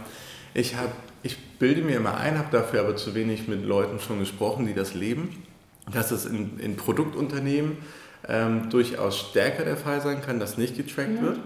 ich, 0.54 0.78
hab, 0.78 0.94
ich 1.22 1.38
bilde 1.60 1.82
mir 1.82 1.98
immer 1.98 2.18
ein, 2.18 2.38
habe 2.38 2.50
dafür 2.52 2.80
aber 2.80 2.96
zu 2.96 3.14
wenig 3.14 3.50
mit 3.50 3.66
Leuten 3.66 4.00
schon 4.00 4.20
gesprochen, 4.20 4.66
die 4.66 4.74
das 4.74 4.94
leben, 4.94 5.44
dass 5.92 6.12
es 6.12 6.26
in, 6.26 6.58
in 6.58 6.78
Produktunternehmen 6.78 7.78
ähm, 8.30 8.70
durchaus 8.70 9.20
stärker 9.20 9.66
der 9.66 9.76
Fall 9.76 10.00
sein 10.00 10.22
kann, 10.22 10.40
dass 10.40 10.58
nicht 10.58 10.78
getrackt 10.78 11.10
mhm. 11.10 11.22
wird 11.22 11.40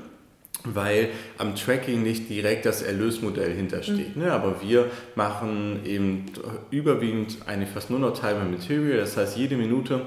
weil 0.73 1.09
am 1.37 1.55
Tracking 1.55 2.03
nicht 2.03 2.29
direkt 2.29 2.65
das 2.65 2.81
Erlösmodell 2.81 3.53
hintersteht. 3.53 4.15
Mhm. 4.15 4.23
Ne? 4.23 4.31
Aber 4.31 4.61
wir 4.61 4.89
machen 5.15 5.81
eben 5.85 6.25
überwiegend 6.71 7.37
eigentlich 7.45 7.69
fast 7.69 7.89
nur 7.89 7.99
noch 7.99 8.19
Time 8.19 8.37
and 8.37 8.51
Material, 8.51 8.97
das 8.97 9.17
heißt 9.17 9.37
jede 9.37 9.55
Minute 9.55 10.01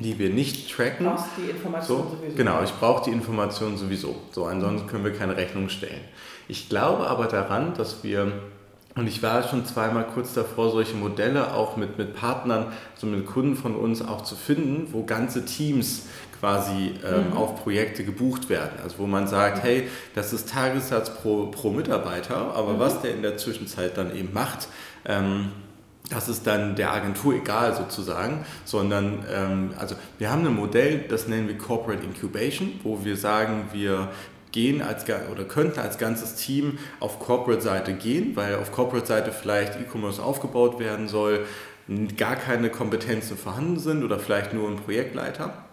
die 0.00 0.18
wir 0.18 0.30
nicht 0.30 0.74
tracken. 0.74 1.04
Du 1.04 1.10
brauchst 1.10 1.28
die 1.36 1.50
Information 1.50 1.98
so, 1.98 2.16
sowieso. 2.16 2.36
Genau, 2.36 2.62
ich 2.62 2.72
brauche 2.72 3.04
die 3.04 3.10
Information 3.10 3.76
sowieso. 3.76 4.16
So, 4.32 4.46
ansonsten 4.46 4.88
können 4.88 5.04
wir 5.04 5.12
keine 5.12 5.36
Rechnung 5.36 5.68
stellen. 5.68 6.00
Ich 6.48 6.68
glaube 6.68 7.06
aber 7.06 7.26
daran, 7.26 7.74
dass 7.76 8.02
wir, 8.02 8.32
und 8.96 9.06
ich 9.06 9.22
war 9.22 9.42
schon 9.44 9.64
zweimal 9.64 10.04
kurz 10.06 10.34
davor, 10.34 10.70
solche 10.70 10.96
Modelle 10.96 11.54
auch 11.54 11.76
mit, 11.76 11.96
mit 11.96 12.14
Partnern, 12.14 12.72
so 12.96 13.06
mit 13.06 13.24
Kunden 13.24 13.56
von 13.56 13.76
uns 13.76 14.02
auch 14.02 14.22
zu 14.22 14.34
finden, 14.34 14.88
wo 14.92 15.04
ganze 15.04 15.44
Teams 15.44 16.06
quasi 16.40 16.94
ähm, 17.04 17.30
mhm. 17.30 17.36
auf 17.36 17.62
Projekte 17.62 18.02
gebucht 18.04 18.48
werden. 18.48 18.72
Also 18.82 18.98
wo 18.98 19.06
man 19.06 19.28
sagt, 19.28 19.62
hey, 19.62 19.88
das 20.14 20.32
ist 20.32 20.48
Tagessatz 20.50 21.14
pro, 21.14 21.46
pro 21.46 21.70
Mitarbeiter, 21.70 22.54
aber 22.54 22.72
mhm. 22.72 22.78
was 22.80 23.00
der 23.02 23.14
in 23.14 23.22
der 23.22 23.36
Zwischenzeit 23.36 23.96
dann 23.96 24.16
eben 24.16 24.32
macht, 24.32 24.68
ähm, 25.04 25.52
das 26.08 26.28
ist 26.28 26.44
dann 26.46 26.74
der 26.74 26.92
Agentur 26.92 27.34
egal 27.34 27.76
sozusagen, 27.76 28.44
sondern 28.64 29.24
ähm, 29.32 29.74
also 29.78 29.94
wir 30.18 30.30
haben 30.30 30.44
ein 30.44 30.56
Modell, 30.56 31.04
das 31.08 31.28
nennen 31.28 31.46
wir 31.46 31.56
Corporate 31.56 32.04
Incubation, 32.04 32.80
wo 32.82 33.04
wir 33.04 33.16
sagen, 33.16 33.68
wir 33.72 34.08
gehen 34.52 34.82
als 34.82 35.04
oder 35.30 35.44
könnten 35.44 35.80
als 35.80 35.98
ganzes 35.98 36.34
Team 36.34 36.78
auf 36.98 37.18
Corporate-Seite 37.18 37.94
gehen, 37.94 38.36
weil 38.36 38.56
auf 38.56 38.72
Corporate-Seite 38.72 39.32
vielleicht 39.32 39.80
E-Commerce 39.80 40.22
aufgebaut 40.22 40.78
werden 40.78 41.08
soll, 41.08 41.46
gar 42.16 42.36
keine 42.36 42.70
Kompetenzen 42.70 43.36
vorhanden 43.36 43.78
sind 43.78 44.04
oder 44.04 44.18
vielleicht 44.18 44.54
nur 44.54 44.68
ein 44.68 44.76
Projektleiter 44.76 45.69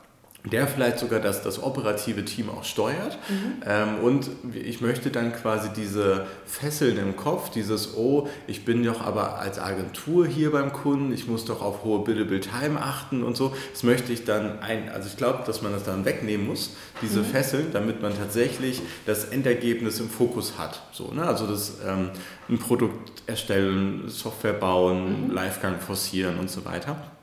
der 0.49 0.67
vielleicht 0.67 0.99
sogar 0.99 1.19
das, 1.19 1.41
das 1.41 1.61
operative 1.61 2.23
Team 2.25 2.49
auch 2.49 2.63
steuert. 2.63 3.17
Mhm. 3.29 3.53
Ähm, 3.65 3.99
und 4.03 4.29
ich 4.53 4.81
möchte 4.81 5.09
dann 5.09 5.33
quasi 5.33 5.69
diese 5.75 6.25
Fesseln 6.45 6.97
im 6.97 7.15
Kopf, 7.15 7.49
dieses, 7.49 7.95
oh, 7.95 8.27
ich 8.47 8.65
bin 8.65 8.83
doch 8.83 9.01
aber 9.01 9.39
als 9.39 9.59
Agentur 9.59 10.27
hier 10.27 10.51
beim 10.51 10.73
Kunden, 10.73 11.13
ich 11.13 11.27
muss 11.27 11.45
doch 11.45 11.61
auf 11.61 11.83
hohe 11.83 12.03
Billable 12.03 12.39
Time 12.39 12.81
achten 12.81 13.23
und 13.23 13.35
so. 13.35 13.53
Das 13.71 13.83
möchte 13.83 14.13
ich 14.13 14.25
dann 14.25 14.59
ein, 14.59 14.89
also 14.89 15.07
ich 15.07 15.17
glaube, 15.17 15.43
dass 15.45 15.61
man 15.61 15.71
das 15.71 15.83
dann 15.83 16.05
wegnehmen 16.05 16.47
muss, 16.47 16.75
diese 17.01 17.19
mhm. 17.19 17.25
Fesseln, 17.25 17.67
damit 17.73 18.01
man 18.01 18.17
tatsächlich 18.17 18.81
das 19.05 19.25
Endergebnis 19.25 19.99
im 19.99 20.09
Fokus 20.09 20.57
hat. 20.57 20.81
So, 20.91 21.11
ne? 21.13 21.23
Also 21.25 21.47
das 21.47 21.77
ähm, 21.85 22.11
ein 22.49 22.59
Produkt 22.59 23.23
erstellen, 23.27 24.03
Software 24.07 24.53
bauen, 24.53 25.27
mhm. 25.27 25.35
Livegang 25.35 25.79
forcieren 25.79 26.39
und 26.39 26.49
so 26.49 26.65
weiter. 26.65 27.16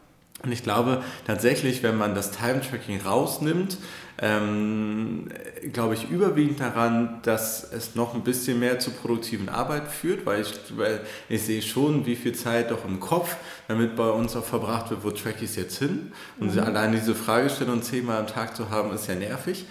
Und 0.44 0.52
ich 0.52 0.62
glaube 0.62 1.02
tatsächlich, 1.26 1.82
wenn 1.82 1.96
man 1.96 2.14
das 2.14 2.30
Time-Tracking 2.30 3.00
rausnimmt, 3.00 3.78
ähm, 4.18 5.28
glaube 5.72 5.94
ich 5.94 6.08
überwiegend 6.08 6.60
daran, 6.60 7.20
dass 7.22 7.72
es 7.72 7.94
noch 7.94 8.14
ein 8.14 8.22
bisschen 8.22 8.60
mehr 8.60 8.78
zur 8.78 8.92
produktiven 8.92 9.48
Arbeit 9.48 9.88
führt, 9.88 10.24
weil 10.24 10.42
ich, 10.42 10.54
weil 10.76 11.00
ich 11.28 11.42
sehe 11.42 11.62
schon, 11.62 12.06
wie 12.06 12.14
viel 12.14 12.32
Zeit 12.32 12.70
doch 12.70 12.84
im 12.84 13.00
Kopf 13.00 13.36
damit 13.66 13.96
bei 13.96 14.08
uns 14.08 14.36
auch 14.36 14.44
verbracht 14.44 14.90
wird, 14.90 15.02
wo 15.02 15.10
track 15.10 15.36
ich 15.38 15.50
es 15.50 15.56
jetzt 15.56 15.78
hin? 15.78 16.12
Und 16.38 16.54
mhm. 16.54 16.60
allein 16.60 16.92
diese 16.92 17.14
Fragestellung 17.14 17.82
zehnmal 17.82 18.18
am 18.18 18.26
Tag 18.26 18.54
zu 18.54 18.70
haben, 18.70 18.92
ist 18.92 19.08
ja 19.08 19.14
nervig. 19.14 19.64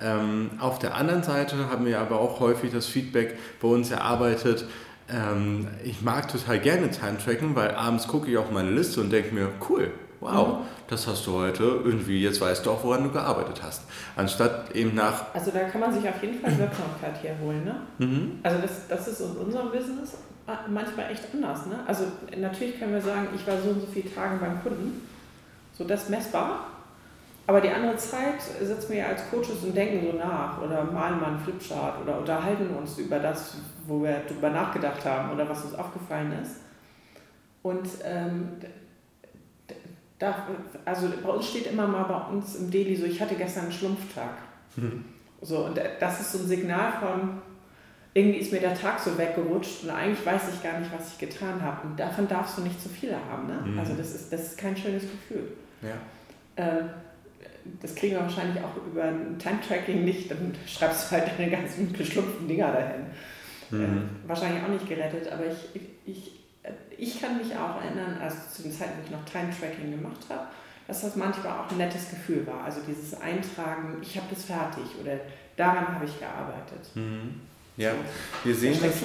Ähm, 0.00 0.50
auf 0.58 0.80
der 0.80 0.96
anderen 0.96 1.22
Seite 1.22 1.70
haben 1.70 1.86
wir 1.86 2.00
aber 2.00 2.18
auch 2.18 2.40
häufig 2.40 2.72
das 2.72 2.86
Feedback 2.86 3.38
bei 3.60 3.68
uns 3.68 3.92
erarbeitet, 3.92 4.66
ähm, 5.08 5.68
ich 5.84 6.02
mag 6.02 6.28
total 6.28 6.58
gerne 6.58 6.90
Time-Tracken, 6.90 7.54
weil 7.54 7.72
abends 7.72 8.08
gucke 8.08 8.30
ich 8.30 8.38
auf 8.38 8.50
meine 8.50 8.70
Liste 8.70 9.00
und 9.00 9.10
denke 9.10 9.34
mir, 9.34 9.50
cool, 9.68 9.90
wow, 10.24 10.48
mhm. 10.48 10.54
das 10.88 11.06
hast 11.06 11.26
du 11.26 11.34
heute 11.34 11.62
irgendwie, 11.62 12.22
jetzt 12.22 12.40
weißt 12.40 12.64
du 12.64 12.70
auch, 12.70 12.82
woran 12.82 13.04
du 13.04 13.10
gearbeitet 13.10 13.62
hast. 13.62 13.82
Anstatt 14.16 14.74
eben 14.74 14.94
nach... 14.94 15.34
Also 15.34 15.50
da 15.50 15.60
kann 15.64 15.80
man 15.80 15.92
sich 15.92 16.08
auf 16.08 16.20
jeden 16.22 16.40
Fall 16.40 16.58
Wirksamkeit 16.58 17.22
herholen, 17.22 17.64
ne? 17.64 17.76
Mhm. 17.98 18.38
Also 18.42 18.58
das, 18.62 18.88
das 18.88 19.08
ist 19.08 19.20
in 19.20 19.36
unserem 19.36 19.70
Business 19.70 20.14
manchmal 20.68 21.10
echt 21.12 21.24
anders, 21.32 21.66
ne? 21.66 21.78
Also 21.86 22.04
natürlich 22.36 22.78
können 22.78 22.94
wir 22.94 23.00
sagen, 23.00 23.28
ich 23.34 23.46
war 23.46 23.60
so 23.60 23.70
und 23.70 23.80
so 23.80 23.86
viele 23.86 24.12
Tage 24.14 24.38
beim 24.38 24.62
Kunden, 24.62 25.06
so 25.72 25.84
das 25.84 26.08
messbar, 26.08 26.68
aber 27.46 27.60
die 27.60 27.68
andere 27.68 27.96
Zeit 27.96 28.40
sitzen 28.62 28.92
wir 28.92 28.98
ja 29.00 29.06
als 29.08 29.28
Coaches 29.30 29.62
und 29.62 29.76
denken 29.76 30.06
so 30.10 30.16
nach 30.16 30.62
oder 30.62 30.84
malen 30.84 31.20
mal 31.20 31.28
einen 31.28 31.40
Flipchart 31.40 32.00
oder 32.02 32.18
unterhalten 32.18 32.70
uns 32.70 32.96
über 32.98 33.18
das, 33.18 33.56
wo 33.86 34.02
wir 34.02 34.22
darüber 34.26 34.48
nachgedacht 34.48 35.04
haben 35.04 35.32
oder 35.32 35.46
was 35.46 35.64
uns 35.64 35.74
aufgefallen 35.74 36.32
ist. 36.42 36.60
Und 37.62 37.86
ähm, 38.02 38.48
da, 40.18 40.46
also 40.84 41.08
bei 41.22 41.28
uns 41.28 41.48
steht 41.48 41.66
immer 41.66 41.86
mal 41.86 42.04
bei 42.04 42.34
uns 42.34 42.56
im 42.56 42.70
Daily 42.70 42.96
so, 42.96 43.04
ich 43.04 43.20
hatte 43.20 43.34
gestern 43.34 43.64
einen 43.64 43.72
Schlumpftag. 43.72 44.38
Mhm. 44.76 45.04
So, 45.40 45.66
und 45.66 45.78
das 46.00 46.20
ist 46.20 46.32
so 46.32 46.38
ein 46.38 46.46
Signal 46.46 46.92
von, 47.00 47.42
irgendwie 48.14 48.38
ist 48.38 48.52
mir 48.52 48.60
der 48.60 48.74
Tag 48.74 49.00
so 49.00 49.18
weggerutscht 49.18 49.84
und 49.84 49.90
eigentlich 49.90 50.24
weiß 50.24 50.42
ich 50.54 50.62
gar 50.62 50.78
nicht, 50.78 50.90
was 50.96 51.12
ich 51.12 51.18
getan 51.18 51.60
habe. 51.60 51.88
Und 51.88 51.98
davon 51.98 52.28
darfst 52.28 52.56
du 52.56 52.62
nicht 52.62 52.80
zu 52.80 52.88
viele 52.88 53.16
haben. 53.30 53.48
Ne? 53.48 53.72
Mhm. 53.72 53.78
Also 53.78 53.94
das 53.94 54.14
ist, 54.14 54.32
das 54.32 54.40
ist 54.42 54.58
kein 54.58 54.76
schönes 54.76 55.02
Gefühl. 55.02 55.52
Ja. 55.82 55.96
Ähm, 56.56 56.90
das 57.80 57.94
kriegen 57.94 58.14
wir 58.14 58.20
wahrscheinlich 58.20 58.62
auch 58.62 58.76
über 58.86 59.04
ein 59.04 59.38
Time-Tracking 59.38 60.04
nicht, 60.04 60.30
dann 60.30 60.54
schreibst 60.66 61.10
du 61.10 61.16
halt 61.16 61.32
deine 61.36 61.50
ganzen 61.50 61.92
geschlumpften 61.98 62.46
Dinger 62.46 62.72
dahin. 62.72 63.06
Mhm. 63.70 63.84
Äh, 63.84 64.28
wahrscheinlich 64.28 64.62
auch 64.62 64.68
nicht 64.68 64.88
gerettet, 64.88 65.30
aber 65.32 65.46
ich, 65.46 65.68
ich, 65.74 65.82
ich 66.06 66.43
ich 67.04 67.20
kann 67.20 67.36
mich 67.36 67.54
auch 67.54 67.82
erinnern, 67.82 68.18
also 68.20 68.36
zu 68.50 68.62
den 68.62 68.72
Zeiten, 68.72 68.92
wo 68.98 69.04
ich 69.04 69.10
noch 69.10 69.24
Time-Tracking 69.26 69.90
gemacht 69.90 70.24
habe, 70.30 70.46
dass 70.86 71.02
das 71.02 71.16
manchmal 71.16 71.58
auch 71.58 71.70
ein 71.70 71.76
nettes 71.76 72.10
Gefühl 72.10 72.46
war. 72.46 72.64
Also 72.64 72.80
dieses 72.86 73.20
Eintragen, 73.20 73.98
ich 74.00 74.16
habe 74.16 74.26
das 74.30 74.44
fertig 74.44 74.84
oder 75.00 75.18
daran 75.56 75.94
habe 75.94 76.04
ich 76.04 76.18
gearbeitet. 76.18 76.94
Mhm. 76.94 77.40
Ja, 77.76 77.90
wir 78.44 78.54
sehen, 78.54 78.78
da 78.80 78.86
das, 78.86 78.98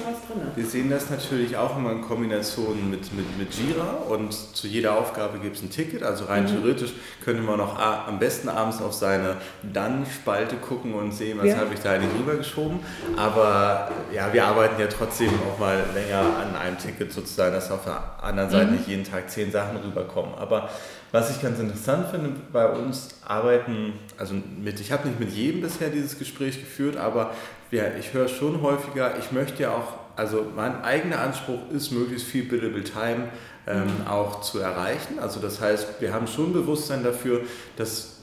wir 0.54 0.64
sehen 0.64 0.90
das 0.90 1.10
natürlich 1.10 1.56
auch 1.56 1.76
immer 1.76 1.90
in 1.90 2.02
Kombination 2.02 2.88
mit, 2.88 3.12
mit, 3.14 3.36
mit 3.36 3.52
Jira 3.52 4.04
und 4.08 4.32
zu 4.32 4.68
jeder 4.68 4.96
Aufgabe 4.96 5.40
gibt 5.40 5.56
es 5.56 5.62
ein 5.62 5.70
Ticket. 5.70 6.04
Also 6.04 6.26
rein 6.26 6.44
mhm. 6.44 6.50
theoretisch 6.50 6.92
könnte 7.24 7.42
man 7.42 7.60
auch 7.60 7.76
am 7.76 8.20
besten 8.20 8.48
abends 8.48 8.80
auf 8.80 8.92
seine 8.92 9.38
Dann-Spalte 9.64 10.54
gucken 10.54 10.94
und 10.94 11.10
sehen, 11.10 11.38
was 11.38 11.48
ja. 11.48 11.56
habe 11.56 11.74
ich 11.74 11.80
da 11.80 11.94
eigentlich 11.94 12.16
rübergeschoben. 12.20 12.78
Aber 13.16 13.90
ja, 14.14 14.32
wir 14.32 14.44
arbeiten 14.44 14.80
ja 14.80 14.86
trotzdem 14.86 15.30
auch 15.50 15.58
mal 15.58 15.84
länger 15.92 16.20
an 16.20 16.54
einem 16.54 16.78
Ticket 16.78 17.12
sozusagen, 17.12 17.52
dass 17.52 17.72
auf 17.72 17.82
der 17.82 18.22
anderen 18.22 18.50
Seite 18.50 18.66
mhm. 18.66 18.76
nicht 18.76 18.86
jeden 18.86 19.04
Tag 19.04 19.32
zehn 19.32 19.50
Sachen 19.50 19.78
rüberkommen. 19.78 20.36
Aber 20.36 20.70
was 21.10 21.28
ich 21.34 21.42
ganz 21.42 21.58
interessant 21.58 22.06
finde, 22.12 22.34
bei 22.52 22.68
uns 22.68 23.08
arbeiten, 23.26 23.94
also 24.16 24.34
mit, 24.62 24.78
ich 24.78 24.92
habe 24.92 25.08
nicht 25.08 25.18
mit 25.18 25.30
jedem 25.32 25.60
bisher 25.60 25.88
dieses 25.88 26.20
Gespräch 26.20 26.60
geführt, 26.60 26.96
aber 26.96 27.32
ja, 27.70 27.84
ich 27.98 28.12
höre 28.12 28.28
schon 28.28 28.62
häufiger, 28.62 29.18
ich 29.18 29.32
möchte 29.32 29.62
ja 29.62 29.72
auch, 29.72 30.16
also 30.16 30.46
mein 30.54 30.82
eigener 30.82 31.20
Anspruch 31.20 31.70
ist, 31.72 31.92
möglichst 31.92 32.26
viel 32.26 32.44
Billable 32.44 32.84
Time 32.84 33.28
ähm, 33.66 33.84
mhm. 33.84 34.06
auch 34.08 34.40
zu 34.40 34.58
erreichen. 34.58 35.18
Also 35.18 35.40
das 35.40 35.60
heißt, 35.60 36.00
wir 36.00 36.12
haben 36.12 36.26
schon 36.26 36.52
Bewusstsein 36.52 37.04
dafür, 37.04 37.42
dass 37.76 38.20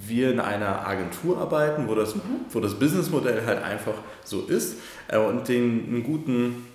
wir 0.00 0.30
in 0.30 0.40
einer 0.40 0.86
Agentur 0.86 1.38
arbeiten, 1.38 1.86
wo 1.86 1.94
das, 1.94 2.14
mhm. 2.14 2.20
wo 2.50 2.60
das 2.60 2.74
Businessmodell 2.78 3.44
halt 3.46 3.62
einfach 3.62 3.94
so 4.24 4.42
ist 4.42 4.78
äh, 5.08 5.18
und 5.18 5.48
den 5.48 5.86
einen 5.86 6.02
guten 6.02 6.66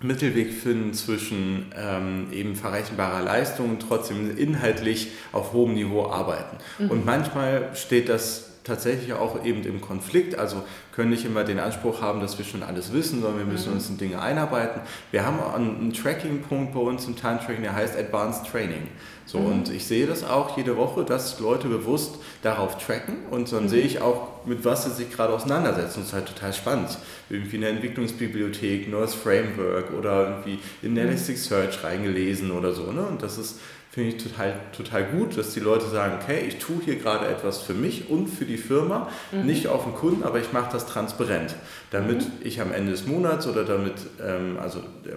Mittelweg 0.00 0.52
finden 0.52 0.94
zwischen 0.94 1.72
ähm, 1.76 2.28
eben 2.30 2.54
verrechenbarer 2.54 3.22
Leistung 3.22 3.70
und 3.70 3.80
trotzdem 3.80 4.36
inhaltlich 4.36 5.08
auf 5.32 5.52
hohem 5.52 5.74
Niveau 5.74 6.06
arbeiten. 6.06 6.58
Mhm. 6.78 6.90
Und 6.90 7.04
manchmal 7.04 7.70
steht 7.74 8.08
das 8.08 8.47
tatsächlich 8.68 9.12
auch 9.12 9.44
eben 9.44 9.64
im 9.64 9.80
Konflikt. 9.80 10.38
Also 10.38 10.62
können 10.94 11.10
nicht 11.10 11.24
immer 11.24 11.44
den 11.44 11.58
Anspruch 11.58 12.00
haben, 12.00 12.20
dass 12.20 12.38
wir 12.38 12.44
schon 12.44 12.62
alles 12.62 12.92
wissen, 12.92 13.20
sondern 13.20 13.38
wir 13.38 13.46
müssen 13.46 13.70
mhm. 13.70 13.76
uns 13.76 13.88
in 13.88 13.98
Dinge 13.98 14.20
einarbeiten. 14.22 14.82
Wir 15.10 15.26
haben 15.26 15.38
einen 15.40 15.92
Tracking-Punkt 15.92 16.72
bei 16.74 16.80
uns 16.80 17.06
im 17.06 17.16
Time-Tracking, 17.16 17.62
der 17.62 17.74
heißt 17.74 17.96
Advanced 17.98 18.46
Training. 18.50 18.88
So, 19.26 19.38
mhm. 19.38 19.46
Und 19.46 19.70
ich 19.70 19.84
sehe 19.84 20.06
das 20.06 20.24
auch 20.24 20.56
jede 20.56 20.76
Woche, 20.76 21.04
dass 21.04 21.38
Leute 21.40 21.68
bewusst 21.68 22.16
darauf 22.42 22.78
tracken 22.78 23.16
und 23.30 23.52
dann 23.52 23.64
mhm. 23.64 23.68
sehe 23.68 23.82
ich 23.82 24.00
auch, 24.00 24.46
mit 24.46 24.64
was 24.64 24.84
sie 24.84 24.90
sich 24.90 25.10
gerade 25.10 25.34
auseinandersetzen. 25.34 26.00
Das 26.00 26.08
ist 26.08 26.12
halt 26.14 26.26
total 26.26 26.52
spannend. 26.52 26.98
Irgendwie 27.28 27.56
in 27.56 27.62
der 27.62 27.70
Entwicklungsbibliothek, 27.70 28.88
neues 28.88 29.14
Framework 29.14 29.92
oder 29.92 30.28
irgendwie 30.28 30.58
in 30.82 30.92
mhm. 30.92 30.98
Elasticsearch 30.98 31.84
reingelesen 31.84 32.50
oder 32.50 32.72
so. 32.72 32.90
Ne? 32.90 33.02
Und 33.02 33.22
das 33.22 33.38
ist 33.38 33.60
finde 33.90 34.10
ich 34.10 34.22
total, 34.22 34.54
total 34.76 35.04
gut, 35.04 35.36
dass 35.36 35.54
die 35.54 35.60
Leute 35.60 35.86
sagen, 35.88 36.18
okay, 36.22 36.44
ich 36.46 36.58
tue 36.58 36.80
hier 36.84 36.96
gerade 36.96 37.26
etwas 37.26 37.62
für 37.62 37.72
mich 37.72 38.10
und 38.10 38.28
für 38.28 38.44
die 38.44 38.58
Firma, 38.58 39.08
mhm. 39.32 39.46
nicht 39.46 39.66
auf 39.66 39.84
den 39.84 39.94
Kunden, 39.94 40.22
aber 40.24 40.38
ich 40.40 40.52
mache 40.52 40.70
das 40.72 40.86
transparent, 40.86 41.54
damit 41.90 42.22
mhm. 42.22 42.32
ich 42.42 42.60
am 42.60 42.72
Ende 42.72 42.92
des 42.92 43.06
Monats 43.06 43.46
oder 43.46 43.64
damit 43.64 43.94
ähm, 44.22 44.58
also 44.60 44.80
der 45.04 45.14
äh, 45.14 45.16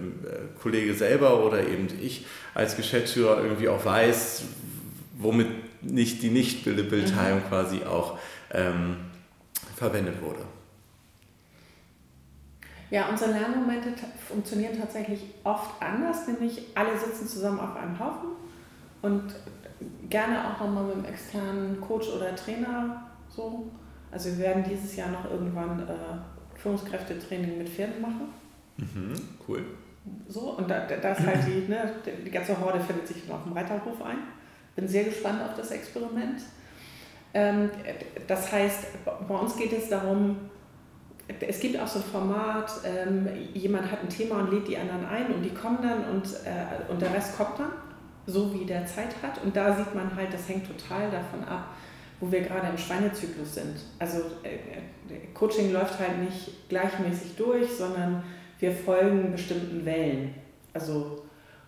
Kollege 0.60 0.94
selber 0.94 1.44
oder 1.44 1.60
eben 1.60 1.88
ich 2.00 2.24
als 2.54 2.76
Geschäftsführer 2.76 3.42
irgendwie 3.42 3.68
auch 3.68 3.84
weiß, 3.84 4.44
womit 5.18 5.48
nicht 5.82 6.22
die 6.22 6.30
Nicht-Bildteilung 6.30 7.40
mhm. 7.40 7.48
quasi 7.48 7.82
auch 7.84 8.18
ähm, 8.52 8.96
verwendet 9.76 10.22
wurde. 10.22 10.40
Ja, 12.90 13.08
unsere 13.08 13.32
Lernmomente 13.32 13.88
funktionieren 14.28 14.78
tatsächlich 14.78 15.20
oft 15.44 15.70
anders, 15.80 16.26
nämlich 16.26 16.62
alle 16.74 16.98
sitzen 16.98 17.26
zusammen 17.26 17.58
auf 17.58 17.74
einem 17.74 17.98
Haufen 17.98 18.41
und 19.02 19.34
gerne 20.08 20.38
auch 20.46 20.60
nochmal 20.60 20.84
mit 20.84 20.94
einem 20.94 21.04
externen 21.06 21.80
Coach 21.80 22.08
oder 22.08 22.34
Trainer 22.34 23.02
so. 23.28 23.70
Also 24.10 24.30
wir 24.30 24.38
werden 24.38 24.64
dieses 24.68 24.96
Jahr 24.96 25.10
noch 25.10 25.30
irgendwann 25.30 25.80
äh, 25.80 26.58
Führungskräftetraining 26.58 27.58
mit 27.58 27.68
Pferden 27.68 28.00
machen. 28.00 28.28
Mhm, 28.76 29.14
cool. 29.48 29.64
So, 30.28 30.56
und 30.56 30.68
da, 30.68 30.86
da 30.86 31.12
ist 31.12 31.26
halt 31.26 31.46
die, 31.46 31.68
ne, 31.68 31.92
die 32.24 32.30
ganze 32.30 32.58
Horde 32.60 32.80
findet 32.80 33.06
sich 33.06 33.30
auf 33.30 33.44
dem 33.44 33.52
Reiterhof 33.52 34.02
ein. 34.02 34.18
Bin 34.74 34.88
sehr 34.88 35.04
gespannt 35.04 35.40
auf 35.42 35.54
das 35.54 35.70
Experiment. 35.70 36.42
Ähm, 37.34 37.70
das 38.26 38.52
heißt, 38.52 38.86
bei 39.26 39.34
uns 39.34 39.56
geht 39.56 39.72
es 39.72 39.88
darum, 39.88 40.36
es 41.40 41.60
gibt 41.60 41.78
auch 41.78 41.86
so 41.86 42.00
ein 42.00 42.04
Format, 42.04 42.70
ähm, 42.84 43.28
jemand 43.54 43.90
hat 43.90 44.02
ein 44.02 44.08
Thema 44.08 44.40
und 44.40 44.52
lädt 44.52 44.68
die 44.68 44.76
anderen 44.76 45.06
ein 45.06 45.32
und 45.32 45.42
die 45.42 45.54
kommen 45.54 45.78
dann 45.80 46.04
und, 46.14 46.26
äh, 46.44 46.90
und 46.90 47.00
der 47.00 47.14
Rest 47.14 47.36
kommt 47.36 47.58
dann 47.58 47.70
so 48.26 48.52
wie 48.54 48.64
der 48.64 48.86
Zeit 48.86 49.14
hat. 49.22 49.42
Und 49.42 49.56
da 49.56 49.76
sieht 49.76 49.94
man 49.94 50.14
halt, 50.14 50.32
das 50.32 50.48
hängt 50.48 50.66
total 50.66 51.10
davon 51.10 51.44
ab, 51.44 51.74
wo 52.20 52.30
wir 52.30 52.40
gerade 52.40 52.68
im 52.68 52.78
Schweinezyklus 52.78 53.54
sind. 53.54 53.76
Also 53.98 54.18
äh, 54.42 55.32
Coaching 55.34 55.72
läuft 55.72 55.98
halt 55.98 56.18
nicht 56.18 56.68
gleichmäßig 56.68 57.36
durch, 57.36 57.68
sondern 57.70 58.22
wir 58.58 58.72
folgen 58.72 59.32
bestimmten 59.32 59.84
Wellen. 59.84 60.34
Also 60.72 61.22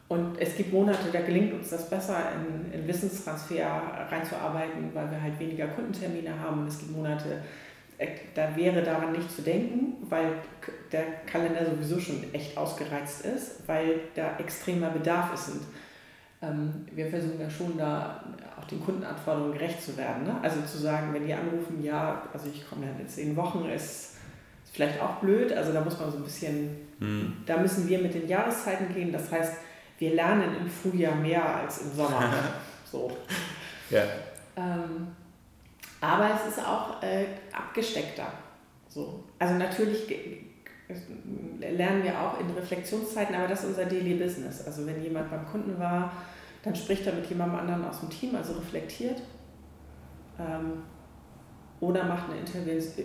und 0.08 0.38
es 0.38 0.56
gibt 0.56 0.72
Monate, 0.72 1.10
da 1.12 1.20
gelingt 1.22 1.54
uns 1.54 1.70
das 1.70 1.88
besser, 1.88 2.18
in, 2.36 2.72
in 2.72 2.86
Wissenstransfer 2.86 4.06
reinzuarbeiten, 4.10 4.90
weil 4.92 5.10
wir 5.10 5.20
halt 5.20 5.38
weniger 5.40 5.66
Kundentermine 5.68 6.38
haben. 6.38 6.60
Und 6.60 6.68
es 6.68 6.78
gibt 6.78 6.92
Monate, 6.92 7.42
äh, 7.96 8.08
da 8.34 8.54
wäre 8.54 8.82
daran 8.82 9.12
nicht 9.12 9.34
zu 9.34 9.42
denken, 9.42 9.94
weil 10.08 10.26
der 10.92 11.04
Kalender 11.26 11.64
sowieso 11.64 11.98
schon 11.98 12.22
echt 12.34 12.56
ausgereizt 12.56 13.24
ist, 13.24 13.66
weil 13.66 14.00
da 14.14 14.36
extremer 14.38 14.90
Bedarf 14.90 15.32
ist. 15.32 15.48
Und 15.48 15.62
wir 16.92 17.06
versuchen 17.08 17.40
ja 17.40 17.50
schon 17.50 17.76
da 17.76 18.22
auch 18.58 18.64
den 18.64 18.82
Kundenanforderungen 18.84 19.52
gerecht 19.52 19.82
zu 19.82 19.96
werden. 19.96 20.24
Ne? 20.24 20.36
Also 20.42 20.62
zu 20.62 20.78
sagen, 20.78 21.12
wenn 21.12 21.26
die 21.26 21.34
anrufen, 21.34 21.82
ja, 21.82 22.22
also 22.32 22.48
ich 22.52 22.68
komme 22.68 22.86
dann 22.86 23.00
in 23.00 23.08
zehn 23.08 23.36
Wochen, 23.36 23.66
ist, 23.66 24.16
vielleicht 24.72 25.00
auch 25.00 25.16
blöd. 25.16 25.52
Also 25.52 25.72
da 25.72 25.80
muss 25.80 25.98
man 25.98 26.10
so 26.10 26.18
ein 26.18 26.24
bisschen, 26.24 26.76
mhm. 26.98 27.36
da 27.46 27.56
müssen 27.58 27.88
wir 27.88 28.00
mit 28.00 28.14
den 28.14 28.28
Jahreszeiten 28.28 28.92
gehen. 28.92 29.12
Das 29.12 29.30
heißt, 29.30 29.54
wir 29.98 30.14
lernen 30.14 30.56
im 30.60 30.68
Frühjahr 30.68 31.14
mehr 31.14 31.56
als 31.56 31.78
im 31.82 31.92
Sommer. 31.92 32.32
so. 32.90 33.16
Ja. 33.90 34.02
Ähm, 34.56 35.08
aber 36.00 36.30
es 36.34 36.52
ist 36.52 36.64
auch 36.64 37.02
äh, 37.02 37.26
abgesteckter. 37.52 38.26
So. 38.88 39.24
Also 39.38 39.54
natürlich 39.54 40.06
lernen 41.60 42.02
wir 42.02 42.20
auch 42.20 42.40
in 42.40 42.50
Reflexionszeiten, 42.50 43.34
aber 43.34 43.48
das 43.48 43.60
ist 43.62 43.70
unser 43.70 43.86
Daily 43.86 44.14
Business. 44.14 44.66
Also 44.66 44.86
wenn 44.86 45.02
jemand 45.02 45.30
beim 45.30 45.46
Kunden 45.46 45.78
war, 45.78 46.12
dann 46.62 46.74
spricht 46.74 47.06
er 47.06 47.14
mit 47.14 47.26
jemandem 47.26 47.60
anderen 47.60 47.84
aus 47.84 48.00
dem 48.00 48.10
Team, 48.10 48.34
also 48.34 48.54
reflektiert. 48.54 49.20
Ähm, 50.38 50.82
oder 51.80 52.04
macht 52.04 52.24
eine 52.30 52.40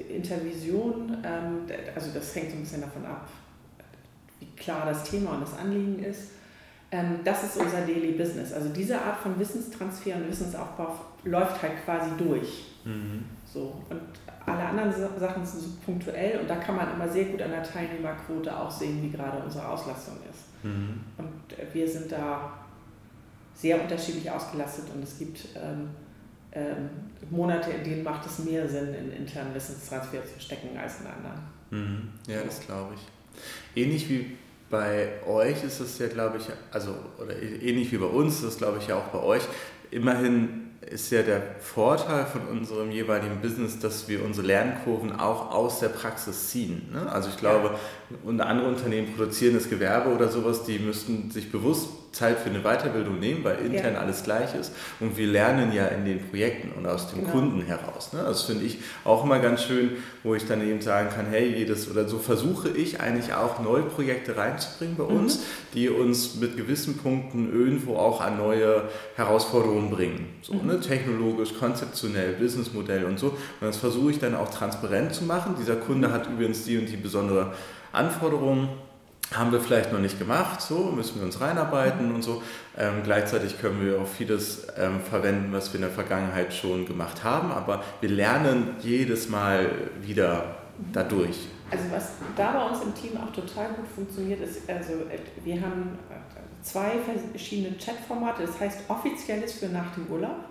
Intervision. 0.09 1.17
Ähm, 1.23 1.65
also 1.93 2.11
das 2.13 2.35
hängt 2.35 2.51
so 2.51 2.57
ein 2.57 2.61
bisschen 2.61 2.81
davon 2.81 3.05
ab, 3.05 3.27
wie 4.39 4.47
klar 4.55 4.85
das 4.85 5.03
Thema 5.03 5.31
und 5.31 5.41
das 5.41 5.57
Anliegen 5.57 6.03
ist. 6.03 6.31
Ähm, 6.91 7.19
das 7.23 7.43
ist 7.43 7.57
unser 7.57 7.81
Daily 7.81 8.13
Business. 8.13 8.53
Also 8.53 8.69
diese 8.69 8.99
Art 8.99 9.17
von 9.17 9.37
Wissenstransfer 9.39 10.15
und 10.15 10.29
Wissensaufbau 10.29 10.95
läuft 11.23 11.61
halt 11.61 11.83
quasi 11.85 12.09
durch. 12.17 12.65
Mhm. 12.85 13.25
So. 13.45 13.81
Und 13.89 14.01
alle 14.49 14.65
anderen 14.65 14.91
Sachen 15.19 15.45
sind 15.45 15.85
punktuell 15.85 16.39
und 16.39 16.49
da 16.49 16.55
kann 16.55 16.75
man 16.75 16.93
immer 16.93 17.07
sehr 17.07 17.25
gut 17.25 17.41
an 17.41 17.51
der 17.51 17.63
Teilnehmerquote 17.63 18.55
auch 18.55 18.71
sehen, 18.71 19.01
wie 19.03 19.09
gerade 19.09 19.41
unsere 19.43 19.67
Auslastung 19.67 20.15
ist. 20.29 20.63
Mhm. 20.63 21.01
Und 21.17 21.73
wir 21.73 21.87
sind 21.87 22.11
da 22.11 22.53
sehr 23.53 23.81
unterschiedlich 23.81 24.29
ausgelastet 24.29 24.85
und 24.93 25.03
es 25.03 25.17
gibt 25.17 25.49
ähm, 25.55 25.89
ähm, 26.51 26.89
Monate, 27.29 27.71
in 27.71 27.83
denen 27.83 28.03
macht 28.03 28.25
es 28.25 28.39
mehr 28.39 28.67
Sinn, 28.67 28.93
in 28.93 29.11
internen 29.11 29.53
Wissenstransfer 29.53 30.23
zu 30.25 30.39
stecken 30.39 30.77
als 30.77 31.01
in 31.01 31.07
anderen. 31.07 31.41
Mhm. 31.69 32.09
Ja, 32.27 32.41
das 32.43 32.61
glaube 32.61 32.95
ich. 32.95 33.81
Ähnlich 33.81 34.09
wie 34.09 34.37
bei 34.69 35.09
euch 35.27 35.63
ist 35.63 35.79
es 35.79 35.97
ja, 35.99 36.07
glaube 36.07 36.37
ich, 36.37 36.45
also 36.71 36.95
oder 37.17 37.35
ähnlich 37.41 37.91
wie 37.91 37.97
bei 37.97 38.05
uns 38.05 38.35
ist 38.39 38.43
es, 38.43 38.57
glaube 38.57 38.77
ich, 38.79 38.87
ja 38.87 38.97
auch 38.97 39.07
bei 39.07 39.19
euch. 39.19 39.43
Immerhin 39.91 40.68
ist 40.89 41.11
ja 41.11 41.21
der 41.21 41.41
Vorteil 41.59 42.25
von 42.25 42.47
unserem 42.47 42.91
jeweiligen 42.91 43.41
Business, 43.41 43.79
dass 43.79 44.07
wir 44.07 44.23
unsere 44.23 44.47
Lernkurven 44.47 45.19
auch 45.19 45.51
aus 45.51 45.79
der 45.79 45.89
Praxis 45.89 46.49
ziehen. 46.49 46.89
Ne? 46.91 47.11
Also 47.11 47.29
ich 47.29 47.37
glaube, 47.37 47.75
und 48.23 48.41
andere 48.41 48.67
Unternehmen 48.67 49.13
produzieren 49.15 49.53
das 49.53 49.69
Gewerbe 49.69 50.09
oder 50.09 50.29
sowas, 50.29 50.63
die 50.63 50.79
müssten 50.79 51.29
sich 51.31 51.51
bewusst 51.51 51.89
Zeit 52.11 52.39
für 52.39 52.49
eine 52.49 52.61
Weiterbildung 52.61 53.19
nehmen, 53.19 53.43
weil 53.43 53.59
intern 53.59 53.93
ja. 53.93 53.99
alles 53.99 54.23
gleich 54.23 54.55
ist. 54.55 54.71
Und 54.99 55.15
wir 55.17 55.27
lernen 55.27 55.71
ja 55.71 55.85
in 55.87 56.05
den 56.05 56.19
Projekten 56.27 56.71
und 56.77 56.87
aus 56.87 57.11
dem 57.11 57.19
genau. 57.19 57.31
Kunden 57.31 57.61
heraus. 57.61 58.13
Ne? 58.13 58.23
Das 58.25 58.43
finde 58.43 58.65
ich 58.65 58.79
auch 59.05 59.23
immer 59.23 59.39
ganz 59.39 59.63
schön, 59.63 59.91
wo 60.23 60.33
ich 60.33 60.47
dann 60.47 60.67
eben 60.67 60.81
sagen 60.81 61.09
kann, 61.09 61.27
hey, 61.29 61.55
jedes 61.55 61.89
oder 61.89 62.07
so 62.07 62.17
versuche 62.17 62.69
ich 62.69 62.99
eigentlich 62.99 63.33
auch 63.33 63.59
neue 63.59 63.83
Projekte 63.83 64.37
reinzubringen 64.37 64.95
bei 64.97 65.03
uns, 65.03 65.37
mhm. 65.37 65.41
die 65.75 65.89
uns 65.89 66.35
mit 66.35 66.57
gewissen 66.57 66.97
Punkten 66.97 67.53
irgendwo 67.53 67.95
auch 67.97 68.21
an 68.21 68.37
neue 68.37 68.89
Herausforderungen 69.15 69.91
bringen. 69.91 70.29
So, 70.41 70.55
mhm. 70.55 70.67
ne? 70.67 70.79
Technologisch, 70.79 71.53
konzeptionell, 71.59 72.33
Businessmodell 72.33 73.05
und 73.05 73.19
so. 73.19 73.27
Und 73.27 73.37
das 73.61 73.77
versuche 73.77 74.11
ich 74.11 74.19
dann 74.19 74.35
auch 74.35 74.49
transparent 74.49 75.13
zu 75.13 75.25
machen. 75.25 75.55
Dieser 75.59 75.75
Kunde 75.75 76.11
hat 76.11 76.27
übrigens 76.27 76.63
die 76.63 76.77
und 76.77 76.89
die 76.89 76.97
besondere 76.97 77.53
Anforderungen 77.91 78.69
haben 79.35 79.51
wir 79.51 79.59
vielleicht 79.59 79.93
noch 79.93 79.99
nicht 79.99 80.17
gemacht, 80.17 80.59
so 80.61 80.91
müssen 80.95 81.19
wir 81.19 81.25
uns 81.25 81.39
reinarbeiten 81.39 82.13
und 82.13 82.23
so. 82.23 82.41
Ähm, 82.77 83.01
gleichzeitig 83.03 83.59
können 83.59 83.85
wir 83.85 84.01
auch 84.01 84.07
vieles 84.07 84.67
ähm, 84.77 85.01
verwenden, 85.01 85.53
was 85.53 85.71
wir 85.71 85.75
in 85.75 85.83
der 85.83 85.91
Vergangenheit 85.91 86.53
schon 86.53 86.85
gemacht 86.85 87.23
haben, 87.23 87.51
aber 87.51 87.83
wir 88.01 88.09
lernen 88.09 88.75
jedes 88.81 89.29
Mal 89.29 89.69
wieder 90.01 90.55
dadurch. 90.93 91.47
Also 91.71 91.83
was 91.91 92.13
da 92.35 92.53
bei 92.53 92.65
uns 92.65 92.83
im 92.83 92.95
Team 92.95 93.17
auch 93.17 93.31
total 93.31 93.69
gut 93.73 93.87
funktioniert, 93.93 94.41
ist, 94.41 94.67
also 94.67 94.93
wir 95.43 95.61
haben 95.61 95.99
zwei 96.63 96.93
verschiedene 97.31 97.77
Chatformate, 97.77 98.43
das 98.43 98.59
heißt 98.59 98.81
offizielles 98.87 99.53
für 99.53 99.67
nach 99.67 99.93
dem 99.93 100.07
Urlaub. 100.07 100.45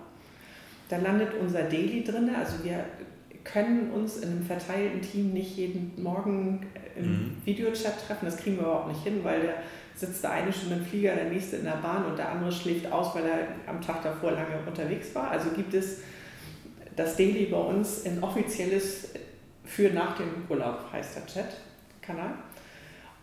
Da 0.87 0.97
landet 0.97 1.33
unser 1.39 1.63
Daily 1.63 2.03
drin, 2.03 2.31
also 2.33 2.63
wir 2.63 2.85
können 3.43 3.91
uns 3.91 4.17
in 4.17 4.29
einem 4.29 4.43
verteilten 4.43 5.01
Team 5.01 5.33
nicht 5.33 5.57
jeden 5.57 6.01
Morgen 6.01 6.65
im 6.95 7.11
mhm. 7.11 7.37
Videochat 7.45 8.07
treffen. 8.07 8.25
Das 8.25 8.37
kriegen 8.37 8.57
wir 8.57 8.63
überhaupt 8.63 8.89
nicht 8.89 9.03
hin, 9.03 9.19
weil 9.23 9.41
der 9.41 9.55
sitzt 9.95 10.23
der 10.23 10.31
eine 10.31 10.51
schon 10.51 10.71
im 10.71 10.85
Flieger, 10.85 11.15
der 11.15 11.25
nächste 11.25 11.57
in 11.57 11.65
der 11.65 11.77
Bahn 11.81 12.05
und 12.05 12.17
der 12.17 12.29
andere 12.29 12.51
schläft 12.51 12.91
aus, 12.91 13.13
weil 13.15 13.23
er 13.25 13.47
am 13.67 13.81
Tag 13.81 14.01
davor 14.03 14.31
lange 14.31 14.57
unterwegs 14.65 15.13
war. 15.13 15.31
Also 15.31 15.49
gibt 15.51 15.73
es 15.73 15.99
das 16.95 17.15
Daily 17.15 17.45
bei 17.45 17.57
uns 17.57 18.05
ein 18.05 18.21
offizielles 18.23 19.13
für 19.65 19.89
nach 19.89 20.17
dem 20.17 20.29
Urlaub, 20.49 20.85
heißt 20.91 21.17
der 21.17 21.25
Chat-Kanal. 21.25 22.33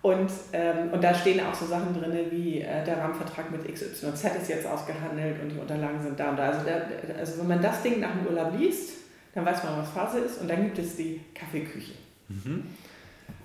Und, 0.03 0.31
ähm, 0.53 0.91
und 0.93 1.03
da 1.03 1.13
stehen 1.13 1.41
auch 1.45 1.55
so 1.55 1.67
Sachen 1.67 1.93
drin 1.93 2.17
wie 2.31 2.61
äh, 2.61 2.85
der 2.85 2.99
Rahmenvertrag 2.99 3.51
mit 3.51 3.65
XYZ 3.65 4.05
ist 4.41 4.49
jetzt 4.49 4.67
ausgehandelt 4.67 5.43
und 5.43 5.49
die 5.49 5.59
Unterlagen 5.59 6.01
sind 6.01 6.21
da 6.21 6.31
und 6.31 6.39
da. 6.39 6.51
Also, 6.51 6.65
der, 6.65 6.87
also 7.19 7.41
wenn 7.41 7.49
man 7.49 7.61
das 7.61 7.83
Ding 7.83 7.99
nach 7.99 8.13
dem 8.13 8.27
Urlaub 8.27 8.53
liest, 8.57 8.93
dann 9.37 9.45
weiß 9.45 9.65
man, 9.65 9.77
was 9.77 9.91
Phase 9.91 10.21
ist 10.21 10.41
und 10.41 10.49
dann 10.49 10.65
gibt 10.65 10.79
es 10.79 10.97
die 10.97 11.21
Kaffeeküche. 11.35 11.93
Mhm. 12.29 12.65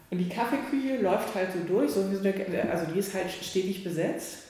Und 0.09 0.17
die 0.17 0.29
Kaffeeküche 0.29 1.01
läuft 1.01 1.35
halt 1.35 1.49
so 1.51 1.59
durch, 1.67 1.91
so 1.91 2.09
wie 2.09 2.15
so 2.15 2.23
eine, 2.23 2.71
also 2.71 2.89
die 2.93 2.97
ist 2.97 3.13
halt 3.13 3.29
stetig 3.29 3.83
besetzt. 3.83 4.43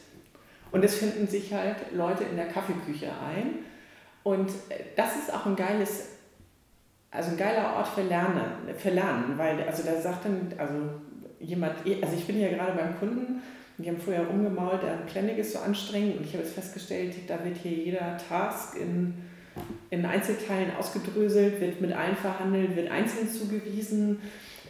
Und 0.71 0.85
es 0.85 0.99
finden 0.99 1.27
sich 1.27 1.51
halt 1.51 1.77
Leute 1.95 2.25
in 2.25 2.35
der 2.35 2.47
Kaffeeküche 2.47 3.07
ein. 3.07 3.65
Und 4.21 4.51
das 4.95 5.15
ist 5.15 5.33
auch 5.33 5.47
ein 5.47 5.55
geiles, 5.55 6.09
also 7.09 7.31
ein 7.31 7.37
geiler 7.37 7.75
Ort 7.75 7.87
für 7.87 8.03
Lernen, 8.03 8.75
für 8.77 8.91
Lernen, 8.91 9.35
weil 9.37 9.63
also 9.63 9.81
da 9.81 9.99
sagt 9.99 10.25
dann, 10.25 10.53
also 10.59 10.75
jemand, 11.39 11.77
also 12.03 12.15
ich 12.15 12.27
bin 12.27 12.39
ja 12.39 12.49
gerade 12.49 12.73
beim 12.73 12.99
Kunden, 12.99 13.41
die 13.79 13.89
haben 13.89 13.99
vorher 13.99 14.27
rumgemault, 14.27 14.83
der 14.83 14.97
Planning 15.07 15.37
ist 15.37 15.53
so 15.53 15.59
anstrengend 15.59 16.17
und 16.17 16.25
ich 16.25 16.33
habe 16.33 16.43
jetzt 16.43 16.53
festgestellt, 16.53 17.15
da 17.27 17.43
wird 17.43 17.57
hier 17.57 17.71
jeder 17.71 18.15
Task 18.29 18.77
in, 18.77 19.15
in 19.89 20.05
Einzelteilen 20.05 20.75
ausgedröselt, 20.77 21.59
wird 21.59 21.81
mit 21.81 21.93
allen 21.93 22.15
verhandelt, 22.15 22.75
wird 22.75 22.89
einzeln 22.89 23.29
zugewiesen 23.29 24.19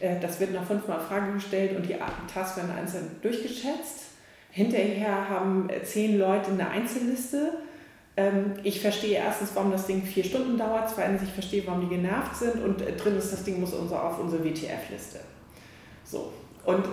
äh, 0.02 0.20
das 0.20 0.40
wird 0.40 0.54
nach 0.54 0.66
fünfmal 0.66 1.00
Frage 1.00 1.34
gestellt 1.34 1.76
und 1.76 1.88
die 1.88 1.96
Tasks 2.34 2.58
werden 2.58 2.72
einzeln 2.72 3.12
durchgeschätzt. 3.22 4.06
Hinterher 4.50 5.30
haben 5.30 5.70
äh, 5.70 5.84
zehn 5.84 6.20
Leute 6.20 6.52
eine 6.52 6.70
Einzelliste. 6.70 7.54
Ähm, 8.18 8.54
ich 8.64 8.82
verstehe 8.82 9.18
erstens, 9.18 9.52
warum 9.54 9.72
das 9.72 9.88
Ding 9.88 10.04
vier 10.04 10.24
Stunden 10.24 10.58
dauert. 10.58 10.90
Zweitens, 10.94 11.22
ich 11.24 11.32
verstehe, 11.32 11.64
warum 11.66 11.82
die 11.82 11.96
genervt 11.96 12.36
sind. 12.36 12.64
Und 12.64 12.82
äh, 12.82 12.94
drittens, 12.98 13.32
das 13.32 13.44
Ding 13.44 13.60
muss 13.60 13.74
auf 13.74 14.20
unsere 14.20 14.44
WTF-Liste. 14.44 15.20
So. 16.04 16.34
Und 16.66 16.84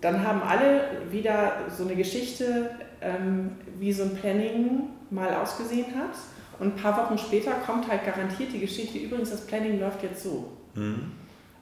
dann 0.00 0.26
haben 0.26 0.42
alle 0.42 0.82
wieder 1.10 1.64
so 1.76 1.84
eine 1.84 1.96
Geschichte, 1.96 2.70
ähm, 3.00 3.52
wie 3.78 3.92
so 3.92 4.02
ein 4.02 4.14
Planning 4.14 4.82
mal 5.10 5.34
ausgesehen 5.34 5.86
hat. 5.96 6.16
Und 6.58 6.74
ein 6.74 6.82
paar 6.82 6.96
Wochen 6.96 7.18
später 7.18 7.52
kommt 7.52 7.88
halt 7.88 8.04
garantiert 8.04 8.52
die 8.52 8.60
Geschichte, 8.60 8.98
übrigens, 8.98 9.30
das 9.30 9.46
Planning 9.46 9.78
läuft 9.80 10.02
jetzt 10.02 10.22
so. 10.22 10.52
Mhm. 10.74 11.12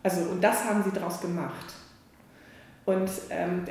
Also, 0.03 0.30
und 0.30 0.42
das 0.42 0.64
haben 0.64 0.82
sie 0.82 0.90
daraus 0.92 1.20
gemacht. 1.20 1.74
Und, 2.84 3.11
ähm, 3.30 3.64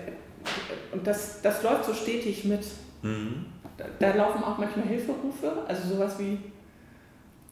und 0.91 1.05
das, 1.05 1.41
das 1.41 1.63
läuft 1.63 1.85
so 1.85 1.93
stetig 1.93 2.43
mit. 2.45 2.65
Mhm. 3.03 3.45
Da, 3.77 3.85
da, 3.99 4.15
laufen 4.15 4.43
auch 4.43 4.57
manchmal 4.57 4.85
Hilferufe, 4.87 5.51
also 5.67 5.95
sowas 5.95 6.17
wie, 6.19 6.37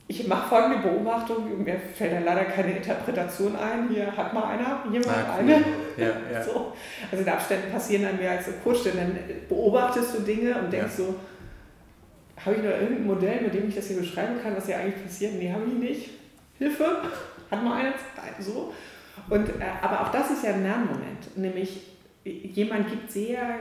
ich 0.07 0.27
mache 0.27 0.49
folgende 0.49 0.87
Beobachtung, 0.87 1.63
mir 1.63 1.79
fällt 1.95 2.13
da 2.13 2.19
leider 2.19 2.45
keine 2.45 2.77
Interpretation 2.77 3.55
ein, 3.55 3.89
hier 3.89 4.15
hat 4.15 4.33
mal 4.33 4.43
einer, 4.43 4.83
hier 4.91 4.99
mal 5.05 5.15
ah, 5.15 5.37
cool. 5.37 5.39
eine. 5.39 5.65
Ja, 5.97 6.07
ja. 6.33 6.43
So. 6.43 6.73
Also 7.11 7.23
in 7.23 7.29
Abständen 7.29 7.71
passieren 7.71 8.03
dann 8.03 8.17
mehr 8.17 8.31
als 8.31 8.45
so 8.45 8.51
kurz, 8.63 8.83
dann 8.83 9.17
beobachtest 9.49 10.17
du 10.17 10.21
Dinge 10.21 10.55
und 10.59 10.71
denkst 10.71 10.97
ja. 10.97 11.05
so, 11.05 11.15
habe 12.45 12.55
ich 12.55 12.63
noch 12.63 12.71
irgendein 12.71 13.07
Modell, 13.07 13.41
mit 13.41 13.53
dem 13.53 13.69
ich 13.69 13.75
das 13.75 13.87
hier 13.87 13.97
beschreiben 13.97 14.41
kann, 14.41 14.55
was 14.55 14.65
hier 14.65 14.77
eigentlich 14.77 15.03
passiert? 15.03 15.33
Nee, 15.33 15.51
habe 15.51 15.65
ich 15.65 15.73
nicht. 15.73 16.09
Hilfe! 16.57 17.01
hat 17.51 17.63
man 17.63 17.73
eine 17.73 17.91
Zeit 17.91 18.35
so. 18.39 18.73
Und, 19.29 19.49
äh, 19.49 19.53
aber 19.81 20.01
auch 20.01 20.11
das 20.11 20.31
ist 20.31 20.43
ja 20.43 20.53
ein 20.53 20.63
Lernmoment, 20.63 21.37
nämlich 21.37 21.81
jemand 22.23 22.89
gibt 22.89 23.11
sehr 23.11 23.59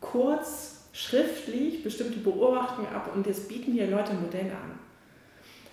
kurz 0.00 0.84
schriftlich 0.92 1.82
bestimmte 1.82 2.18
Beobachtungen 2.20 2.88
ab 2.94 3.10
und 3.14 3.26
jetzt 3.26 3.48
bieten 3.48 3.72
hier 3.72 3.88
Leute 3.88 4.14
Modelle 4.14 4.52
an. 4.52 4.78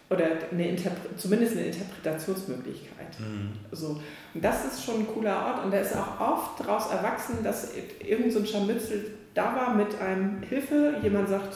Oder 0.07 0.25
eine 0.51 0.75
zumindest 1.17 1.53
eine 1.53 1.65
Interpretationsmöglichkeit. 1.67 3.19
Mhm. 3.19 3.53
So. 3.71 3.99
Und 4.33 4.43
das 4.43 4.65
ist 4.65 4.83
schon 4.83 4.99
ein 4.99 5.07
cooler 5.07 5.45
Ort 5.47 5.65
und 5.65 5.71
da 5.71 5.79
ist 5.79 5.95
auch 5.95 6.19
oft 6.19 6.59
daraus 6.59 6.91
erwachsen, 6.91 7.43
dass 7.43 7.71
irgend 8.05 8.31
so 8.31 8.39
ein 8.39 8.45
Scharmützel 8.45 9.13
da 9.33 9.55
war 9.55 9.73
mit 9.73 9.99
einem 9.99 10.43
Hilfe, 10.43 10.97
jemand 11.01 11.27
sagt, 11.27 11.55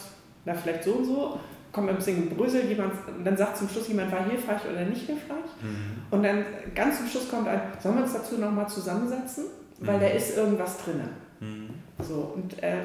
na 0.50 0.56
vielleicht 0.56 0.84
so 0.84 0.94
und 0.94 1.06
so, 1.06 1.40
kommt 1.72 1.90
ein 1.90 1.96
bisschen 1.96 2.30
Brüssel, 2.30 2.66
jemand, 2.66 2.94
dann 3.24 3.38
sagt 3.38 3.58
zum 3.58 3.70
Schluss 3.70 3.88
jemand, 3.88 4.12
war 4.12 4.26
hilfreich 4.26 4.62
oder 4.72 4.86
nicht 4.86 5.06
hilfreich. 5.06 5.46
Mhm. 5.62 6.02
Und 6.10 6.24
dann 6.24 6.44
ganz 6.74 6.98
zum 6.98 7.08
Schluss 7.08 7.30
kommt 7.30 7.48
ein, 7.48 7.62
sollen 7.82 7.96
wir 7.96 8.04
uns 8.04 8.14
dazu 8.14 8.38
nochmal 8.38 8.68
zusammensetzen? 8.68 9.46
Weil 9.80 9.98
mhm. 9.98 10.02
da 10.02 10.08
ist 10.08 10.36
irgendwas 10.36 10.78
drin. 10.84 11.02
Mhm. 11.40 11.70
So, 12.04 12.34
und 12.36 12.62
äh, 12.64 12.78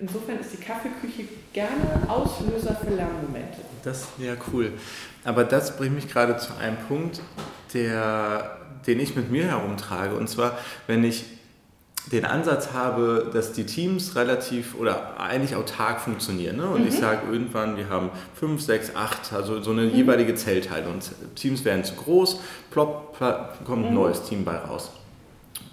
insofern 0.00 0.38
ist 0.40 0.52
die 0.52 0.56
Kaffeeküche 0.56 1.28
gerne 1.52 1.72
Auslöser 2.08 2.74
für 2.74 2.90
Lernmomente. 2.90 3.58
Das 3.84 4.08
ja 4.18 4.34
cool. 4.52 4.72
Aber 5.24 5.44
das 5.44 5.76
bringt 5.76 5.94
mich 5.94 6.08
gerade 6.08 6.36
zu 6.36 6.56
einem 6.56 6.76
Punkt, 6.88 7.20
der, 7.74 8.58
den 8.86 8.98
ich 8.98 9.14
mit 9.14 9.30
mir 9.30 9.44
herumtrage. 9.44 10.14
Und 10.16 10.28
zwar, 10.28 10.58
wenn 10.86 11.04
ich 11.04 11.24
den 12.10 12.24
Ansatz 12.24 12.72
habe, 12.72 13.30
dass 13.32 13.52
die 13.52 13.64
Teams 13.64 14.16
relativ 14.16 14.74
oder 14.74 15.20
eigentlich 15.20 15.54
autark 15.54 16.00
funktionieren. 16.00 16.56
Ne? 16.56 16.66
Und 16.66 16.82
mhm. 16.82 16.88
ich 16.88 16.94
sage 16.96 17.20
irgendwann, 17.30 17.76
wir 17.76 17.88
haben 17.88 18.10
fünf, 18.34 18.60
sechs, 18.60 18.96
acht, 18.96 19.32
also 19.32 19.62
so 19.62 19.70
eine 19.70 19.82
mhm. 19.82 19.94
jeweilige 19.94 20.34
Zellteile. 20.34 20.88
Und 20.88 21.10
Teams 21.36 21.64
werden 21.64 21.84
zu 21.84 21.94
groß, 21.94 22.40
plopp, 22.70 23.16
plopp 23.16 23.64
kommt 23.64 23.84
ein 23.84 23.90
mhm. 23.90 23.96
neues 23.96 24.22
Team 24.24 24.44
bei 24.44 24.56
raus. 24.56 24.90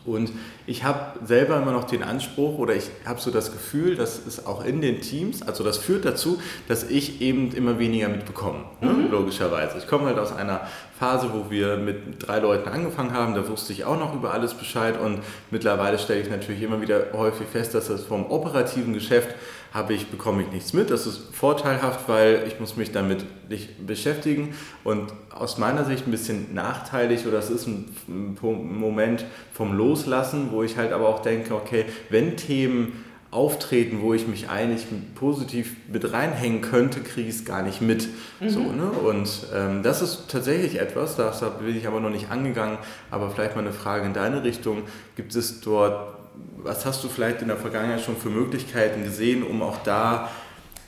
Und 0.06 0.32
ich 0.66 0.84
habe 0.84 1.20
selber 1.26 1.58
immer 1.62 1.72
noch 1.72 1.84
den 1.84 2.04
Anspruch 2.04 2.58
oder 2.58 2.76
ich 2.76 2.90
habe 3.06 3.20
so 3.20 3.32
das 3.32 3.52
Gefühl, 3.52 3.96
dass 3.96 4.26
es 4.26 4.46
auch 4.46 4.64
in 4.64 4.82
den 4.82 5.02
Teams, 5.02 5.42
also 5.42 5.64
das 5.64 5.78
führt 5.78 6.06
dazu, 6.06 6.42
dass 6.68 6.84
ich 6.84 7.22
eben 7.22 7.52
immer 7.52 7.80
weniger 7.80 8.08
mitbekomme, 8.08 8.66
ne? 8.82 8.92
mhm. 8.92 9.12
logischerweise. 9.12 9.78
Ich 9.78 9.88
komme 9.88 10.06
halt 10.06 10.18
aus 10.18 10.32
einer 10.32 10.62
Phase, 11.00 11.30
wo 11.32 11.50
wir 11.50 11.78
mit 11.78 11.98
drei 12.20 12.40
Leuten 12.40 12.68
angefangen 12.68 13.14
haben, 13.14 13.34
da 13.34 13.48
wusste 13.48 13.72
ich 13.72 13.86
auch 13.86 13.98
noch 13.98 14.14
über 14.14 14.34
alles 14.34 14.54
Bescheid 14.54 15.00
und 15.00 15.20
mittlerweile 15.50 15.98
stelle 15.98 16.20
ich 16.20 16.30
natürlich 16.30 16.62
immer 16.62 16.82
wieder 16.82 17.14
häufig 17.14 17.48
fest, 17.48 17.74
dass 17.74 17.88
das 17.88 18.04
vom 18.04 18.26
operativen 18.26 18.94
Geschäft 18.94 19.34
habe 19.74 19.94
ich, 19.94 20.08
bekomme 20.08 20.42
ich 20.42 20.52
nichts 20.52 20.74
mit. 20.74 20.90
Das 20.90 21.06
ist 21.06 21.34
vorteilhaft, 21.34 22.10
weil 22.10 22.44
ich 22.48 22.60
muss 22.60 22.76
mich 22.76 22.92
damit 22.92 23.24
nicht 23.50 23.88
beschäftigen 23.88 24.56
und 24.84 25.14
aus 25.30 25.58
meiner 25.58 25.86
Sicht 25.86 26.06
ein 26.06 26.12
bisschen 26.12 26.54
nachteilig 26.54 27.26
oder 27.26 27.38
es 27.38 27.50
ist 27.50 27.68
ein 27.68 27.96
Moment 28.42 29.24
vom 29.54 29.78
Loslassen, 29.78 30.50
wo 30.52 30.64
ich 30.64 30.76
halt 30.76 30.92
aber 30.92 31.08
auch 31.08 31.22
denke, 31.22 31.56
okay, 31.56 31.86
wenn 32.10 32.36
Themen 32.36 33.06
auftreten, 33.32 34.02
wo 34.02 34.14
ich 34.14 34.28
mich 34.28 34.50
eigentlich 34.50 34.88
positiv 35.14 35.76
mit 35.92 36.14
reinhängen 36.14 36.62
könnte, 36.62 37.02
kriege 37.02 37.30
ich 37.30 37.36
es 37.36 37.46
gar 37.46 37.62
nicht 37.62 37.80
mit. 37.80 38.08
Mhm. 38.40 38.50
So, 38.50 38.60
ne? 38.60 38.90
Und 38.90 39.30
ähm, 39.54 39.84
das 39.84 40.02
ist 40.02 40.30
tatsächlich 40.30 40.80
etwas, 40.80 41.16
da 41.16 41.32
bin 41.60 41.78
ich 41.78 41.88
aber 41.88 42.00
noch 42.00 42.10
nicht 42.10 42.32
angegangen, 42.32 42.80
aber 43.12 43.30
vielleicht 43.30 43.56
mal 43.56 43.62
eine 43.62 43.74
Frage 43.74 44.06
in 44.06 44.14
deine 44.14 44.44
Richtung. 44.44 44.84
Gibt 45.16 45.36
es 45.36 45.62
dort, 45.62 46.18
was 46.58 46.86
hast 46.86 47.04
du 47.04 47.08
vielleicht 47.08 47.42
in 47.44 47.50
der 47.50 47.58
Vergangenheit 47.58 48.02
schon 48.02 48.18
für 48.18 48.30
Möglichkeiten 48.30 49.04
gesehen, 49.04 49.44
um 49.44 49.62
auch 49.62 49.78
da 49.84 50.30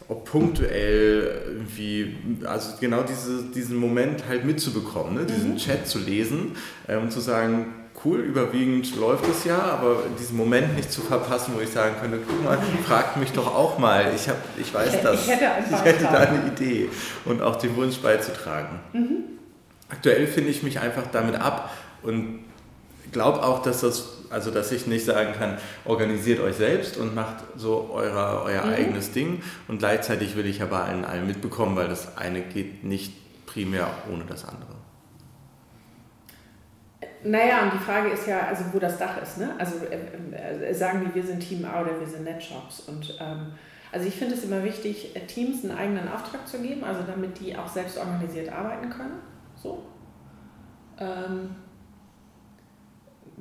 ob 0.07 0.25
punktuell 0.25 1.41
irgendwie, 1.47 2.17
also 2.43 2.73
genau 2.81 3.01
diese, 3.01 3.43
diesen 3.43 3.77
Moment 3.77 4.27
halt 4.27 4.43
mitzubekommen, 4.43 5.13
ne? 5.13 5.25
diesen 5.25 5.51
mhm. 5.51 5.57
Chat 5.57 5.87
zu 5.87 5.99
lesen 5.99 6.57
und 6.87 7.13
zu 7.13 7.21
sagen, 7.21 7.67
cool, 8.03 8.19
überwiegend 8.19 8.95
läuft 8.95 9.27
es 9.27 9.43
ja, 9.43 9.59
aber 9.59 10.03
diesen 10.19 10.37
Moment 10.37 10.75
nicht 10.75 10.91
zu 10.91 11.01
verpassen, 11.01 11.53
wo 11.55 11.61
ich 11.61 11.69
sagen 11.69 11.95
könnte, 12.01 12.19
guck 12.27 12.43
mal, 12.43 12.57
fragt 12.85 13.17
mich 13.17 13.31
doch 13.31 13.47
auch 13.47 13.77
mal, 13.77 14.11
ich, 14.15 14.27
hab, 14.27 14.37
ich 14.57 14.73
weiß 14.73 15.01
das, 15.03 15.23
ich 15.23 15.31
hätte, 15.31 15.45
ich 15.69 15.83
hätte 15.83 16.03
da 16.05 16.19
eine 16.19 16.47
Idee 16.47 16.89
und 17.25 17.41
auch 17.41 17.57
den 17.57 17.75
Wunsch 17.75 17.97
beizutragen. 17.99 18.79
Mhm. 18.93 19.23
Aktuell 19.89 20.25
finde 20.27 20.49
ich 20.49 20.63
mich 20.63 20.79
einfach 20.79 21.03
damit 21.11 21.35
ab 21.35 21.71
und 22.01 22.39
glaube 23.11 23.43
auch, 23.43 23.61
dass 23.61 23.81
das, 23.81 24.05
also 24.29 24.51
dass 24.51 24.71
ich 24.71 24.87
nicht 24.87 25.05
sagen 25.05 25.33
kann, 25.37 25.57
organisiert 25.85 26.39
euch 26.39 26.55
selbst 26.55 26.97
und 26.97 27.13
macht 27.13 27.43
so 27.57 27.91
euer, 27.93 28.43
euer 28.45 28.65
mhm. 28.65 28.73
eigenes 28.73 29.11
Ding 29.11 29.41
und 29.67 29.79
gleichzeitig 29.79 30.35
will 30.35 30.45
ich 30.45 30.61
aber 30.61 30.85
allen, 30.85 31.05
allen 31.05 31.27
mitbekommen, 31.27 31.75
weil 31.75 31.87
das 31.87 32.17
eine 32.17 32.41
geht 32.41 32.83
nicht 32.83 33.13
primär 33.45 33.89
ohne 34.11 34.23
das 34.25 34.45
andere. 34.45 34.80
Naja, 37.23 37.63
und 37.63 37.73
die 37.73 37.83
Frage 37.83 38.09
ist 38.09 38.27
ja, 38.27 38.47
also 38.47 38.63
wo 38.71 38.79
das 38.79 38.97
Dach 38.97 39.21
ist. 39.21 39.37
Ne? 39.37 39.53
Also 39.57 39.75
äh, 39.85 40.69
äh, 40.69 40.73
sagen 40.73 41.05
die, 41.05 41.15
wir 41.15 41.23
sind 41.23 41.39
Team 41.39 41.65
A 41.65 41.81
oder 41.81 41.99
wir 41.99 42.07
sind 42.07 42.23
NetShops. 42.23 42.81
Und 42.81 43.17
ähm, 43.19 43.53
also 43.91 44.07
ich 44.07 44.15
finde 44.15 44.35
es 44.35 44.43
immer 44.43 44.63
wichtig, 44.63 45.15
äh, 45.15 45.19
Teams 45.27 45.63
einen 45.63 45.77
eigenen 45.77 46.07
Auftrag 46.11 46.47
zu 46.47 46.59
geben, 46.59 46.83
also 46.83 47.01
damit 47.05 47.39
die 47.39 47.55
auch 47.55 47.67
selbst 47.67 47.97
organisiert 47.97 48.51
arbeiten 48.51 48.89
können. 48.89 49.19
So. 49.55 49.83
Ähm, 50.99 51.55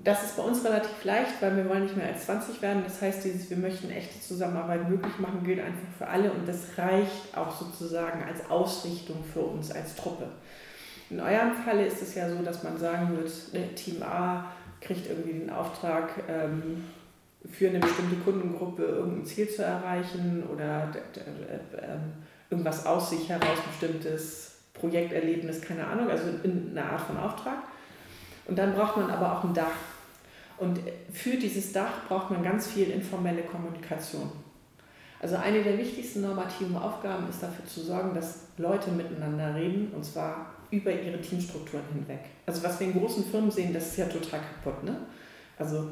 das 0.02 0.24
ist 0.24 0.36
bei 0.36 0.42
uns 0.42 0.64
relativ 0.64 1.04
leicht, 1.04 1.40
weil 1.40 1.56
wir 1.56 1.68
wollen 1.68 1.82
nicht 1.82 1.96
mehr 1.96 2.06
als 2.06 2.24
20 2.24 2.62
werden. 2.62 2.82
Das 2.84 3.02
heißt, 3.02 3.24
dieses, 3.24 3.50
wir 3.50 3.56
möchten 3.56 3.90
echte 3.90 4.20
Zusammenarbeit 4.20 4.88
möglich 4.88 5.18
machen, 5.18 5.44
gilt 5.44 5.60
einfach 5.60 5.88
für 5.98 6.06
alle 6.06 6.32
und 6.32 6.48
das 6.48 6.78
reicht 6.78 7.36
auch 7.36 7.54
sozusagen 7.54 8.22
als 8.24 8.48
Ausrichtung 8.50 9.22
für 9.24 9.40
uns 9.40 9.70
als 9.70 9.96
Truppe. 9.96 10.28
In 11.10 11.20
eurem 11.20 11.52
Falle 11.52 11.86
ist 11.86 12.00
es 12.02 12.14
ja 12.14 12.28
so, 12.28 12.42
dass 12.42 12.62
man 12.62 12.78
sagen 12.78 13.16
wird, 13.16 13.30
ne, 13.52 13.74
Team 13.74 14.02
A 14.02 14.52
kriegt 14.80 15.08
irgendwie 15.08 15.40
den 15.40 15.50
Auftrag, 15.50 16.08
ähm, 16.28 16.84
für 17.50 17.68
eine 17.68 17.80
bestimmte 17.80 18.16
Kundengruppe 18.16 18.82
irgendein 18.82 19.24
Ziel 19.24 19.48
zu 19.48 19.64
erreichen 19.64 20.44
oder 20.52 20.90
äh, 21.14 22.50
irgendwas 22.50 22.86
aus 22.86 23.10
sich 23.10 23.28
heraus, 23.28 23.58
bestimmtes 23.66 24.58
Projekterlebnis, 24.74 25.60
keine 25.60 25.86
Ahnung, 25.86 26.08
also 26.08 26.24
in 26.42 26.76
einer 26.76 26.92
Art 26.92 27.00
von 27.00 27.16
Auftrag. 27.16 27.58
Und 28.46 28.58
dann 28.58 28.74
braucht 28.74 28.96
man 28.96 29.10
aber 29.10 29.38
auch 29.38 29.44
ein 29.44 29.54
Dach. 29.54 29.72
Und 30.58 30.80
für 31.12 31.36
dieses 31.36 31.72
Dach 31.72 32.06
braucht 32.08 32.30
man 32.30 32.42
ganz 32.42 32.66
viel 32.66 32.90
informelle 32.90 33.42
Kommunikation. 33.42 34.30
Also 35.20 35.36
eine 35.36 35.62
der 35.62 35.78
wichtigsten 35.78 36.22
normativen 36.22 36.76
Aufgaben 36.76 37.28
ist 37.28 37.42
dafür 37.42 37.64
zu 37.66 37.80
sorgen, 37.80 38.14
dass 38.14 38.48
Leute 38.58 38.90
miteinander 38.90 39.54
reden, 39.54 39.92
und 39.94 40.04
zwar 40.04 40.49
über 40.70 40.92
ihre 40.92 41.20
Teamstrukturen 41.20 41.84
hinweg. 41.92 42.20
Also 42.46 42.62
was 42.62 42.78
wir 42.78 42.88
in 42.88 42.98
großen 42.98 43.24
Firmen 43.24 43.50
sehen, 43.50 43.72
das 43.72 43.88
ist 43.88 43.96
ja 43.98 44.06
total 44.06 44.40
kaputt. 44.40 44.84
Ne? 44.84 44.96
Also 45.58 45.90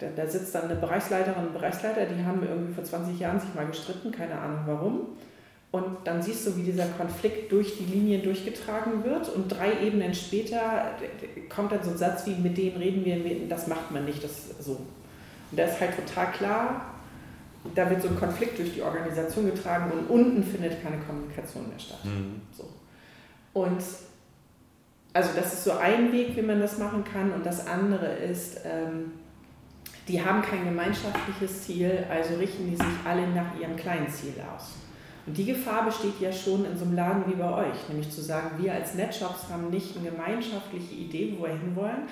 da, 0.00 0.06
da 0.14 0.26
sitzt 0.26 0.54
dann 0.54 0.64
eine 0.64 0.76
Bereichsleiterin 0.76 1.46
und 1.46 1.52
Bereichsleiter, 1.54 2.06
die 2.06 2.24
haben 2.24 2.42
irgendwie 2.46 2.74
vor 2.74 2.84
20 2.84 3.18
Jahren 3.18 3.40
sich 3.40 3.54
mal 3.54 3.66
gestritten, 3.66 4.12
keine 4.12 4.38
Ahnung 4.38 4.60
warum. 4.66 5.06
Und 5.72 5.96
dann 6.04 6.22
siehst 6.22 6.46
du, 6.46 6.56
wie 6.56 6.62
dieser 6.64 6.84
Konflikt 6.86 7.50
durch 7.50 7.78
die 7.78 7.84
Linien 7.84 8.22
durchgetragen 8.22 9.04
wird 9.04 9.30
und 9.30 9.48
drei 9.48 9.80
Ebenen 9.82 10.12
später 10.12 10.90
kommt 11.48 11.72
dann 11.72 11.82
so 11.82 11.92
ein 11.92 11.96
Satz 11.96 12.26
wie, 12.26 12.34
mit 12.34 12.58
denen 12.58 12.76
reden 12.76 13.04
wir, 13.04 13.48
das 13.48 13.66
macht 13.68 13.90
man 13.90 14.04
nicht, 14.04 14.22
das 14.22 14.50
so. 14.60 14.72
Und 14.72 15.58
da 15.58 15.64
ist 15.64 15.80
halt 15.80 15.96
total 15.96 16.30
klar, 16.32 16.94
da 17.74 17.88
wird 17.88 18.02
so 18.02 18.08
ein 18.08 18.16
Konflikt 18.16 18.58
durch 18.58 18.74
die 18.74 18.82
Organisation 18.82 19.46
getragen 19.46 19.90
und 19.92 20.10
unten 20.10 20.42
findet 20.42 20.82
keine 20.82 20.98
Kommunikation 20.98 21.68
mehr 21.68 21.78
statt. 21.78 22.04
Mhm. 22.04 22.42
So. 22.52 22.68
Und 23.52 23.82
also 25.12 25.30
das 25.36 25.52
ist 25.52 25.64
so 25.64 25.72
ein 25.72 26.12
Weg, 26.12 26.36
wie 26.36 26.42
man 26.42 26.60
das 26.60 26.78
machen 26.78 27.04
kann. 27.04 27.32
Und 27.32 27.44
das 27.44 27.66
andere 27.66 28.06
ist, 28.06 28.60
ähm, 28.64 29.12
die 30.08 30.24
haben 30.24 30.42
kein 30.42 30.64
gemeinschaftliches 30.64 31.64
Ziel, 31.64 32.04
also 32.10 32.36
richten 32.36 32.70
die 32.70 32.76
sich 32.76 32.86
alle 33.04 33.28
nach 33.28 33.58
ihrem 33.60 33.76
kleinen 33.76 34.08
Ziel 34.08 34.34
aus. 34.54 34.72
Und 35.26 35.36
die 35.36 35.44
Gefahr 35.44 35.84
besteht 35.84 36.20
ja 36.20 36.32
schon 36.32 36.64
in 36.64 36.76
so 36.76 36.84
einem 36.84 36.96
Laden 36.96 37.24
wie 37.28 37.36
bei 37.36 37.68
euch, 37.68 37.88
nämlich 37.88 38.10
zu 38.10 38.20
sagen, 38.20 38.60
wir 38.60 38.72
als 38.72 38.94
Netshops 38.94 39.48
haben 39.50 39.70
nicht 39.70 39.96
eine 39.96 40.10
gemeinschaftliche 40.10 40.94
Idee, 40.94 41.36
wo 41.38 41.44
wir 41.44 41.50
hinwollen. 41.50 42.08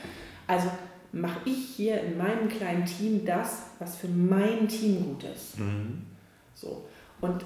Also 0.47 0.69
mache 1.13 1.41
ich 1.45 1.75
hier 1.77 2.01
in 2.03 2.17
meinem 2.17 2.49
kleinen 2.49 2.85
Team 2.85 3.25
das, 3.25 3.65
was 3.81 3.97
für 3.97 4.07
mein 4.07 4.69
Team 4.69 5.05
gut 5.05 5.25
ist. 5.25 5.59
Mhm. 5.59 6.03
So. 6.55 6.85
Und 7.21 7.45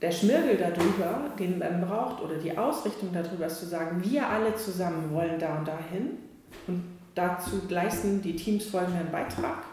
der 0.00 0.12
Schmirgel 0.12 0.56
darüber, 0.56 1.30
den 1.38 1.58
man 1.58 1.80
braucht, 1.80 2.22
oder 2.22 2.36
die 2.36 2.56
Ausrichtung 2.56 3.10
darüber 3.12 3.46
ist 3.46 3.60
zu 3.60 3.66
sagen, 3.66 4.02
wir 4.04 4.28
alle 4.28 4.54
zusammen 4.54 5.12
wollen 5.12 5.38
da 5.38 5.58
und 5.58 5.66
dahin 5.66 6.10
und 6.66 6.84
dazu 7.14 7.62
leisten 7.68 8.22
die 8.22 8.36
Teams 8.36 8.66
folgenden 8.66 9.10
Beitrag. 9.10 9.64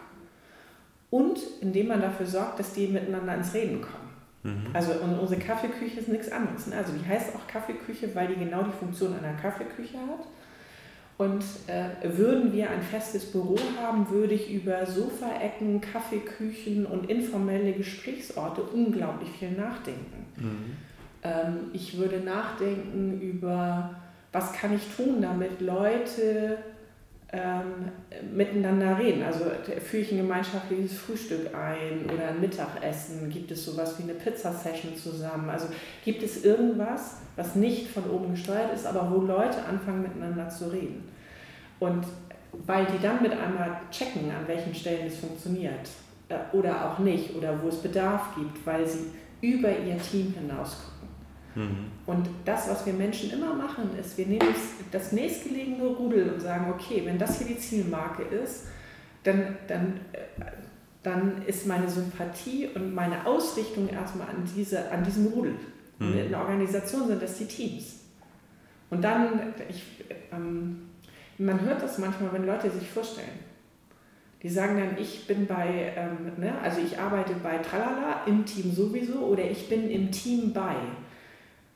Und 1.10 1.38
indem 1.60 1.88
man 1.88 2.00
dafür 2.00 2.26
sorgt, 2.26 2.58
dass 2.58 2.72
die 2.72 2.88
miteinander 2.88 3.36
ins 3.36 3.54
Reden 3.54 3.80
kommen. 3.80 4.06
Mhm. 4.42 4.70
Also 4.72 4.92
und 4.92 5.18
unsere 5.18 5.40
Kaffeeküche 5.40 6.00
ist 6.00 6.08
nichts 6.08 6.30
anderes. 6.30 6.66
Ne? 6.66 6.76
Also 6.76 6.92
die 6.92 7.06
heißt 7.06 7.34
auch 7.36 7.46
Kaffeeküche, 7.46 8.12
weil 8.14 8.28
die 8.28 8.36
genau 8.36 8.64
die 8.64 8.72
Funktion 8.72 9.14
einer 9.16 9.36
Kaffeeküche 9.36 9.98
hat. 9.98 10.26
Und 11.18 11.42
äh, 11.66 12.18
würden 12.18 12.52
wir 12.52 12.68
ein 12.68 12.82
festes 12.82 13.32
Büro 13.32 13.56
haben, 13.80 14.10
würde 14.10 14.34
ich 14.34 14.52
über 14.52 14.84
Sofaecken, 14.84 15.80
Kaffeeküchen 15.80 16.84
und 16.84 17.08
informelle 17.08 17.72
Gesprächsorte 17.72 18.62
unglaublich 18.62 19.30
viel 19.30 19.52
nachdenken. 19.52 20.26
Mhm. 20.36 20.76
Ähm, 21.22 21.56
ich 21.72 21.96
würde 21.96 22.20
nachdenken 22.20 23.18
über, 23.22 23.94
was 24.30 24.52
kann 24.52 24.74
ich 24.74 24.82
tun, 24.94 25.22
damit 25.22 25.62
Leute 25.62 26.58
ähm, 27.32 27.90
miteinander 28.34 28.98
reden. 28.98 29.22
Also 29.22 29.46
führe 29.84 30.02
ich 30.02 30.12
ein 30.12 30.18
gemeinschaftliches 30.18 30.96
Frühstück 30.98 31.54
ein 31.54 32.08
oder 32.12 32.28
ein 32.28 32.40
Mittagessen? 32.40 33.28
Gibt 33.30 33.50
es 33.50 33.64
sowas 33.64 33.98
wie 33.98 34.04
eine 34.04 34.14
Pizza-Session 34.14 34.96
zusammen? 34.96 35.50
Also 35.50 35.66
gibt 36.04 36.22
es 36.22 36.44
irgendwas, 36.44 37.16
was 37.34 37.56
nicht 37.56 37.88
von 37.88 38.08
oben 38.10 38.32
gesteuert 38.32 38.72
ist, 38.72 38.86
aber 38.86 39.10
wo 39.10 39.22
Leute 39.22 39.64
anfangen 39.64 40.02
miteinander 40.02 40.48
zu 40.48 40.72
reden? 40.72 41.08
Und 41.80 42.04
weil 42.52 42.86
die 42.86 43.02
dann 43.02 43.22
mit 43.22 43.32
einmal 43.32 43.80
checken, 43.90 44.30
an 44.30 44.46
welchen 44.46 44.74
Stellen 44.74 45.06
es 45.06 45.18
funktioniert 45.18 45.88
äh, 46.28 46.36
oder 46.56 46.90
auch 46.90 46.98
nicht 47.00 47.34
oder 47.34 47.60
wo 47.62 47.68
es 47.68 47.76
Bedarf 47.76 48.34
gibt, 48.36 48.64
weil 48.64 48.86
sie 48.86 49.10
über 49.40 49.68
ihr 49.68 49.98
Team 49.98 50.32
hinaus 50.32 50.76
gucken 50.78 50.95
Mhm. 51.56 51.90
Und 52.04 52.28
das, 52.44 52.68
was 52.68 52.84
wir 52.86 52.92
Menschen 52.92 53.32
immer 53.32 53.54
machen, 53.54 53.90
ist, 53.98 54.16
wir 54.18 54.26
nehmen 54.26 54.54
das 54.92 55.12
nächstgelegene 55.12 55.84
Rudel 55.84 56.30
und 56.30 56.40
sagen, 56.40 56.70
okay, 56.70 57.02
wenn 57.04 57.18
das 57.18 57.38
hier 57.38 57.48
die 57.48 57.58
Zielmarke 57.58 58.22
ist, 58.22 58.66
dann, 59.24 59.56
dann, 59.66 60.00
äh, 60.12 60.44
dann 61.02 61.42
ist 61.46 61.66
meine 61.66 61.88
Sympathie 61.88 62.68
und 62.74 62.94
meine 62.94 63.26
Ausrichtung 63.26 63.88
erstmal 63.88 64.28
an, 64.28 64.48
diese, 64.54 64.90
an 64.92 65.02
diesem 65.02 65.26
Rudel. 65.28 65.54
Mhm. 65.98 66.18
In 66.18 66.30
der 66.30 66.40
Organisation 66.40 67.08
sind 67.08 67.22
das 67.22 67.38
die 67.38 67.46
Teams. 67.46 68.00
Und 68.90 69.02
dann, 69.02 69.54
ich, 69.68 69.82
ähm, 70.32 70.90
man 71.38 71.60
hört 71.62 71.82
das 71.82 71.98
manchmal, 71.98 72.32
wenn 72.34 72.46
Leute 72.46 72.70
sich 72.70 72.88
vorstellen. 72.88 73.46
Die 74.42 74.50
sagen 74.50 74.76
dann, 74.76 74.98
ich 74.98 75.26
bin 75.26 75.46
bei, 75.46 75.92
ähm, 75.96 76.32
ne, 76.36 76.52
also 76.62 76.80
ich 76.80 76.98
arbeite 76.98 77.32
bei 77.42 77.58
Tralala 77.58 78.24
im 78.26 78.44
Team 78.44 78.70
sowieso 78.70 79.20
oder 79.20 79.42
ich 79.50 79.68
bin 79.68 79.90
im 79.90 80.12
Team 80.12 80.52
bei. 80.52 80.76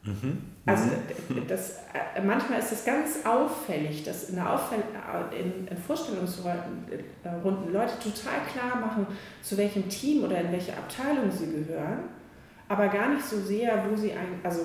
Mhm. 0.02 0.38
Also 0.64 0.84
mhm. 1.28 1.46
das, 1.46 1.80
äh, 2.14 2.22
manchmal 2.24 2.58
ist 2.58 2.72
es 2.72 2.84
ganz 2.84 3.24
auffällig, 3.24 4.02
dass 4.04 4.30
in, 4.30 4.36
der 4.36 4.52
Auffäll 4.52 4.82
in, 5.38 5.66
in 5.66 5.76
Vorstellungsrunden 5.76 7.72
Leute 7.72 7.92
total 8.02 8.40
klar 8.50 8.80
machen, 8.80 9.06
zu 9.42 9.58
welchem 9.58 9.88
Team 9.88 10.24
oder 10.24 10.40
in 10.40 10.52
welche 10.52 10.72
Abteilung 10.72 11.30
sie 11.30 11.46
gehören, 11.46 12.04
aber 12.68 12.88
gar 12.88 13.12
nicht 13.12 13.24
so 13.24 13.40
sehr, 13.40 13.84
wo 13.90 13.96
sie 13.96 14.12
ein, 14.12 14.40
also 14.42 14.60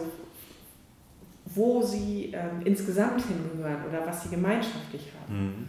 wo 1.45 1.81
sie 1.81 2.31
ähm, 2.33 2.61
insgesamt 2.63 3.21
hingehören 3.21 3.83
oder 3.89 4.05
was 4.05 4.23
sie 4.23 4.29
gemeinschaftlich 4.29 5.11
haben. 5.19 5.38
Mhm. 5.38 5.67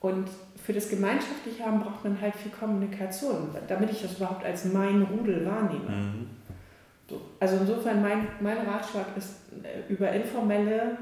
Und 0.00 0.28
für 0.62 0.72
das 0.72 0.88
gemeinschaftliche 0.88 1.64
haben 1.64 1.80
braucht 1.80 2.04
man 2.04 2.20
halt 2.20 2.34
viel 2.36 2.50
Kommunikation, 2.50 3.48
damit 3.68 3.90
ich 3.90 4.02
das 4.02 4.16
überhaupt 4.16 4.44
als 4.44 4.66
mein 4.66 5.02
Rudel 5.02 5.46
wahrnehme. 5.46 5.88
Mhm. 5.88 6.26
So. 7.08 7.20
Also 7.40 7.56
insofern 7.56 8.00
mein, 8.00 8.28
mein 8.40 8.58
Ratschlag 8.66 9.06
ist, 9.16 9.36
äh, 9.62 9.92
über 9.92 10.10
informelle 10.10 10.96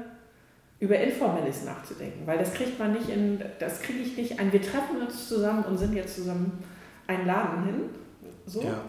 über 0.83 0.99
Informelles 0.99 1.63
nachzudenken, 1.63 2.27
weil 2.27 2.37
das 2.37 2.53
kriegt 2.53 2.77
man 2.77 2.91
nicht 2.91 3.07
in, 3.07 3.41
das 3.57 3.81
kriege 3.81 3.99
ich 3.99 4.17
nicht 4.17 4.37
ein, 4.37 4.51
wir 4.51 4.61
treffen 4.61 5.01
uns 5.01 5.29
zusammen 5.29 5.63
und 5.63 5.77
sind 5.77 5.93
jetzt 5.93 6.13
zusammen 6.13 6.61
einen 7.07 7.25
Laden 7.25 7.63
hin. 7.63 7.75
So. 8.45 8.63
Ja. 8.63 8.83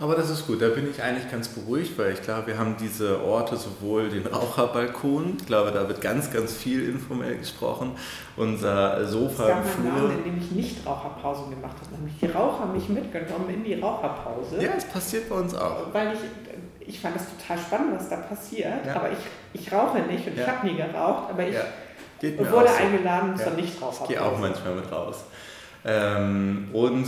Aber 0.00 0.14
das 0.14 0.30
ist 0.30 0.46
gut, 0.46 0.62
da 0.62 0.68
bin 0.68 0.88
ich 0.88 1.02
eigentlich 1.02 1.28
ganz 1.28 1.48
beruhigt, 1.48 1.98
weil 1.98 2.12
ich 2.12 2.22
glaube, 2.22 2.46
wir 2.46 2.58
haben 2.58 2.76
diese 2.78 3.20
Orte, 3.20 3.56
sowohl 3.56 4.08
den 4.08 4.26
Raucherbalkon, 4.26 5.36
ich 5.40 5.46
glaube, 5.46 5.72
da 5.72 5.88
wird 5.88 6.00
ganz, 6.00 6.30
ganz 6.30 6.52
viel 6.54 6.88
informell 6.88 7.36
gesprochen, 7.36 7.92
unser 8.36 9.04
Sofa 9.06 9.48
im 9.48 9.64
Flur. 9.64 9.92
Laden, 9.92 10.18
in 10.18 10.24
dem 10.24 10.38
ich 10.38 10.50
nicht 10.52 10.86
Raucherpausen 10.86 11.50
gemacht 11.50 11.76
habe, 11.82 11.96
nämlich 11.96 12.14
die 12.20 12.26
Raucher 12.26 12.66
mich 12.66 12.88
mitgenommen 12.88 13.50
in 13.52 13.64
die 13.64 13.74
Raucherpause. 13.74 14.62
Ja, 14.62 14.70
es 14.76 14.84
passiert 14.84 15.28
bei 15.28 15.34
uns 15.34 15.54
auch. 15.54 15.92
Weil 15.92 16.12
ich, 16.12 16.88
ich 16.88 17.00
fand 17.00 17.16
es 17.16 17.24
total 17.36 17.58
spannend, 17.58 17.96
was 17.96 18.08
da 18.08 18.16
passiert, 18.18 18.86
ja. 18.86 18.94
aber 18.94 19.10
ich, 19.10 19.60
ich 19.60 19.72
rauche 19.72 19.98
nicht 19.98 20.28
und 20.28 20.36
ja. 20.36 20.44
ich 20.44 20.48
habe 20.48 20.66
nie 20.66 20.76
geraucht, 20.76 21.30
aber 21.30 21.42
ich 21.44 21.56
ja. 21.56 22.50
wurde 22.52 22.70
eingeladen 22.70 23.36
zur 23.36 23.52
Nichtraucherpause. 23.54 24.04
Ich 24.04 24.08
gehe 24.16 24.24
auch 24.24 24.38
manchmal 24.38 24.76
mit 24.76 24.92
raus. 24.92 25.24
Ähm, 25.84 26.68
und 26.72 27.06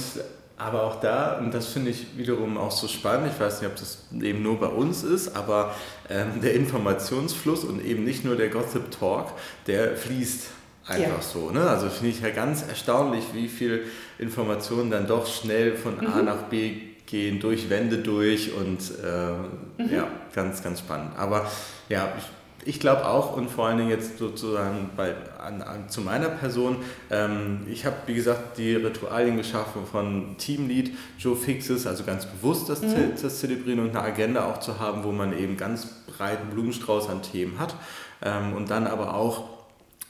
aber 0.60 0.82
auch 0.82 1.00
da, 1.00 1.38
und 1.38 1.54
das 1.54 1.68
finde 1.68 1.90
ich 1.90 2.18
wiederum 2.18 2.58
auch 2.58 2.70
so 2.70 2.86
spannend, 2.86 3.32
ich 3.32 3.40
weiß 3.40 3.62
nicht, 3.62 3.70
ob 3.70 3.76
das 3.76 4.04
eben 4.20 4.42
nur 4.42 4.60
bei 4.60 4.66
uns 4.66 5.02
ist, 5.02 5.34
aber 5.34 5.74
ähm, 6.10 6.40
der 6.42 6.54
Informationsfluss 6.54 7.64
und 7.64 7.82
eben 7.84 8.04
nicht 8.04 8.24
nur 8.24 8.36
der 8.36 8.50
Gossip 8.50 8.90
Talk, 8.90 9.32
der 9.66 9.96
fließt 9.96 10.48
einfach 10.86 11.00
ja. 11.00 11.22
so. 11.22 11.50
Ne? 11.50 11.62
Also 11.62 11.88
finde 11.88 12.10
ich 12.10 12.20
ja 12.20 12.30
ganz 12.30 12.62
erstaunlich, 12.68 13.24
wie 13.32 13.48
viel 13.48 13.86
Informationen 14.18 14.90
dann 14.90 15.06
doch 15.06 15.26
schnell 15.26 15.76
von 15.76 15.96
mhm. 15.96 16.06
A 16.06 16.22
nach 16.22 16.42
B 16.44 16.74
gehen, 17.06 17.40
durch 17.40 17.70
Wände 17.70 17.98
durch 17.98 18.52
und 18.52 18.80
äh, 19.02 19.82
mhm. 19.82 19.94
ja, 19.94 20.08
ganz, 20.34 20.62
ganz 20.62 20.80
spannend. 20.80 21.12
Aber 21.16 21.50
ja, 21.88 22.12
ich 22.18 22.24
ich 22.64 22.80
glaube 22.80 23.06
auch 23.06 23.36
und 23.36 23.50
vor 23.50 23.66
allen 23.66 23.78
Dingen 23.78 23.90
jetzt 23.90 24.18
sozusagen 24.18 24.90
bei, 24.96 25.14
an, 25.38 25.62
an, 25.62 25.88
zu 25.88 26.02
meiner 26.02 26.28
Person. 26.28 26.76
Ähm, 27.10 27.66
ich 27.70 27.86
habe, 27.86 27.96
wie 28.06 28.14
gesagt, 28.14 28.58
die 28.58 28.74
Ritualien 28.74 29.36
geschaffen 29.36 29.82
von 29.90 30.36
Teamlead 30.38 30.92
Joe 31.18 31.36
Fixes, 31.36 31.86
also 31.86 32.04
ganz 32.04 32.26
bewusst 32.26 32.68
das, 32.68 32.82
mhm. 32.82 33.12
das 33.20 33.40
Zelebrieren 33.40 33.80
und 33.80 33.90
eine 33.90 34.02
Agenda 34.02 34.50
auch 34.50 34.60
zu 34.60 34.78
haben, 34.78 35.04
wo 35.04 35.12
man 35.12 35.36
eben 35.36 35.56
ganz 35.56 35.86
breiten 36.06 36.50
Blumenstrauß 36.50 37.08
an 37.08 37.22
Themen 37.22 37.58
hat. 37.58 37.74
Ähm, 38.22 38.52
und 38.54 38.70
dann 38.70 38.86
aber 38.86 39.14
auch 39.14 39.59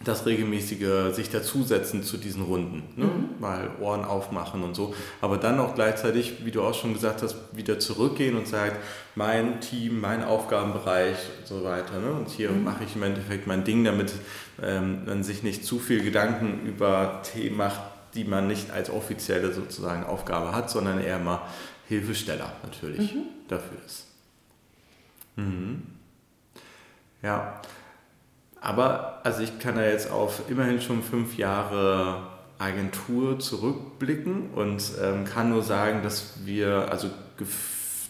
das 0.03 0.25
regelmäßige 0.25 1.15
sich 1.15 1.29
dazusetzen 1.29 2.03
zu 2.03 2.17
diesen 2.17 2.43
Runden, 2.43 2.83
ne? 2.97 3.05
Mhm. 3.05 3.29
mal 3.39 3.71
Ohren 3.81 4.05
aufmachen 4.05 4.63
und 4.63 4.75
so, 4.75 4.95
aber 5.21 5.37
dann 5.37 5.61
auch 5.61 5.75
gleichzeitig, 5.75 6.45
wie 6.45 6.51
du 6.51 6.63
auch 6.63 6.75
schon 6.75 6.95
gesagt 6.95 7.23
hast, 7.23 7.37
wieder 7.53 7.79
zurückgehen 7.79 8.37
und 8.37 8.49
sagen, 8.49 8.77
mein 9.15 9.61
Team, 9.61 10.01
mein 10.01 10.25
Aufgabenbereich 10.25 11.19
und 11.39 11.47
so 11.47 11.65
weiter. 11.65 11.99
Ne? 12.01 12.13
Und 12.13 12.31
hier 12.31 12.51
mhm. 12.51 12.65
mache 12.65 12.85
ich 12.85 12.97
im 12.97 13.03
Endeffekt 13.03 13.47
mein 13.47 13.65
Ding, 13.65 13.85
damit 13.85 14.13
ähm, 14.63 15.05
man 15.05 15.23
sich 15.23 15.43
nicht 15.43 15.65
zu 15.65 15.79
viel 15.79 16.03
Gedanken 16.03 16.67
über 16.67 17.21
Themen 17.23 17.59
macht, 17.59 17.81
die 18.15 18.25
man 18.25 18.47
nicht 18.47 18.71
als 18.71 18.91
offizielle 18.91 19.53
sozusagen 19.53 20.05
Aufgabe 20.05 20.53
hat, 20.53 20.71
sondern 20.71 21.01
eher 21.01 21.19
mal 21.19 21.43
Hilfesteller 21.89 22.53
natürlich 22.63 23.15
mhm. 23.15 23.25
dafür 23.49 23.77
ist. 23.85 24.07
Mhm. 25.37 25.83
Ja. 27.23 27.61
Aber 28.61 29.21
also 29.25 29.43
ich 29.43 29.59
kann 29.59 29.77
ja 29.77 29.85
jetzt 29.85 30.11
auf 30.11 30.43
immerhin 30.49 30.81
schon 30.81 31.03
fünf 31.03 31.39
Jahre 31.39 32.27
Agentur 32.59 33.39
zurückblicken 33.39 34.51
und 34.51 34.83
ähm, 35.03 35.25
kann 35.25 35.49
nur 35.49 35.63
sagen, 35.63 36.03
dass 36.03 36.35
wir, 36.45 36.91
also 36.91 37.09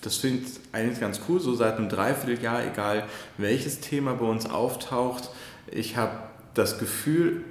das 0.03 0.17
finde 0.17 0.43
ich 0.45 0.61
eigentlich 0.73 0.99
ganz 0.99 1.21
cool, 1.29 1.39
so 1.39 1.55
seit 1.55 1.77
einem 1.77 1.89
Dreivierteljahr, 1.89 2.67
egal 2.67 3.05
welches 3.39 3.81
Thema 3.81 4.15
bei 4.15 4.27
uns 4.27 4.51
auftaucht, 4.51 5.31
ich 5.71 5.97
habe 5.97 6.19
das 6.55 6.81
Gefühl, 6.81 7.45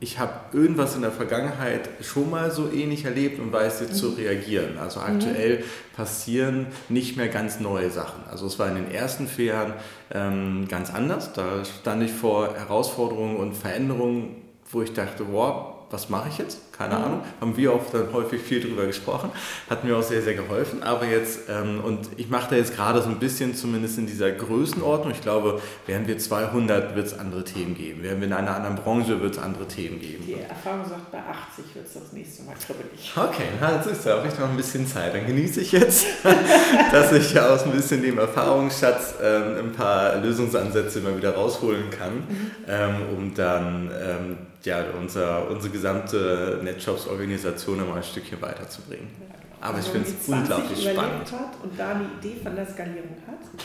ich 0.00 0.18
habe 0.18 0.32
irgendwas 0.52 0.96
in 0.96 1.02
der 1.02 1.12
Vergangenheit 1.12 1.88
schon 2.02 2.30
mal 2.30 2.50
so 2.50 2.70
ähnlich 2.70 3.04
erlebt 3.04 3.38
und 3.38 3.52
weiß 3.52 3.80
jetzt 3.80 3.94
mhm. 3.94 3.96
zu 3.96 4.08
reagieren. 4.10 4.78
Also 4.78 5.00
mhm. 5.00 5.06
aktuell 5.06 5.58
mhm. 5.58 5.96
passieren 5.96 6.66
nicht 6.88 7.16
mehr 7.16 7.28
ganz 7.28 7.60
neue 7.60 7.90
Sachen. 7.90 8.22
Also 8.30 8.46
es 8.46 8.58
war 8.58 8.68
in 8.68 8.74
den 8.74 8.90
ersten 8.90 9.26
vier 9.26 9.46
Jahren 9.46 9.72
ähm, 10.12 10.66
ganz 10.68 10.92
anders. 10.92 11.32
Da 11.32 11.64
stand 11.64 12.02
ich 12.02 12.12
vor 12.12 12.54
Herausforderungen 12.54 13.36
und 13.36 13.54
Veränderungen, 13.54 14.42
wo 14.70 14.82
ich 14.82 14.92
dachte, 14.92 15.26
wow, 15.30 15.73
was 15.94 16.10
mache 16.10 16.28
ich 16.28 16.38
jetzt? 16.38 16.58
Keine 16.76 16.96
mhm. 16.96 17.04
Ahnung. 17.04 17.20
Haben 17.40 17.56
wir 17.56 17.72
auch 17.72 17.82
dann 17.92 18.12
häufig 18.12 18.42
viel 18.42 18.60
drüber 18.60 18.84
gesprochen. 18.84 19.30
Hat 19.70 19.84
mir 19.84 19.96
auch 19.96 20.02
sehr, 20.02 20.22
sehr 20.22 20.34
geholfen. 20.34 20.82
Aber 20.82 21.06
jetzt, 21.06 21.48
ähm, 21.48 21.80
und 21.84 22.08
ich 22.16 22.28
mache 22.28 22.50
da 22.50 22.56
jetzt 22.56 22.74
gerade 22.74 23.00
so 23.00 23.08
ein 23.08 23.20
bisschen 23.20 23.54
zumindest 23.54 23.96
in 23.98 24.06
dieser 24.06 24.32
Größenordnung. 24.32 25.12
Ich 25.12 25.20
glaube, 25.20 25.60
wären 25.86 26.06
wir 26.08 26.18
200, 26.18 26.96
wird 26.96 27.06
es 27.06 27.18
andere 27.18 27.44
Themen 27.44 27.76
geben. 27.76 28.02
Wären 28.02 28.20
wir 28.20 28.26
in 28.26 28.32
einer 28.32 28.56
anderen 28.56 28.74
Branche, 28.74 29.20
wird 29.20 29.34
es 29.36 29.38
andere 29.38 29.68
Themen 29.68 30.00
geben. 30.00 30.24
Die 30.26 30.34
Erfahrung 30.34 30.84
sagt, 30.84 31.12
bei 31.12 31.18
80 31.18 31.74
wird 31.74 31.86
es 31.86 31.94
das 31.94 32.12
nächste 32.12 32.42
Mal 32.42 32.54
kribbelig. 32.54 33.12
Okay, 33.16 33.48
na, 33.60 33.76
das 33.76 33.86
ist 33.86 34.04
ja 34.04 34.18
auch 34.18 34.24
echt 34.24 34.40
noch 34.40 34.48
ein 34.48 34.56
bisschen 34.56 34.86
Zeit. 34.86 35.14
Dann 35.14 35.26
genieße 35.26 35.60
ich 35.60 35.70
jetzt, 35.70 36.06
dass 36.92 37.12
ich 37.12 37.32
ja 37.32 37.48
aus 37.48 37.62
ein 37.62 37.70
bisschen 37.70 38.02
dem 38.02 38.18
Erfahrungsschatz 38.18 39.14
ähm, 39.22 39.66
ein 39.66 39.72
paar 39.72 40.16
Lösungsansätze 40.16 40.98
immer 40.98 41.16
wieder 41.16 41.34
rausholen 41.34 41.90
kann, 41.90 42.14
mhm. 42.16 42.50
ähm, 42.66 42.94
um 43.16 43.34
dann 43.34 43.90
ähm, 43.92 44.36
ja, 44.64 44.84
unser, 44.98 45.50
unsere 45.50 45.72
gesamte 45.72 46.60
NetShops-Organisation 46.62 47.80
immer 47.80 47.96
ein 47.96 48.02
Stückchen 48.02 48.40
weiterzubringen. 48.40 49.08
Ja. 49.20 49.34
Aber 49.60 49.78
ich 49.78 49.86
finde 49.86 50.08
es 50.08 50.28
unglaublich 50.28 50.90
spannend. 50.90 51.32
Hat 51.32 51.56
und 51.62 51.78
da 51.78 51.92
eine 51.92 52.06
Idee 52.18 52.36
von 52.42 52.54
der 52.54 52.66
Skalierung 52.66 53.16
hat, 53.26 53.62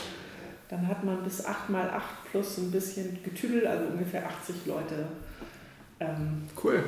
dann 0.68 0.86
hat 0.86 1.04
man 1.04 1.22
bis 1.22 1.44
8 1.44 1.68
mal 1.68 1.90
8 1.90 2.04
plus 2.30 2.58
ein 2.58 2.70
bisschen 2.70 3.18
Getüdel, 3.22 3.66
also 3.66 3.86
ungefähr 3.86 4.26
80 4.26 4.66
Leute. 4.66 5.06
Ähm, 5.98 6.48
cool. 6.62 6.84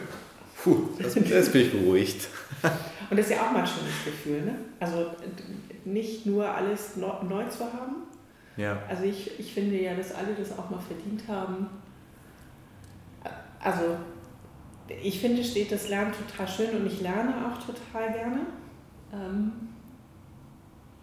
Puh, 0.62 0.90
das, 0.98 1.14
das 1.14 1.50
bin 1.50 1.62
ich 1.62 1.72
beruhigt. 1.72 2.28
und 3.10 3.18
das 3.18 3.26
ist 3.26 3.32
ja 3.32 3.42
auch 3.42 3.50
mal 3.50 3.60
ein 3.60 3.66
schönes 3.66 4.04
Gefühl, 4.04 4.42
ne? 4.42 4.54
Also 4.78 5.06
nicht 5.84 6.24
nur 6.24 6.48
alles 6.48 6.96
neu 6.96 7.44
zu 7.48 7.64
haben. 7.64 8.04
Ja. 8.56 8.78
Also 8.88 9.04
ich, 9.04 9.38
ich 9.40 9.52
finde 9.52 9.76
ja, 9.76 9.94
dass 9.94 10.14
alle 10.14 10.34
das 10.38 10.56
auch 10.56 10.70
mal 10.70 10.80
verdient 10.80 11.26
haben, 11.26 11.68
also 13.62 13.96
ich 14.88 15.20
finde, 15.20 15.42
steht 15.42 15.72
das 15.72 15.88
Lernen 15.88 16.12
total 16.12 16.48
schön 16.48 16.80
und 16.80 16.86
ich 16.86 17.00
lerne 17.00 17.34
auch 17.46 17.58
total 17.58 18.12
gerne. 18.12 18.40
Ähm, 19.12 19.52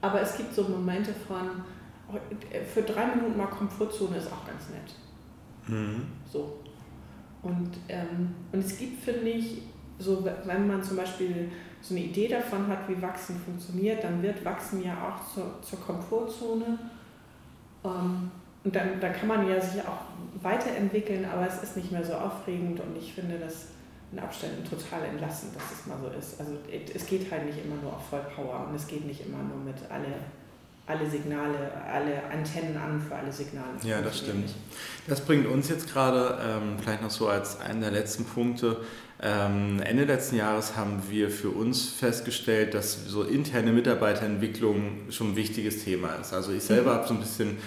aber 0.01 0.21
es 0.21 0.37
gibt 0.37 0.53
so 0.53 0.63
Momente 0.63 1.13
von, 1.27 1.63
für 2.73 2.81
drei 2.81 3.07
Minuten 3.15 3.37
mal 3.37 3.47
Komfortzone 3.47 4.17
ist 4.17 4.31
auch 4.31 4.45
ganz 4.45 4.69
nett. 4.69 4.95
Mhm. 5.67 6.07
So. 6.31 6.59
Und, 7.41 7.71
ähm, 7.87 8.35
und 8.51 8.59
es 8.59 8.77
gibt, 8.77 9.03
finde 9.03 9.29
ich, 9.29 9.63
so, 9.97 10.25
wenn 10.45 10.67
man 10.67 10.81
zum 10.81 10.97
Beispiel 10.97 11.51
so 11.81 11.93
eine 11.93 12.05
Idee 12.05 12.27
davon 12.27 12.67
hat, 12.67 12.87
wie 12.87 13.01
Wachsen 13.01 13.39
funktioniert, 13.39 14.03
dann 14.03 14.21
wird 14.21 14.43
Wachsen 14.43 14.83
ja 14.83 14.95
auch 14.95 15.33
zur, 15.33 15.61
zur 15.61 15.79
Komfortzone. 15.79 16.79
Ähm, 17.83 18.31
und 18.63 18.75
dann, 18.75 18.99
dann 18.99 19.13
kann 19.13 19.27
man 19.27 19.47
ja 19.47 19.59
sich 19.59 19.81
auch 19.81 20.01
weiterentwickeln, 20.41 21.25
aber 21.25 21.47
es 21.47 21.63
ist 21.63 21.77
nicht 21.77 21.91
mehr 21.91 22.03
so 22.03 22.13
aufregend 22.13 22.79
und 22.79 22.97
ich 22.97 23.13
finde 23.13 23.37
das 23.39 23.67
in 24.11 24.19
Abständen 24.19 24.63
total 24.67 25.05
entlassen, 25.05 25.49
dass 25.53 25.63
es 25.71 25.85
mal 25.85 25.97
so 26.01 26.09
ist. 26.17 26.39
Also 26.39 26.53
es 26.93 27.05
geht 27.05 27.31
halt 27.31 27.45
nicht 27.45 27.63
immer 27.63 27.75
nur 27.81 27.93
auf 27.93 28.09
Vollpower 28.09 28.67
und 28.67 28.75
es 28.75 28.87
geht 28.87 29.05
nicht 29.05 29.25
immer 29.25 29.37
nur 29.37 29.63
mit 29.63 29.75
alle, 29.89 30.07
alle 30.87 31.09
Signale, 31.09 31.71
alle 31.91 32.23
Antennen 32.31 32.75
an 32.75 32.99
für 32.99 33.15
alle 33.15 33.31
Signale. 33.31 33.69
Ja, 33.83 34.01
das 34.01 34.19
stimmt. 34.19 34.55
Das 35.07 35.21
bringt 35.21 35.45
uns 35.45 35.69
jetzt 35.69 35.91
gerade 35.91 36.39
ähm, 36.43 36.79
vielleicht 36.81 37.03
noch 37.03 37.11
so 37.11 37.27
als 37.27 37.61
einen 37.61 37.81
der 37.81 37.91
letzten 37.91 38.25
Punkte. 38.25 38.77
Ähm, 39.21 39.79
Ende 39.81 40.05
letzten 40.05 40.37
Jahres 40.37 40.75
haben 40.75 41.03
wir 41.09 41.29
für 41.29 41.49
uns 41.49 41.89
festgestellt, 41.89 42.73
dass 42.73 43.05
so 43.05 43.23
interne 43.23 43.73
Mitarbeiterentwicklung 43.73 45.11
schon 45.11 45.31
ein 45.31 45.35
wichtiges 45.35 45.83
Thema 45.83 46.15
ist. 46.15 46.33
Also 46.33 46.51
ich 46.51 46.63
selber 46.63 46.93
mhm. 46.93 46.97
habe 46.97 47.07
so 47.07 47.13
ein 47.13 47.19
bisschen 47.19 47.57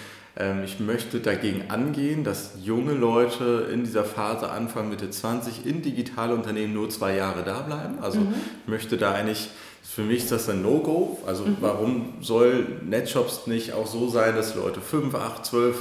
ich 0.64 0.80
möchte 0.80 1.20
dagegen 1.20 1.64
angehen, 1.68 2.24
dass 2.24 2.52
junge 2.62 2.94
Leute 2.94 3.68
in 3.70 3.84
dieser 3.84 4.04
Phase 4.04 4.50
Anfang 4.50 4.88
Mitte 4.88 5.10
20 5.10 5.66
in 5.66 5.82
digitale 5.82 6.34
Unternehmen 6.34 6.72
nur 6.72 6.88
zwei 6.88 7.16
Jahre 7.16 7.42
da 7.44 7.60
bleiben. 7.60 7.98
Also 8.00 8.20
mhm. 8.20 8.34
ich 8.64 8.68
möchte 8.68 8.96
da 8.96 9.12
eigentlich, 9.12 9.50
für 9.82 10.02
mich 10.02 10.18
ist 10.18 10.32
das 10.32 10.48
ein 10.48 10.62
No-Go. 10.62 11.18
Also 11.26 11.44
mhm. 11.44 11.56
warum 11.60 12.14
soll 12.22 12.66
Netshops 12.82 13.46
nicht 13.46 13.74
auch 13.74 13.86
so 13.86 14.08
sein, 14.08 14.34
dass 14.34 14.54
Leute 14.54 14.80
5, 14.80 15.14
8, 15.14 15.44
12, 15.44 15.76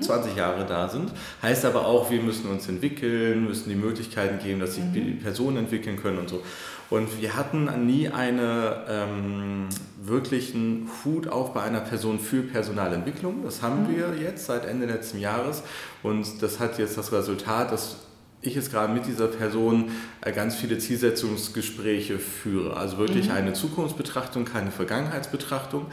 20 0.00 0.36
Jahre 0.36 0.66
da 0.66 0.88
sind. 0.88 1.12
Heißt 1.42 1.64
aber 1.64 1.86
auch, 1.86 2.10
wir 2.10 2.20
müssen 2.20 2.50
uns 2.50 2.68
entwickeln, 2.68 3.44
müssen 3.44 3.68
die 3.68 3.76
Möglichkeiten 3.76 4.44
geben, 4.44 4.58
dass 4.58 4.74
sich 4.74 4.84
mhm. 4.84 5.20
Personen 5.20 5.58
entwickeln 5.58 5.96
können 6.02 6.18
und 6.18 6.28
so. 6.28 6.42
Und 6.88 7.20
wir 7.20 7.36
hatten 7.36 7.86
nie 7.86 8.08
einen 8.08 8.72
ähm, 8.88 9.68
wirklichen 10.00 10.88
Hut 11.04 11.26
auf 11.28 11.52
bei 11.52 11.62
einer 11.62 11.80
Person 11.80 12.20
für 12.20 12.42
Personalentwicklung. 12.42 13.42
Das 13.44 13.62
haben 13.62 13.84
mhm. 13.84 13.96
wir 13.96 14.14
jetzt 14.20 14.46
seit 14.46 14.64
Ende 14.64 14.86
letzten 14.86 15.18
Jahres. 15.18 15.62
Und 16.02 16.42
das 16.42 16.60
hat 16.60 16.78
jetzt 16.78 16.96
das 16.96 17.12
Resultat, 17.12 17.72
dass 17.72 17.96
ich 18.40 18.54
jetzt 18.54 18.70
gerade 18.70 18.92
mit 18.92 19.06
dieser 19.06 19.26
Person 19.26 19.90
äh, 20.20 20.32
ganz 20.32 20.54
viele 20.54 20.78
Zielsetzungsgespräche 20.78 22.18
führe. 22.18 22.76
Also 22.76 22.98
wirklich 22.98 23.26
mhm. 23.26 23.34
eine 23.34 23.52
Zukunftsbetrachtung, 23.52 24.44
keine 24.44 24.70
Vergangenheitsbetrachtung. 24.70 25.86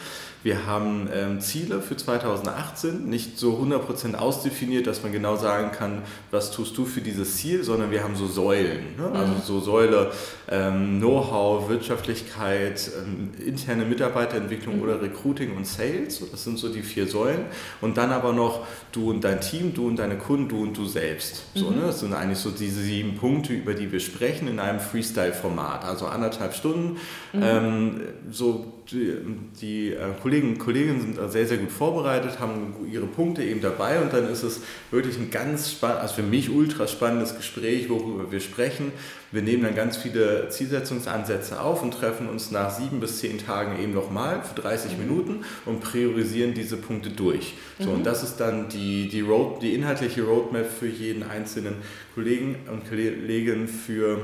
Wir 0.44 0.66
haben 0.68 1.08
ähm, 1.14 1.40
Ziele 1.40 1.82
für 1.82 1.96
2018, 1.96 3.10
nicht 3.10 3.40
so 3.40 3.58
100% 3.58 4.16
ausdefiniert, 4.16 4.88
dass 4.88 5.02
man 5.02 5.14
genau 5.14 5.38
sagen 5.38 5.72
kann, 5.72 6.02
was 6.32 6.52
tust 6.52 6.78
du 6.78 6.86
für 6.86 7.00
dieses 7.00 7.38
Ziel, 7.38 7.64
sondern 7.64 7.92
wir 7.92 8.04
haben 8.04 8.16
so 8.18 8.28
Säulen. 8.28 8.98
Ne? 8.98 9.08
Mhm. 9.10 9.16
Also 9.16 9.34
so 9.46 9.60
Säule 9.62 10.12
ähm, 10.50 11.00
Know-how, 11.00 11.70
Wirtschaftlichkeit, 11.70 12.92
ähm, 13.00 13.32
interne 13.46 13.86
Mitarbeiterentwicklung 13.86 14.78
mhm. 14.78 14.84
oder 14.84 15.02
Recruiting 15.02 15.56
und 15.56 15.66
Sales. 15.66 16.22
Das 16.30 16.44
sind 16.44 16.60
so 16.60 16.68
die 16.68 16.82
vier 16.82 17.08
Säulen. 17.08 17.46
Und 17.80 17.96
dann 17.96 18.12
aber 18.12 18.34
noch 18.34 18.68
du 18.92 19.12
und 19.12 19.24
dein 19.24 19.40
Team, 19.40 19.74
du 19.74 19.88
und 19.88 19.96
deine 19.96 20.18
Kunden, 20.18 20.50
du 20.50 20.62
und 20.62 20.78
du 20.78 20.86
selbst. 20.86 21.44
So, 21.56 21.70
mhm. 21.70 21.78
ne? 21.78 21.82
Das 21.88 22.02
sind 22.02 22.14
eigentlich 22.14 22.40
so 22.40 22.52
diese 22.52 22.82
sieben 22.82 23.16
Punkte, 23.16 23.54
über 23.54 23.74
die 23.74 23.94
wir 23.94 24.02
sprechen 24.02 24.50
in 24.50 24.60
einem 24.60 24.82
Freestyle-Format. 24.82 25.86
Also 25.86 26.08
anderthalb 26.08 26.54
Stunden. 26.54 26.98
Mhm. 27.32 27.42
Ähm, 27.42 28.02
so 28.30 28.74
die, 28.92 29.16
die 29.62 29.94
äh, 29.94 30.10
Kollegen 30.22 30.33
und 30.42 30.58
Kolleginnen 30.58 31.02
sind 31.02 31.32
sehr, 31.32 31.46
sehr 31.46 31.58
gut 31.58 31.72
vorbereitet, 31.72 32.40
haben 32.40 32.76
ihre 32.92 33.06
Punkte 33.06 33.44
eben 33.44 33.62
dabei 33.62 34.02
und 34.02 34.12
dann 34.12 34.30
ist 34.30 34.44
es 34.44 34.62
wirklich 34.92 35.18
ein 35.18 35.30
ganz 35.30 35.72
spannendes, 35.72 36.02
also 36.02 36.16
für 36.16 36.28
mich 36.28 36.50
ultra 36.50 36.88
spannendes 36.88 37.36
Gespräch, 37.36 37.90
worüber 37.90 38.32
wir 38.32 38.40
sprechen. 38.40 38.92
Wir 39.32 39.42
nehmen 39.42 39.64
dann 39.64 39.76
ganz 39.76 39.98
viele 39.98 40.50
Zielsetzungsansätze 40.50 41.60
auf 41.60 41.82
und 41.82 41.92
treffen 41.92 42.30
uns 42.30 42.52
nach 42.52 42.70
sieben 42.70 43.00
bis 43.00 43.20
zehn 43.20 43.38
Tagen 43.44 43.82
eben 43.82 43.94
nochmal 43.94 44.44
für 44.44 44.62
30 44.62 44.94
mhm. 44.94 45.00
Minuten 45.00 45.46
und 45.66 45.82
priorisieren 45.82 46.54
diese 46.54 46.78
Punkte 46.78 47.10
durch. 47.10 47.56
So, 47.80 47.90
mhm. 47.90 47.96
Und 47.96 48.06
das 48.06 48.24
ist 48.24 48.38
dann 48.38 48.70
die, 48.70 49.10
die, 49.10 49.22
Road, 49.22 49.62
die 49.62 49.74
inhaltliche 49.74 50.24
Roadmap 50.24 50.68
für 50.70 50.88
jeden 50.88 51.24
einzelnen 51.24 51.76
Kollegen 52.16 52.56
und 52.72 52.88
Kolleginnen 52.88 53.68
für 53.68 54.20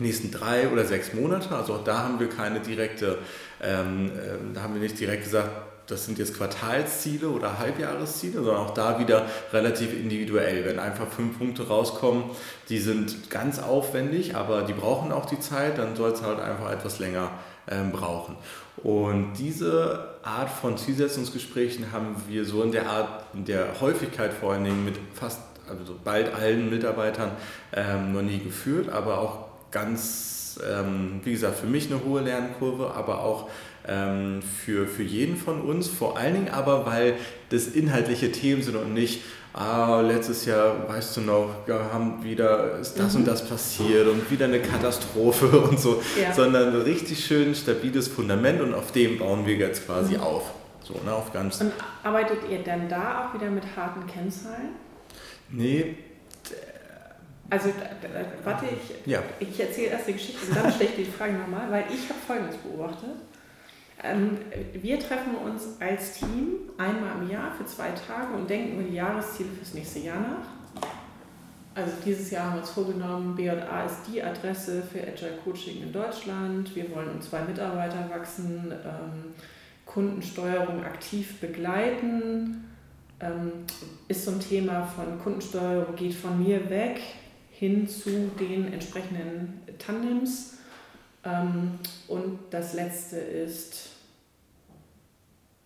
nächsten 0.00 0.30
drei 0.30 0.68
oder 0.68 0.84
sechs 0.84 1.12
Monate. 1.14 1.54
Also 1.54 1.74
auch 1.74 1.84
da 1.84 1.98
haben 1.98 2.20
wir 2.20 2.28
keine 2.28 2.60
direkte, 2.60 3.18
ähm, 3.62 4.10
äh, 4.16 4.54
da 4.54 4.62
haben 4.62 4.74
wir 4.74 4.80
nicht 4.80 4.98
direkt 4.98 5.24
gesagt, 5.24 5.50
das 5.88 6.04
sind 6.04 6.18
jetzt 6.18 6.36
Quartalsziele 6.36 7.28
oder 7.28 7.58
Halbjahresziele, 7.58 8.34
sondern 8.34 8.56
auch 8.56 8.74
da 8.74 8.98
wieder 9.00 9.26
relativ 9.52 9.92
individuell. 9.94 10.64
Wenn 10.66 10.78
einfach 10.78 11.08
fünf 11.08 11.38
Punkte 11.38 11.66
rauskommen, 11.66 12.24
die 12.68 12.78
sind 12.78 13.30
ganz 13.30 13.58
aufwendig, 13.58 14.36
aber 14.36 14.62
die 14.62 14.74
brauchen 14.74 15.12
auch 15.12 15.24
die 15.24 15.40
Zeit, 15.40 15.78
dann 15.78 15.96
soll 15.96 16.12
es 16.12 16.22
halt 16.22 16.40
einfach 16.40 16.70
etwas 16.70 16.98
länger 16.98 17.30
ähm, 17.70 17.90
brauchen. 17.90 18.36
Und 18.82 19.32
diese 19.38 20.16
Art 20.22 20.50
von 20.50 20.76
Zielsetzungsgesprächen 20.76 21.90
haben 21.90 22.16
wir 22.28 22.44
so 22.44 22.62
in 22.62 22.70
der 22.70 22.88
Art, 22.88 23.24
in 23.34 23.44
der 23.44 23.80
Häufigkeit 23.80 24.32
vor 24.32 24.52
allen 24.52 24.64
Dingen 24.64 24.84
mit 24.84 24.96
fast, 25.14 25.40
also 25.68 25.96
bald 26.04 26.34
allen 26.34 26.70
Mitarbeitern 26.70 27.32
ähm, 27.72 28.12
noch 28.12 28.22
nie 28.22 28.38
geführt, 28.38 28.88
aber 28.88 29.18
auch 29.18 29.47
ganz, 29.70 30.60
ähm, 30.68 31.20
wie 31.24 31.32
gesagt, 31.32 31.58
für 31.58 31.66
mich 31.66 31.90
eine 31.90 32.04
hohe 32.04 32.20
Lernkurve, 32.20 32.92
aber 32.94 33.22
auch 33.22 33.48
ähm, 33.86 34.40
für, 34.42 34.86
für 34.86 35.02
jeden 35.02 35.36
von 35.36 35.60
uns. 35.60 35.88
Vor 35.88 36.18
allen 36.18 36.34
Dingen 36.34 36.48
aber, 36.48 36.86
weil 36.86 37.14
das 37.50 37.66
inhaltliche 37.66 38.32
Themen 38.32 38.62
sind 38.62 38.76
und 38.76 38.94
nicht, 38.94 39.22
ah, 39.54 40.00
letztes 40.00 40.44
Jahr, 40.44 40.88
weißt 40.88 41.16
du 41.16 41.20
noch, 41.22 41.48
wir 41.66 41.92
haben 41.92 42.22
wieder 42.22 42.78
ist 42.78 42.98
das 42.98 43.14
mhm. 43.14 43.20
und 43.20 43.28
das 43.28 43.48
passiert 43.48 44.06
und 44.06 44.30
wieder 44.30 44.46
eine 44.46 44.60
Katastrophe 44.60 45.46
und 45.70 45.80
so, 45.80 46.02
ja. 46.20 46.32
sondern 46.32 46.74
ein 46.74 46.82
richtig 46.82 47.24
schön 47.24 47.54
stabiles 47.54 48.08
Fundament 48.08 48.60
und 48.60 48.74
auf 48.74 48.92
dem 48.92 49.18
bauen 49.18 49.46
wir 49.46 49.56
jetzt 49.56 49.86
quasi 49.86 50.14
mhm. 50.14 50.22
auf. 50.22 50.42
So, 50.82 50.94
ne, 51.04 51.12
auf 51.12 51.32
ganz 51.34 51.60
und 51.60 51.72
arbeitet 52.02 52.38
ihr 52.50 52.62
dann 52.62 52.88
da 52.88 53.28
auch 53.28 53.34
wieder 53.34 53.50
mit 53.50 53.64
harten 53.76 54.06
Kennzahlen? 54.06 54.70
Nee, 55.50 55.96
also, 57.50 57.70
warte, 58.44 58.66
ich, 58.66 59.06
ja. 59.10 59.22
ich 59.40 59.58
erzähle 59.58 59.92
erst 59.92 60.08
die 60.08 60.12
Geschichte 60.12 60.46
und 60.46 60.56
dann 60.56 60.70
stelle 60.70 60.90
ich 60.90 60.96
die 60.96 61.10
Frage 61.10 61.32
nochmal, 61.32 61.70
weil 61.70 61.84
ich 61.88 62.08
habe 62.08 62.18
Folgendes 62.26 62.56
beobachtet. 62.58 63.16
Ähm, 64.02 64.38
wir 64.74 65.00
treffen 65.00 65.34
uns 65.34 65.80
als 65.80 66.18
Team 66.18 66.70
einmal 66.76 67.22
im 67.22 67.30
Jahr 67.30 67.52
für 67.52 67.64
zwei 67.64 67.90
Tage 67.90 68.34
und 68.34 68.48
denken 68.48 68.74
über 68.74 68.82
die 68.82 69.26
Ziele 69.26 69.48
fürs 69.56 69.74
nächste 69.74 70.00
Jahr 70.00 70.20
nach. 70.20 70.84
also 71.74 71.92
dieses 72.04 72.30
Jahr 72.30 72.44
haben 72.44 72.54
wir 72.54 72.60
uns 72.60 72.70
vorgenommen, 72.70 73.34
BJA 73.34 73.84
ist 73.86 74.02
die 74.12 74.22
Adresse 74.22 74.82
für 74.82 75.00
Agile 75.00 75.38
Coaching 75.42 75.82
in 75.82 75.92
Deutschland. 75.92 76.76
Wir 76.76 76.94
wollen 76.94 77.10
um 77.12 77.20
zwei 77.20 77.40
Mitarbeiter 77.42 78.10
wachsen, 78.10 78.72
ähm, 78.84 79.34
Kundensteuerung 79.86 80.84
aktiv 80.84 81.40
begleiten. 81.40 82.64
Ähm, 83.20 83.52
ist 84.06 84.26
so 84.26 84.32
ein 84.32 84.40
Thema 84.40 84.84
von 84.84 85.18
Kundensteuerung, 85.18 85.96
geht 85.96 86.14
von 86.14 86.40
mir 86.40 86.68
weg 86.70 87.00
hin 87.58 87.88
zu 87.88 88.30
den 88.38 88.72
entsprechenden 88.72 89.60
Tandems. 89.78 90.58
Ähm, 91.24 91.78
und 92.06 92.38
das 92.50 92.74
letzte 92.74 93.16
ist 93.16 93.98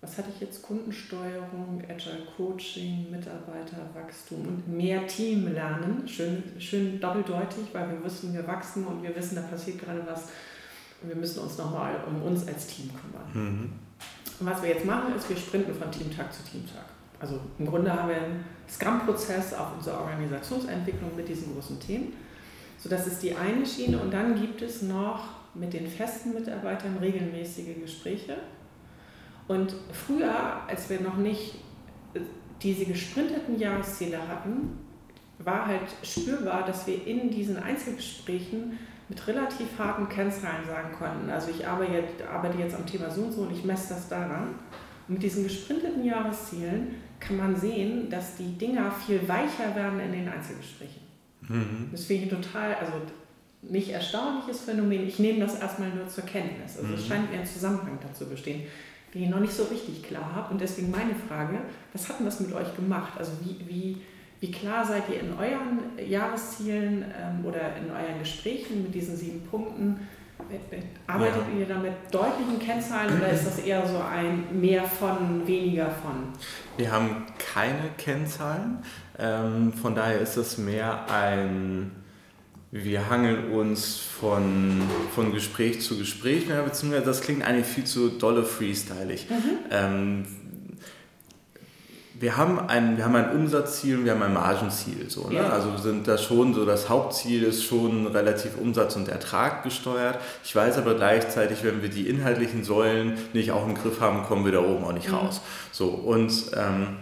was 0.03 0.19
hatte 0.19 0.31
ich 0.35 0.41
jetzt? 0.41 0.63
Kundensteuerung, 0.63 1.81
Agile 1.89 2.27
Coaching, 2.37 3.09
Mitarbeiterwachstum 3.13 4.49
und 4.49 4.69
mehr 4.69 5.07
Team 5.07 5.53
lernen. 5.53 6.09
Schön, 6.09 6.43
schön 6.59 7.01
doppeldeutig, 7.01 7.69
weil 7.73 7.89
wir 7.89 8.05
wissen, 8.05 8.35
wir 8.35 8.45
wachsen 8.45 8.85
und 8.85 9.01
wir 9.05 9.15
wissen, 9.15 9.37
da 9.37 9.43
passiert 9.43 9.81
gerade 9.81 10.05
was. 10.05 10.25
Und 11.01 11.09
wir 11.09 11.15
müssen 11.15 11.39
uns 11.39 11.57
nochmal 11.57 12.03
um 12.05 12.21
uns 12.21 12.49
als 12.49 12.67
Team 12.67 12.91
kümmern. 12.91 13.31
Mhm. 13.33 13.73
Und 14.41 14.47
was 14.47 14.61
wir 14.61 14.71
jetzt 14.71 14.85
machen, 14.85 15.15
ist, 15.15 15.29
wir 15.29 15.37
sprinten 15.37 15.73
von 15.73 15.93
Teamtag 15.93 16.33
zu 16.33 16.43
Teamtag. 16.43 16.87
Also 17.23 17.41
im 17.59 17.67
Grunde 17.67 17.91
haben 17.91 18.11
wir 18.11 18.17
einen 18.17 18.45
Scrum-Prozess 18.69 19.55
auf 19.55 19.69
unsere 19.79 19.99
Organisationsentwicklung 19.99 21.17
mit 21.17 21.29
diesen 21.29 21.55
großen 21.55 21.81
Themen. 21.81 22.13
So, 22.79 22.91
das 22.91 23.07
ist 23.07 23.23
die 23.23 23.35
eine 23.35 23.65
Schiene. 23.65 23.99
Und 23.99 24.13
dann 24.13 24.35
gibt 24.35 24.61
es 24.61 24.83
noch 24.83 25.29
mit 25.55 25.73
den 25.73 25.87
festen 25.87 26.35
Mitarbeitern 26.35 26.99
regelmäßige 27.01 27.81
Gespräche 27.81 28.37
und 29.49 29.75
früher, 29.93 30.67
als 30.67 30.89
wir 30.89 31.01
noch 31.01 31.17
nicht 31.17 31.57
äh, 32.15 32.21
diese 32.63 32.85
gesprinteten 32.85 33.59
Jahresziele 33.59 34.17
hatten, 34.29 34.79
war 35.39 35.67
halt 35.67 35.83
spürbar, 36.03 36.65
dass 36.65 36.87
wir 36.87 37.07
in 37.07 37.31
diesen 37.31 37.59
Einzelgesprächen 37.59 38.79
mit 39.09 39.27
relativ 39.27 39.67
harten 39.79 40.09
Kennzahlen 40.09 40.65
sagen 40.67 40.95
konnten. 40.97 41.29
Also 41.29 41.51
ich 41.51 41.67
arbeite 41.67 41.93
jetzt, 42.59 42.75
am 42.75 42.87
Thema 42.87 43.11
so 43.11 43.23
und 43.23 43.33
so 43.33 43.43
und 43.43 43.53
ich 43.53 43.65
messe 43.65 43.95
das 43.95 44.09
daran. 44.09 44.55
Und 45.09 45.15
mit 45.15 45.23
diesen 45.23 45.43
gesprinteten 45.43 46.05
Jahreszielen 46.05 46.95
kann 47.27 47.37
man 47.37 47.57
sehen, 47.57 48.11
dass 48.11 48.37
die 48.37 48.59
Dinger 48.59 48.91
viel 48.91 49.21
weicher 49.29 49.75
werden 49.75 50.01
in 50.01 50.13
den 50.13 50.29
Einzelgesprächen. 50.29 51.03
Mhm. 51.49 51.89
Das 51.93 52.05
finde 52.05 52.25
ich 52.25 52.31
total, 52.31 52.75
also 52.75 52.93
nicht 53.63 53.91
erstaunliches 53.91 54.61
Phänomen. 54.61 55.07
Ich 55.07 55.19
nehme 55.19 55.41
das 55.41 55.59
erstmal 55.59 55.91
nur 55.91 56.09
zur 56.09 56.25
Kenntnis. 56.25 56.77
Also 56.77 56.89
mhm. 56.89 56.95
es 56.95 57.07
scheint 57.07 57.31
mir 57.31 57.39
ein 57.39 57.47
Zusammenhang 57.47 57.99
dazu 58.03 58.29
bestehen 58.29 58.63
die 59.15 59.25
ich 59.25 59.31
noch 59.31 59.41
nicht 59.41 59.53
so 59.53 59.65
richtig 59.65 60.03
klar 60.03 60.35
habe. 60.35 60.53
Und 60.53 60.61
deswegen 60.61 60.91
meine 60.91 61.15
Frage, 61.15 61.59
was 61.93 62.09
hat 62.09 62.19
denn 62.19 62.27
das 62.27 62.41
mit 62.41 62.53
euch 62.53 62.75
gemacht? 62.75 63.13
Also 63.19 63.33
wie, 63.45 63.59
wie, 63.69 63.97
wie 64.41 64.51
klar 64.51 64.85
seid 64.85 65.09
ihr 65.11 65.21
in 65.21 65.33
euren 65.35 65.81
Jahreszielen 66.09 67.05
ähm, 67.21 67.45
oder 67.45 67.77
in 67.77 67.91
euren 67.91 68.19
Gesprächen 68.19 68.83
mit 68.85 68.95
diesen 68.95 69.17
sieben 69.17 69.43
Punkten? 69.43 70.09
Arbeitet 71.07 71.43
ja. 71.53 71.61
ihr 71.61 71.67
da 71.67 71.79
mit 71.79 71.93
deutlichen 72.11 72.59
Kennzahlen 72.59 73.19
oder 73.19 73.31
ist 73.31 73.47
das 73.47 73.59
eher 73.59 73.87
so 73.87 73.99
ein 73.99 74.45
mehr 74.61 74.85
von, 74.85 75.47
weniger 75.47 75.87
von? 75.87 76.33
Wir 76.77 76.91
haben 76.91 77.27
keine 77.39 77.91
Kennzahlen. 77.97 78.79
Ähm, 79.19 79.73
von 79.73 79.95
daher 79.95 80.21
ist 80.21 80.37
es 80.37 80.59
mehr 80.59 81.07
ein 81.11 81.93
wir 82.75 83.11
hangeln 83.11 83.53
uns 83.53 83.99
von, 83.99 84.81
von 85.15 85.31
Gespräch 85.35 85.83
zu 85.83 85.99
Gespräch, 85.99 86.49
ja, 86.49 86.63
beziehungsweise 86.63 87.05
das 87.05 87.21
klingt 87.21 87.45
eigentlich 87.45 87.67
viel 87.67 87.85
zu 87.85 88.09
dolle 88.09 88.45
freestylig. 88.45 89.27
Mhm. 89.29 89.59
Ähm, 89.71 90.27
wir 92.23 92.37
haben 92.37 92.61
ein, 92.69 92.97
wir 92.97 93.05
haben 93.05 93.17
ein 93.17 93.33
Umsatzziel 93.33 93.99
und 93.99 94.05
wir 94.05 94.13
haben 94.13 94.23
ein 94.23 94.33
Margenziel. 94.33 95.11
So, 95.11 95.29
ne? 95.29 95.39
Ja. 95.39 95.49
Also 95.49 95.77
sind 95.77 96.07
da 96.07 96.17
schon 96.17 96.55
so, 96.55 96.65
das 96.65 96.89
Hauptziel 96.89 97.43
ist 97.43 97.65
schon 97.65 98.07
relativ 98.07 98.57
Umsatz 98.57 98.95
und 98.95 99.09
Ertrag 99.09 99.65
gesteuert. 99.65 100.21
Ich 100.45 100.55
weiß 100.55 100.79
aber 100.79 100.95
gleichzeitig, 100.95 101.65
wenn 101.65 101.83
wir 101.83 101.89
die 101.89 102.09
inhaltlichen 102.09 102.63
Säulen 102.63 103.15
nicht 103.33 103.51
auch 103.51 103.67
im 103.67 103.75
Griff 103.75 104.01
haben, 104.01 104.23
kommen 104.23 104.45
wir 104.45 104.53
da 104.53 104.61
oben 104.61 104.85
auch 104.85 104.93
nicht 104.93 105.09
mhm. 105.09 105.17
raus. 105.17 105.41
So, 105.73 105.89
und 105.89 106.33
ähm, 106.57 106.97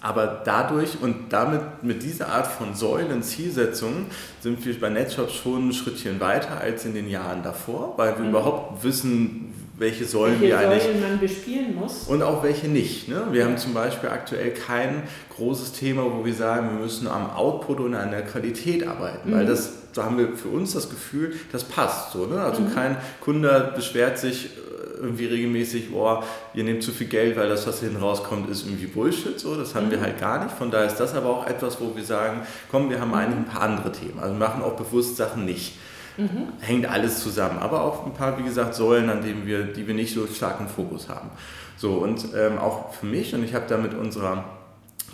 aber 0.00 0.40
dadurch 0.42 1.02
und 1.02 1.34
damit 1.34 1.82
mit 1.82 2.02
dieser 2.02 2.30
Art 2.30 2.46
von 2.46 2.74
Säulen, 2.74 3.22
Zielsetzungen, 3.22 4.06
sind 4.40 4.64
wir 4.64 4.80
bei 4.80 4.88
NetShop 4.88 5.30
schon 5.32 5.68
ein 5.68 5.72
Schrittchen 5.74 6.18
weiter 6.18 6.58
als 6.58 6.86
in 6.86 6.94
den 6.94 7.10
Jahren 7.10 7.42
davor, 7.42 7.92
weil 7.98 8.16
wir 8.16 8.24
mhm. 8.24 8.30
überhaupt 8.30 8.82
wissen, 8.82 9.52
welche 9.78 10.04
Säulen 10.04 10.40
welche 10.40 10.54
wir 10.54 10.58
eigentlich 10.58 10.82
Säulen 10.84 11.00
man 11.00 11.20
bespielen 11.20 11.74
muss. 11.74 12.04
Und 12.04 12.22
auch 12.22 12.42
welche 12.42 12.68
nicht. 12.68 13.08
Ne? 13.08 13.26
Wir 13.30 13.44
haben 13.44 13.58
zum 13.58 13.74
Beispiel 13.74 14.08
aktuell 14.08 14.50
kein 14.50 15.02
großes 15.36 15.72
Thema, 15.72 16.04
wo 16.04 16.24
wir 16.24 16.34
sagen, 16.34 16.70
wir 16.70 16.84
müssen 16.84 17.06
am 17.06 17.30
Output 17.30 17.80
und 17.80 17.94
an 17.94 18.10
der 18.10 18.22
Qualität 18.22 18.86
arbeiten, 18.86 19.30
mhm. 19.30 19.34
weil 19.34 19.46
das, 19.46 19.72
da 19.92 20.04
haben 20.04 20.18
wir 20.18 20.36
für 20.36 20.48
uns 20.48 20.72
das 20.72 20.88
Gefühl, 20.88 21.34
das 21.52 21.64
passt 21.64 22.12
so. 22.12 22.26
Ne? 22.26 22.40
Also 22.40 22.62
mhm. 22.62 22.74
kein 22.74 22.96
Kunde 23.20 23.72
beschwert 23.74 24.18
sich 24.18 24.50
irgendwie 24.98 25.26
regelmäßig, 25.26 25.92
boah, 25.92 26.24
ihr 26.54 26.64
nehmt 26.64 26.82
zu 26.82 26.90
viel 26.90 27.06
Geld, 27.06 27.36
weil 27.36 27.48
das, 27.48 27.66
was 27.66 27.80
hinten 27.80 27.96
rauskommt, 27.96 28.48
ist 28.48 28.66
irgendwie 28.66 28.86
Bullshit. 28.86 29.38
So, 29.38 29.54
das 29.54 29.74
haben 29.74 29.86
mhm. 29.86 29.90
wir 29.92 30.00
halt 30.00 30.18
gar 30.18 30.42
nicht. 30.42 30.56
Von 30.56 30.70
daher 30.70 30.86
ist 30.86 30.96
das 30.96 31.14
aber 31.14 31.28
auch 31.28 31.46
etwas, 31.46 31.80
wo 31.80 31.94
wir 31.94 32.04
sagen, 32.04 32.46
komm, 32.70 32.90
wir 32.90 33.00
haben 33.00 33.08
mhm. 33.08 33.14
eigentlich 33.14 33.38
ein 33.38 33.44
paar 33.44 33.62
andere 33.62 33.92
Themen. 33.92 34.18
Also 34.18 34.32
wir 34.32 34.38
machen 34.38 34.62
auch 34.62 34.74
bewusst 34.74 35.16
Sachen 35.16 35.44
nicht. 35.44 35.74
Mhm. 36.16 36.48
Hängt 36.60 36.88
alles 36.88 37.20
zusammen. 37.20 37.58
Aber 37.58 37.82
auch 37.82 38.06
ein 38.06 38.14
paar, 38.14 38.38
wie 38.38 38.42
gesagt, 38.42 38.74
Säulen, 38.74 39.10
an 39.10 39.22
denen 39.22 39.46
wir, 39.46 39.64
die 39.64 39.86
wir 39.86 39.94
nicht 39.94 40.14
so 40.14 40.26
starken 40.26 40.68
Fokus 40.68 41.08
haben. 41.08 41.30
So, 41.76 41.94
und 41.94 42.28
ähm, 42.34 42.58
auch 42.58 42.94
für 42.94 43.06
mich, 43.06 43.34
und 43.34 43.44
ich 43.44 43.54
habe 43.54 43.66
da 43.68 43.76
mit 43.76 43.94
unserer 43.94 44.44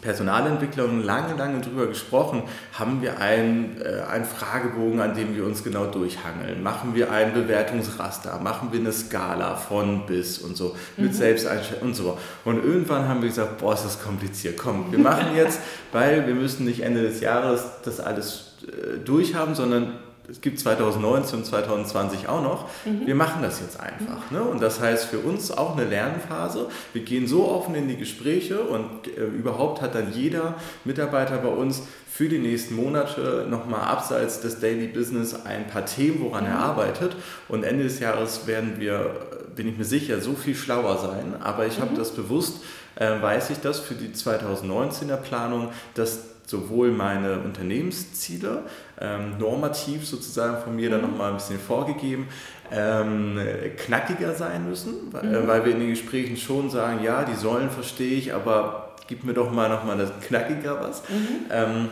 Personalentwicklung 0.02 1.04
lange, 1.04 1.34
lange 1.36 1.60
drüber 1.60 1.86
gesprochen, 1.86 2.42
haben 2.72 3.02
wir 3.02 3.20
einen, 3.20 3.80
äh, 3.80 4.02
einen 4.10 4.24
Fragebogen, 4.24 5.00
an 5.00 5.14
dem 5.14 5.36
wir 5.36 5.44
uns 5.44 5.62
genau 5.62 5.86
durchhangeln. 5.86 6.62
Machen 6.62 6.94
wir 6.94 7.12
ein 7.12 7.32
Bewertungsraster, 7.32 8.40
machen 8.40 8.68
wir 8.72 8.80
eine 8.80 8.92
Skala 8.92 9.54
von 9.54 10.06
bis 10.06 10.38
und 10.38 10.56
so, 10.56 10.74
mit 10.96 11.12
mhm. 11.12 11.14
Selbsteinschätzung 11.14 11.88
und 11.88 11.94
so. 11.94 12.18
Und 12.44 12.64
irgendwann 12.64 13.08
haben 13.08 13.22
wir 13.22 13.28
gesagt, 13.28 13.58
boah, 13.58 13.74
ist 13.74 13.84
das 13.84 14.02
kompliziert. 14.02 14.58
Komm, 14.58 14.90
wir 14.90 14.98
machen 14.98 15.36
jetzt, 15.36 15.60
weil 15.92 16.26
wir 16.26 16.34
müssen 16.34 16.64
nicht 16.64 16.80
Ende 16.80 17.02
des 17.02 17.20
Jahres 17.20 17.64
das 17.84 18.00
alles 18.00 18.56
äh, 18.66 18.98
durchhaben, 18.98 19.54
sondern 19.54 19.94
es 20.30 20.40
gibt 20.40 20.58
2019 20.58 21.40
und 21.40 21.44
2020 21.44 22.28
auch 22.28 22.42
noch. 22.42 22.68
Mhm. 22.84 23.06
Wir 23.06 23.14
machen 23.14 23.42
das 23.42 23.60
jetzt 23.60 23.80
einfach. 23.80 24.30
Mhm. 24.30 24.36
Ne? 24.36 24.42
Und 24.42 24.62
das 24.62 24.80
heißt 24.80 25.06
für 25.06 25.18
uns 25.18 25.50
auch 25.50 25.76
eine 25.76 25.84
Lernphase. 25.84 26.68
Wir 26.92 27.02
gehen 27.02 27.26
so 27.26 27.48
offen 27.48 27.74
in 27.74 27.88
die 27.88 27.96
Gespräche 27.96 28.60
und 28.60 29.08
äh, 29.08 29.24
überhaupt 29.24 29.82
hat 29.82 29.94
dann 29.94 30.12
jeder 30.12 30.54
Mitarbeiter 30.84 31.38
bei 31.38 31.48
uns 31.48 31.82
für 32.08 32.28
die 32.28 32.38
nächsten 32.38 32.76
Monate 32.76 33.46
nochmal 33.48 33.80
abseits 33.80 34.40
des 34.40 34.60
Daily 34.60 34.86
Business 34.86 35.34
ein 35.44 35.66
paar 35.66 35.86
Themen, 35.86 36.20
woran 36.20 36.44
mhm. 36.44 36.50
er 36.50 36.58
arbeitet. 36.58 37.16
Und 37.48 37.64
Ende 37.64 37.84
des 37.84 37.98
Jahres 37.98 38.46
werden 38.46 38.74
wir, 38.78 39.16
bin 39.56 39.68
ich 39.68 39.76
mir 39.76 39.84
sicher, 39.84 40.20
so 40.20 40.34
viel 40.34 40.54
schlauer 40.54 40.98
sein. 40.98 41.34
Aber 41.42 41.66
ich 41.66 41.80
habe 41.80 41.92
mhm. 41.92 41.96
das 41.96 42.12
bewusst, 42.12 42.62
äh, 42.94 43.20
weiß 43.20 43.50
ich 43.50 43.58
das 43.58 43.80
für 43.80 43.94
die 43.94 44.14
2019er 44.14 45.16
Planung, 45.16 45.70
dass 45.94 46.31
sowohl 46.52 46.92
meine 46.92 47.40
Unternehmensziele 47.40 48.64
ähm, 49.00 49.38
normativ 49.38 50.06
sozusagen 50.06 50.62
von 50.62 50.76
mir 50.76 50.90
dann 50.90 51.00
mhm. 51.00 51.10
nochmal 51.10 51.30
ein 51.30 51.36
bisschen 51.38 51.58
vorgegeben, 51.58 52.28
ähm, 52.70 53.40
knackiger 53.78 54.34
sein 54.34 54.68
müssen, 54.68 55.12
weil, 55.12 55.24
mhm. 55.24 55.48
weil, 55.48 55.64
wir 55.64 55.72
in 55.72 55.80
den 55.80 55.90
Gesprächen 55.90 56.36
schon 56.36 56.70
sagen, 56.70 57.02
ja, 57.02 57.24
die 57.24 57.34
Säulen 57.34 57.70
verstehe 57.70 58.16
ich, 58.16 58.34
aber 58.34 58.94
gib 59.08 59.24
mir 59.24 59.34
doch 59.34 59.50
mal 59.50 59.68
nochmal 59.68 59.96
das 59.98 60.12
knackiger 60.26 60.80
was. 60.80 61.02
Mhm. 61.08 61.28
Ähm, 61.50 61.88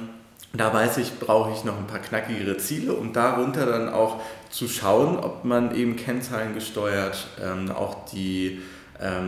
da 0.52 0.74
weiß 0.74 0.98
ich, 0.98 1.18
brauche 1.18 1.52
ich 1.52 1.64
noch 1.64 1.78
ein 1.78 1.86
paar 1.86 2.00
knackigere 2.00 2.56
Ziele, 2.58 2.92
um 2.92 3.12
darunter 3.12 3.66
dann 3.66 3.88
auch 3.88 4.20
zu 4.50 4.68
schauen, 4.68 5.16
ob 5.16 5.44
man 5.44 5.74
eben 5.74 5.96
Kennzahlen 5.96 6.54
gesteuert 6.54 7.28
ähm, 7.42 7.70
auch 7.70 8.04
die 8.12 8.60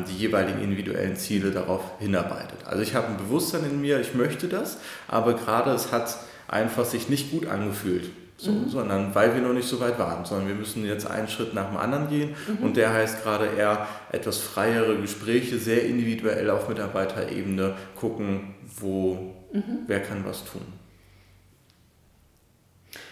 die 0.07 0.17
jeweiligen 0.17 0.61
individuellen 0.63 1.17
Ziele 1.17 1.51
darauf 1.51 1.81
hinarbeitet. 1.99 2.59
Also 2.67 2.83
ich 2.83 2.95
habe 2.95 3.09
ein 3.09 3.17
Bewusstsein 3.17 3.65
in 3.65 3.81
mir, 3.81 4.01
ich 4.01 4.15
möchte 4.15 4.49
das, 4.49 4.79
aber 5.09 5.35
gerade 5.35 5.71
es 5.71 5.93
hat 5.93 6.17
einfach 6.49 6.85
sich 6.85 7.09
nicht 7.09 7.31
gut 7.31 7.47
angefühlt. 7.47 8.11
So, 8.37 8.51
mhm. 8.51 8.69
sondern 8.69 9.15
weil 9.15 9.35
wir 9.35 9.41
noch 9.41 9.53
nicht 9.53 9.69
so 9.69 9.79
weit 9.79 10.01
waren, 10.01 10.25
sondern 10.25 10.49
wir 10.49 10.57
müssen 10.57 10.85
jetzt 10.85 11.07
einen 11.07 11.29
Schritt 11.29 11.55
nach 11.55 11.69
dem 11.69 11.77
anderen 11.77 12.09
gehen 12.09 12.35
mhm. 12.49 12.65
und 12.65 12.77
der 12.77 12.93
heißt 12.93 13.23
gerade 13.23 13.47
eher 13.47 13.87
etwas 14.11 14.39
freiere 14.39 14.97
Gespräche, 14.97 15.59
sehr 15.59 15.85
individuell 15.85 16.51
auf 16.51 16.69
Mitarbeiterebene 16.69 17.75
gucken, 17.95 18.55
wo, 18.81 19.35
mhm. 19.53 19.85
wer 19.87 20.01
kann 20.01 20.25
was 20.25 20.45
tun. 20.45 20.63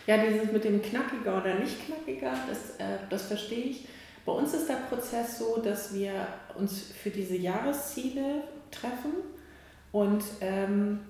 Ja, 0.09 0.17
dieses 0.19 0.51
mit 0.51 0.65
dem 0.65 0.83
knackiger 0.83 1.41
oder 1.41 1.55
nicht 1.55 1.77
knackiger, 1.87 2.33
das, 2.49 2.71
äh, 2.79 2.99
das 3.09 3.29
verstehe 3.29 3.67
ich. 3.67 3.87
Bei 4.27 4.33
uns 4.33 4.55
ist 4.55 4.68
der 4.68 4.75
Prozess 4.89 5.39
so, 5.39 5.61
dass 5.62 5.95
wir 5.95 6.12
uns 6.55 6.83
für 7.03 7.11
diese 7.11 7.37
Jahresziele 7.37 8.43
treffen 8.71 9.12
und 9.93 10.23
ähm, 10.41 11.01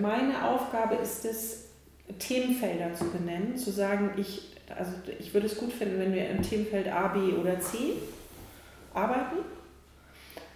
meine 0.00 0.48
Aufgabe 0.48 0.96
ist 0.96 1.24
es, 1.24 1.66
Themenfelder 2.18 2.94
zu 2.94 3.10
benennen, 3.10 3.56
zu 3.56 3.70
sagen, 3.70 4.12
ich, 4.16 4.54
also 4.76 4.92
ich 5.18 5.34
würde 5.34 5.46
es 5.46 5.58
gut 5.58 5.72
finden, 5.72 5.98
wenn 5.98 6.14
wir 6.14 6.28
im 6.30 6.42
Themenfeld 6.42 6.88
A, 6.88 7.08
B 7.08 7.32
oder 7.32 7.58
C 7.60 7.94
arbeiten. 8.94 9.38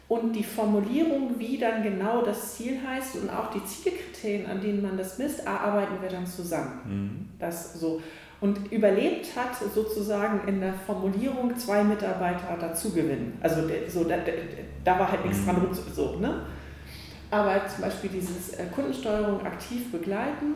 Und 0.08 0.32
die 0.32 0.44
Formulierung, 0.44 1.38
wie 1.38 1.58
dann 1.58 1.82
genau 1.84 2.22
das 2.22 2.56
Ziel 2.56 2.80
heißt 2.84 3.16
und 3.16 3.30
auch 3.30 3.52
die 3.52 3.64
Zielkriterien, 3.64 4.46
an 4.46 4.60
denen 4.60 4.82
man 4.82 4.96
das 4.96 5.18
misst, 5.18 5.46
erarbeiten 5.46 6.00
wir 6.00 6.08
dann 6.08 6.26
zusammen. 6.26 6.80
Mhm. 6.84 7.28
Das 7.38 7.74
so. 7.74 8.02
Und 8.40 8.72
überlebt 8.72 9.36
hat 9.36 9.54
sozusagen 9.74 10.48
in 10.48 10.60
der 10.60 10.72
Formulierung 10.72 11.54
zwei 11.58 11.84
Mitarbeiter 11.84 12.56
dazu 12.58 12.90
gewinnen. 12.90 13.38
Also 13.42 13.62
so, 13.88 14.04
da, 14.04 14.16
da 14.82 14.98
war 14.98 15.12
halt 15.12 15.26
nichts 15.26 15.44
dran 15.44 15.56
rum, 15.56 15.74
so, 15.94 16.16
ne? 16.16 16.46
Aber 17.30 17.60
zum 17.68 17.84
Beispiel 17.84 18.10
dieses 18.10 18.54
äh, 18.54 18.64
Kundensteuerung 18.74 19.44
aktiv 19.44 19.92
begleiten, 19.92 20.54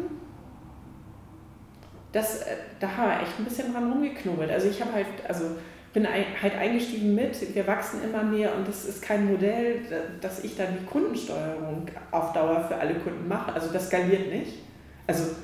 das, 2.11 2.43
äh, 2.43 2.57
da 2.81 2.89
haben 2.97 3.11
wir 3.11 3.23
echt 3.23 3.39
ein 3.39 3.45
bisschen 3.45 3.73
dran 3.73 3.93
rumgeknubbelt. 3.93 4.51
Also 4.51 4.69
ich 4.69 4.81
habe 4.81 4.93
halt, 4.93 5.07
also 5.29 5.45
bin 5.93 6.09
halt 6.09 6.57
eingestiegen 6.57 7.15
mit, 7.15 7.55
wir 7.55 7.67
wachsen 7.69 8.03
immer 8.03 8.25
mehr 8.25 8.55
und 8.57 8.67
das 8.67 8.85
ist 8.85 9.01
kein 9.01 9.27
Modell, 9.31 9.81
dass 10.21 10.43
ich 10.43 10.57
dann 10.57 10.77
die 10.79 10.85
Kundensteuerung 10.85 11.87
auf 12.11 12.33
Dauer 12.33 12.65
für 12.67 12.75
alle 12.75 12.95
Kunden 12.95 13.29
mache. 13.29 13.53
Also 13.53 13.73
das 13.73 13.87
skaliert 13.87 14.29
nicht. 14.33 14.55
Also, 15.07 15.37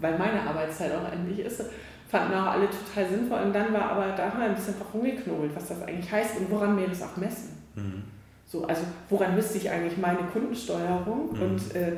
weil 0.00 0.18
meine 0.18 0.42
Arbeitszeit 0.42 0.92
auch 0.92 1.12
endlich 1.12 1.40
ist, 1.40 1.62
fanden 2.08 2.34
auch 2.34 2.46
alle 2.46 2.68
total 2.70 3.08
sinnvoll. 3.08 3.40
Und 3.42 3.54
dann 3.54 3.72
war 3.72 3.90
aber, 3.92 4.12
da 4.16 4.30
ein 4.30 4.54
bisschen 4.54 4.74
rumgeknobelt, 4.92 5.54
was 5.54 5.68
das 5.68 5.82
eigentlich 5.82 6.10
heißt 6.10 6.38
und 6.38 6.50
woran 6.50 6.76
wir 6.76 6.88
das 6.88 7.02
auch 7.02 7.16
messen. 7.16 7.50
Mhm. 7.74 8.04
So, 8.50 8.64
also 8.64 8.80
woran 9.10 9.34
misst 9.36 9.52
sich 9.52 9.70
eigentlich 9.70 9.98
meine 9.98 10.20
Kundensteuerung 10.32 11.34
mhm. 11.34 11.42
und 11.42 11.74
äh, 11.76 11.92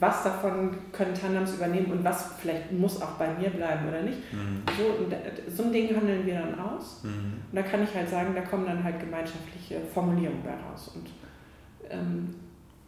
was 0.00 0.24
davon 0.24 0.74
können 0.90 1.12
Tandems 1.12 1.52
übernehmen 1.52 1.92
und 1.92 2.02
was 2.02 2.32
vielleicht 2.40 2.72
muss 2.72 3.02
auch 3.02 3.12
bei 3.18 3.28
mir 3.34 3.50
bleiben 3.50 3.86
oder 3.86 4.00
nicht. 4.00 4.16
Mhm. 4.32 4.62
So, 4.78 5.04
und, 5.04 5.14
so 5.54 5.64
ein 5.64 5.72
Ding 5.72 5.94
handeln 5.94 6.24
wir 6.24 6.36
dann 6.36 6.58
aus. 6.58 7.02
Mhm. 7.02 7.42
Und 7.50 7.56
da 7.56 7.60
kann 7.60 7.82
ich 7.82 7.94
halt 7.94 8.08
sagen, 8.08 8.34
da 8.34 8.40
kommen 8.40 8.64
dann 8.64 8.82
halt 8.82 9.00
gemeinschaftliche 9.00 9.82
Formulierungen 9.92 10.42
daraus. 10.42 10.88
Und 10.94 11.10
ähm, 11.90 12.36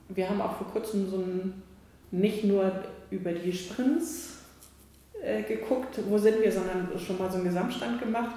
wir 0.09 0.31
haben 0.31 0.41
auch 0.41 0.57
vor 0.57 0.69
kurzem 0.69 1.07
so 1.07 1.19
ein, 1.19 1.63
nicht 2.11 2.45
nur 2.45 2.73
über 3.11 3.33
die 3.33 3.53
Sprints 3.53 4.34
äh, 5.25 5.43
geguckt, 5.43 5.99
wo 6.09 6.19
sind 6.19 6.43
wir, 6.43 6.53
sondern 6.53 6.89
schon 6.99 7.19
mal 7.19 7.31
so 7.31 7.37
einen 7.37 7.45
Gesamtstand 7.45 8.01
gemacht. 8.01 8.37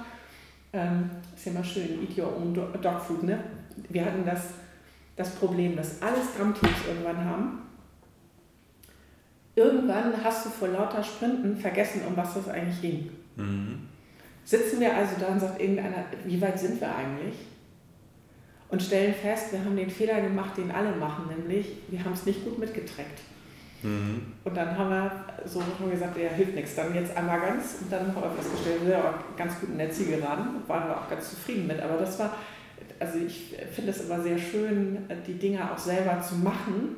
Ähm, 0.72 1.10
ist 1.34 1.46
ja 1.46 1.52
mal 1.52 1.64
schön, 1.64 2.02
Eat 2.02 2.18
Your 2.18 2.36
Own 2.36 2.54
Dog 2.54 3.00
Food, 3.00 3.22
ne? 3.22 3.38
wir 3.88 4.04
hatten 4.04 4.24
das, 4.24 4.50
das 5.16 5.30
Problem, 5.36 5.76
dass 5.76 6.00
alle 6.02 6.16
Scrum-Teams 6.22 6.86
irgendwann 6.88 7.24
haben. 7.24 7.62
Irgendwann 9.54 10.12
hast 10.22 10.46
du 10.46 10.50
vor 10.50 10.68
lauter 10.68 11.02
Sprinten 11.02 11.56
vergessen, 11.56 12.02
um 12.06 12.16
was 12.16 12.36
es 12.36 12.48
eigentlich 12.48 12.80
ging. 12.80 13.10
Mhm. 13.36 13.88
Sitzen 14.44 14.80
wir 14.80 14.94
also 14.94 15.16
da 15.18 15.28
und 15.28 15.40
sagt 15.40 15.60
irgendeiner, 15.60 16.04
wie 16.24 16.40
weit 16.40 16.58
sind 16.58 16.80
wir 16.80 16.94
eigentlich? 16.94 17.34
Und 18.70 18.82
stellen 18.82 19.14
fest, 19.14 19.52
wir 19.52 19.64
haben 19.64 19.76
den 19.76 19.90
Fehler 19.90 20.20
gemacht, 20.20 20.56
den 20.56 20.70
alle 20.70 20.92
machen, 20.92 21.26
nämlich 21.28 21.78
wir 21.88 22.04
haben 22.04 22.12
es 22.12 22.26
nicht 22.26 22.44
gut 22.44 22.58
mitgeträgt. 22.58 23.20
Mhm. 23.82 24.32
Und 24.44 24.56
dann 24.56 24.76
haben 24.76 24.90
wir 24.90 25.24
so 25.44 25.62
haben 25.62 25.90
gesagt, 25.90 26.16
ja, 26.18 26.28
hilft 26.30 26.54
nichts, 26.54 26.74
dann 26.74 26.94
jetzt 26.94 27.16
einmal 27.16 27.40
ganz. 27.40 27.76
Und 27.82 27.92
dann 27.92 28.14
haben 28.14 28.22
wir 28.22 28.30
festgestellt, 28.30 28.80
wir 28.82 28.90
sind 28.90 29.04
ja 29.04 29.14
ganz 29.36 29.60
gut 29.60 29.70
in 29.70 29.78
der 29.78 29.90
Zielgeraden, 29.90 30.46
waren 30.66 30.88
wir 30.88 30.96
auch 30.96 31.08
ganz 31.08 31.30
zufrieden 31.30 31.66
mit. 31.66 31.80
Aber 31.80 31.96
das 31.96 32.18
war 32.18 32.34
also 33.00 33.18
ich 33.18 33.54
finde 33.72 33.90
es 33.90 34.00
immer 34.02 34.20
sehr 34.20 34.38
schön, 34.38 34.98
die 35.26 35.34
Dinge 35.34 35.72
auch 35.72 35.78
selber 35.78 36.20
zu 36.20 36.36
machen, 36.36 36.96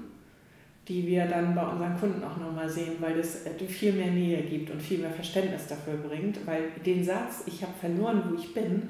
die 0.89 1.07
wir 1.07 1.26
dann 1.26 1.55
bei 1.55 1.66
unseren 1.66 1.99
Kunden 1.99 2.24
auch 2.24 2.37
nochmal 2.37 2.68
sehen, 2.68 2.95
weil 3.01 3.18
es 3.18 3.45
viel 3.68 3.93
mehr 3.93 4.11
Nähe 4.11 4.43
gibt 4.43 4.70
und 4.70 4.81
viel 4.81 4.99
mehr 4.99 5.11
Verständnis 5.11 5.66
dafür 5.66 5.95
bringt. 5.95 6.45
Weil 6.47 6.70
den 6.85 7.05
Satz, 7.05 7.45
ich 7.47 7.62
habe 7.62 7.72
verloren, 7.78 8.24
wo 8.28 8.35
ich 8.35 8.53
bin, 8.55 8.89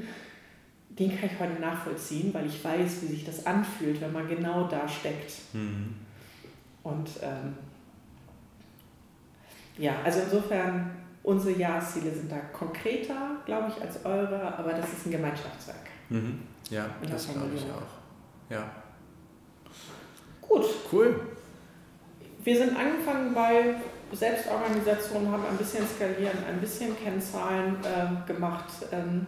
den 0.89 1.11
kann 1.11 1.31
ich 1.33 1.39
heute 1.39 1.61
nachvollziehen, 1.61 2.33
weil 2.33 2.47
ich 2.47 2.65
weiß, 2.65 3.03
wie 3.03 3.07
sich 3.07 3.25
das 3.25 3.47
anfühlt, 3.47 4.01
wenn 4.01 4.13
man 4.13 4.29
genau 4.29 4.67
da 4.69 4.89
steckt. 4.89 5.33
Mhm. 5.53 5.95
Und 6.83 7.09
ähm, 7.23 7.55
ja, 9.81 9.95
also 10.05 10.21
insofern, 10.21 10.91
unsere 11.23 11.59
Jahresziele 11.59 12.13
sind 12.13 12.31
da 12.31 12.39
konkreter, 12.53 13.37
glaube 13.47 13.73
ich, 13.75 13.83
als 13.83 14.05
eure, 14.05 14.59
aber 14.59 14.73
das 14.75 14.93
ist 14.93 15.07
ein 15.07 15.13
Gemeinschaftswerk. 15.13 15.87
Mhm. 16.11 16.41
Ja, 16.69 16.87
das 17.11 17.33
glaube 17.33 17.51
ich 17.55 17.63
auch. 17.63 18.53
Ja. 18.53 18.71
Gut. 20.43 20.65
Cool. 20.93 21.21
Wir 22.45 22.57
sind 22.57 22.77
angefangen 22.77 23.33
bei 23.35 23.75
Selbstorganisation, 24.13 25.31
haben 25.31 25.45
ein 25.47 25.57
bisschen 25.57 25.87
skalieren, 25.87 26.45
ein 26.47 26.61
bisschen 26.61 26.97
Kennzahlen 26.99 27.77
äh, 27.83 28.27
gemacht. 28.31 28.67
Ähm, 28.93 29.27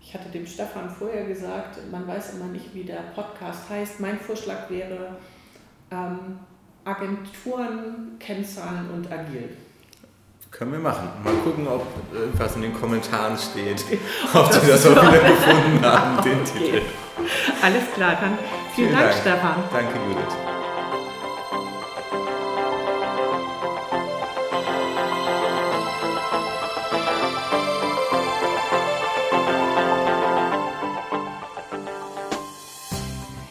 ich 0.00 0.12
hatte 0.14 0.28
dem 0.30 0.46
Stefan 0.46 0.90
vorher 0.90 1.26
gesagt, 1.26 1.78
man 1.90 2.06
weiß 2.06 2.34
immer 2.34 2.46
nicht, 2.46 2.74
wie 2.74 2.84
der 2.84 3.02
Podcast 3.14 3.68
heißt. 3.70 4.00
Mein 4.00 4.18
Vorschlag 4.18 4.68
wäre 4.68 5.16
ähm, 5.90 6.38
Agenturen, 6.84 8.16
Kennzahlen 8.18 8.90
und 8.90 9.10
agil. 9.12 9.56
Können 10.50 10.72
wir 10.72 10.80
machen. 10.80 11.08
Mal 11.22 11.32
gucken, 11.44 11.68
ob 11.68 11.86
irgendwas 12.12 12.56
in 12.56 12.62
den 12.62 12.74
Kommentaren 12.74 13.36
steht. 13.38 13.84
ob 14.34 14.50
die 14.50 14.66
das 14.66 14.84
auch 14.84 14.90
wieder 14.90 15.20
gefunden 15.20 15.84
haben, 15.84 16.22
den 16.22 16.40
okay. 16.40 16.58
Titel. 16.58 16.82
Alles 17.62 17.84
klar, 17.94 18.16
dann 18.20 18.36
vielen, 18.74 18.88
vielen 18.88 18.92
Dank, 18.92 19.10
Dank, 19.10 19.20
Stefan. 19.20 19.54
Danke, 19.72 19.98
Judith. 20.08 20.36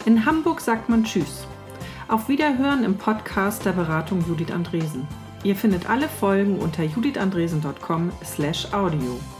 In 0.05 0.25
Hamburg 0.25 0.59
sagt 0.59 0.89
man 0.89 1.05
Tschüss. 1.05 1.47
Auf 2.09 2.27
Wiederhören 2.27 2.83
im 2.83 2.97
Podcast 2.97 3.65
der 3.65 3.71
Beratung 3.71 4.25
Judith 4.27 4.51
Andresen. 4.51 5.07
Ihr 5.43 5.55
findet 5.55 5.89
alle 5.89 6.09
Folgen 6.09 6.59
unter 6.59 6.83
judithandresen.com/audio. 6.83 9.38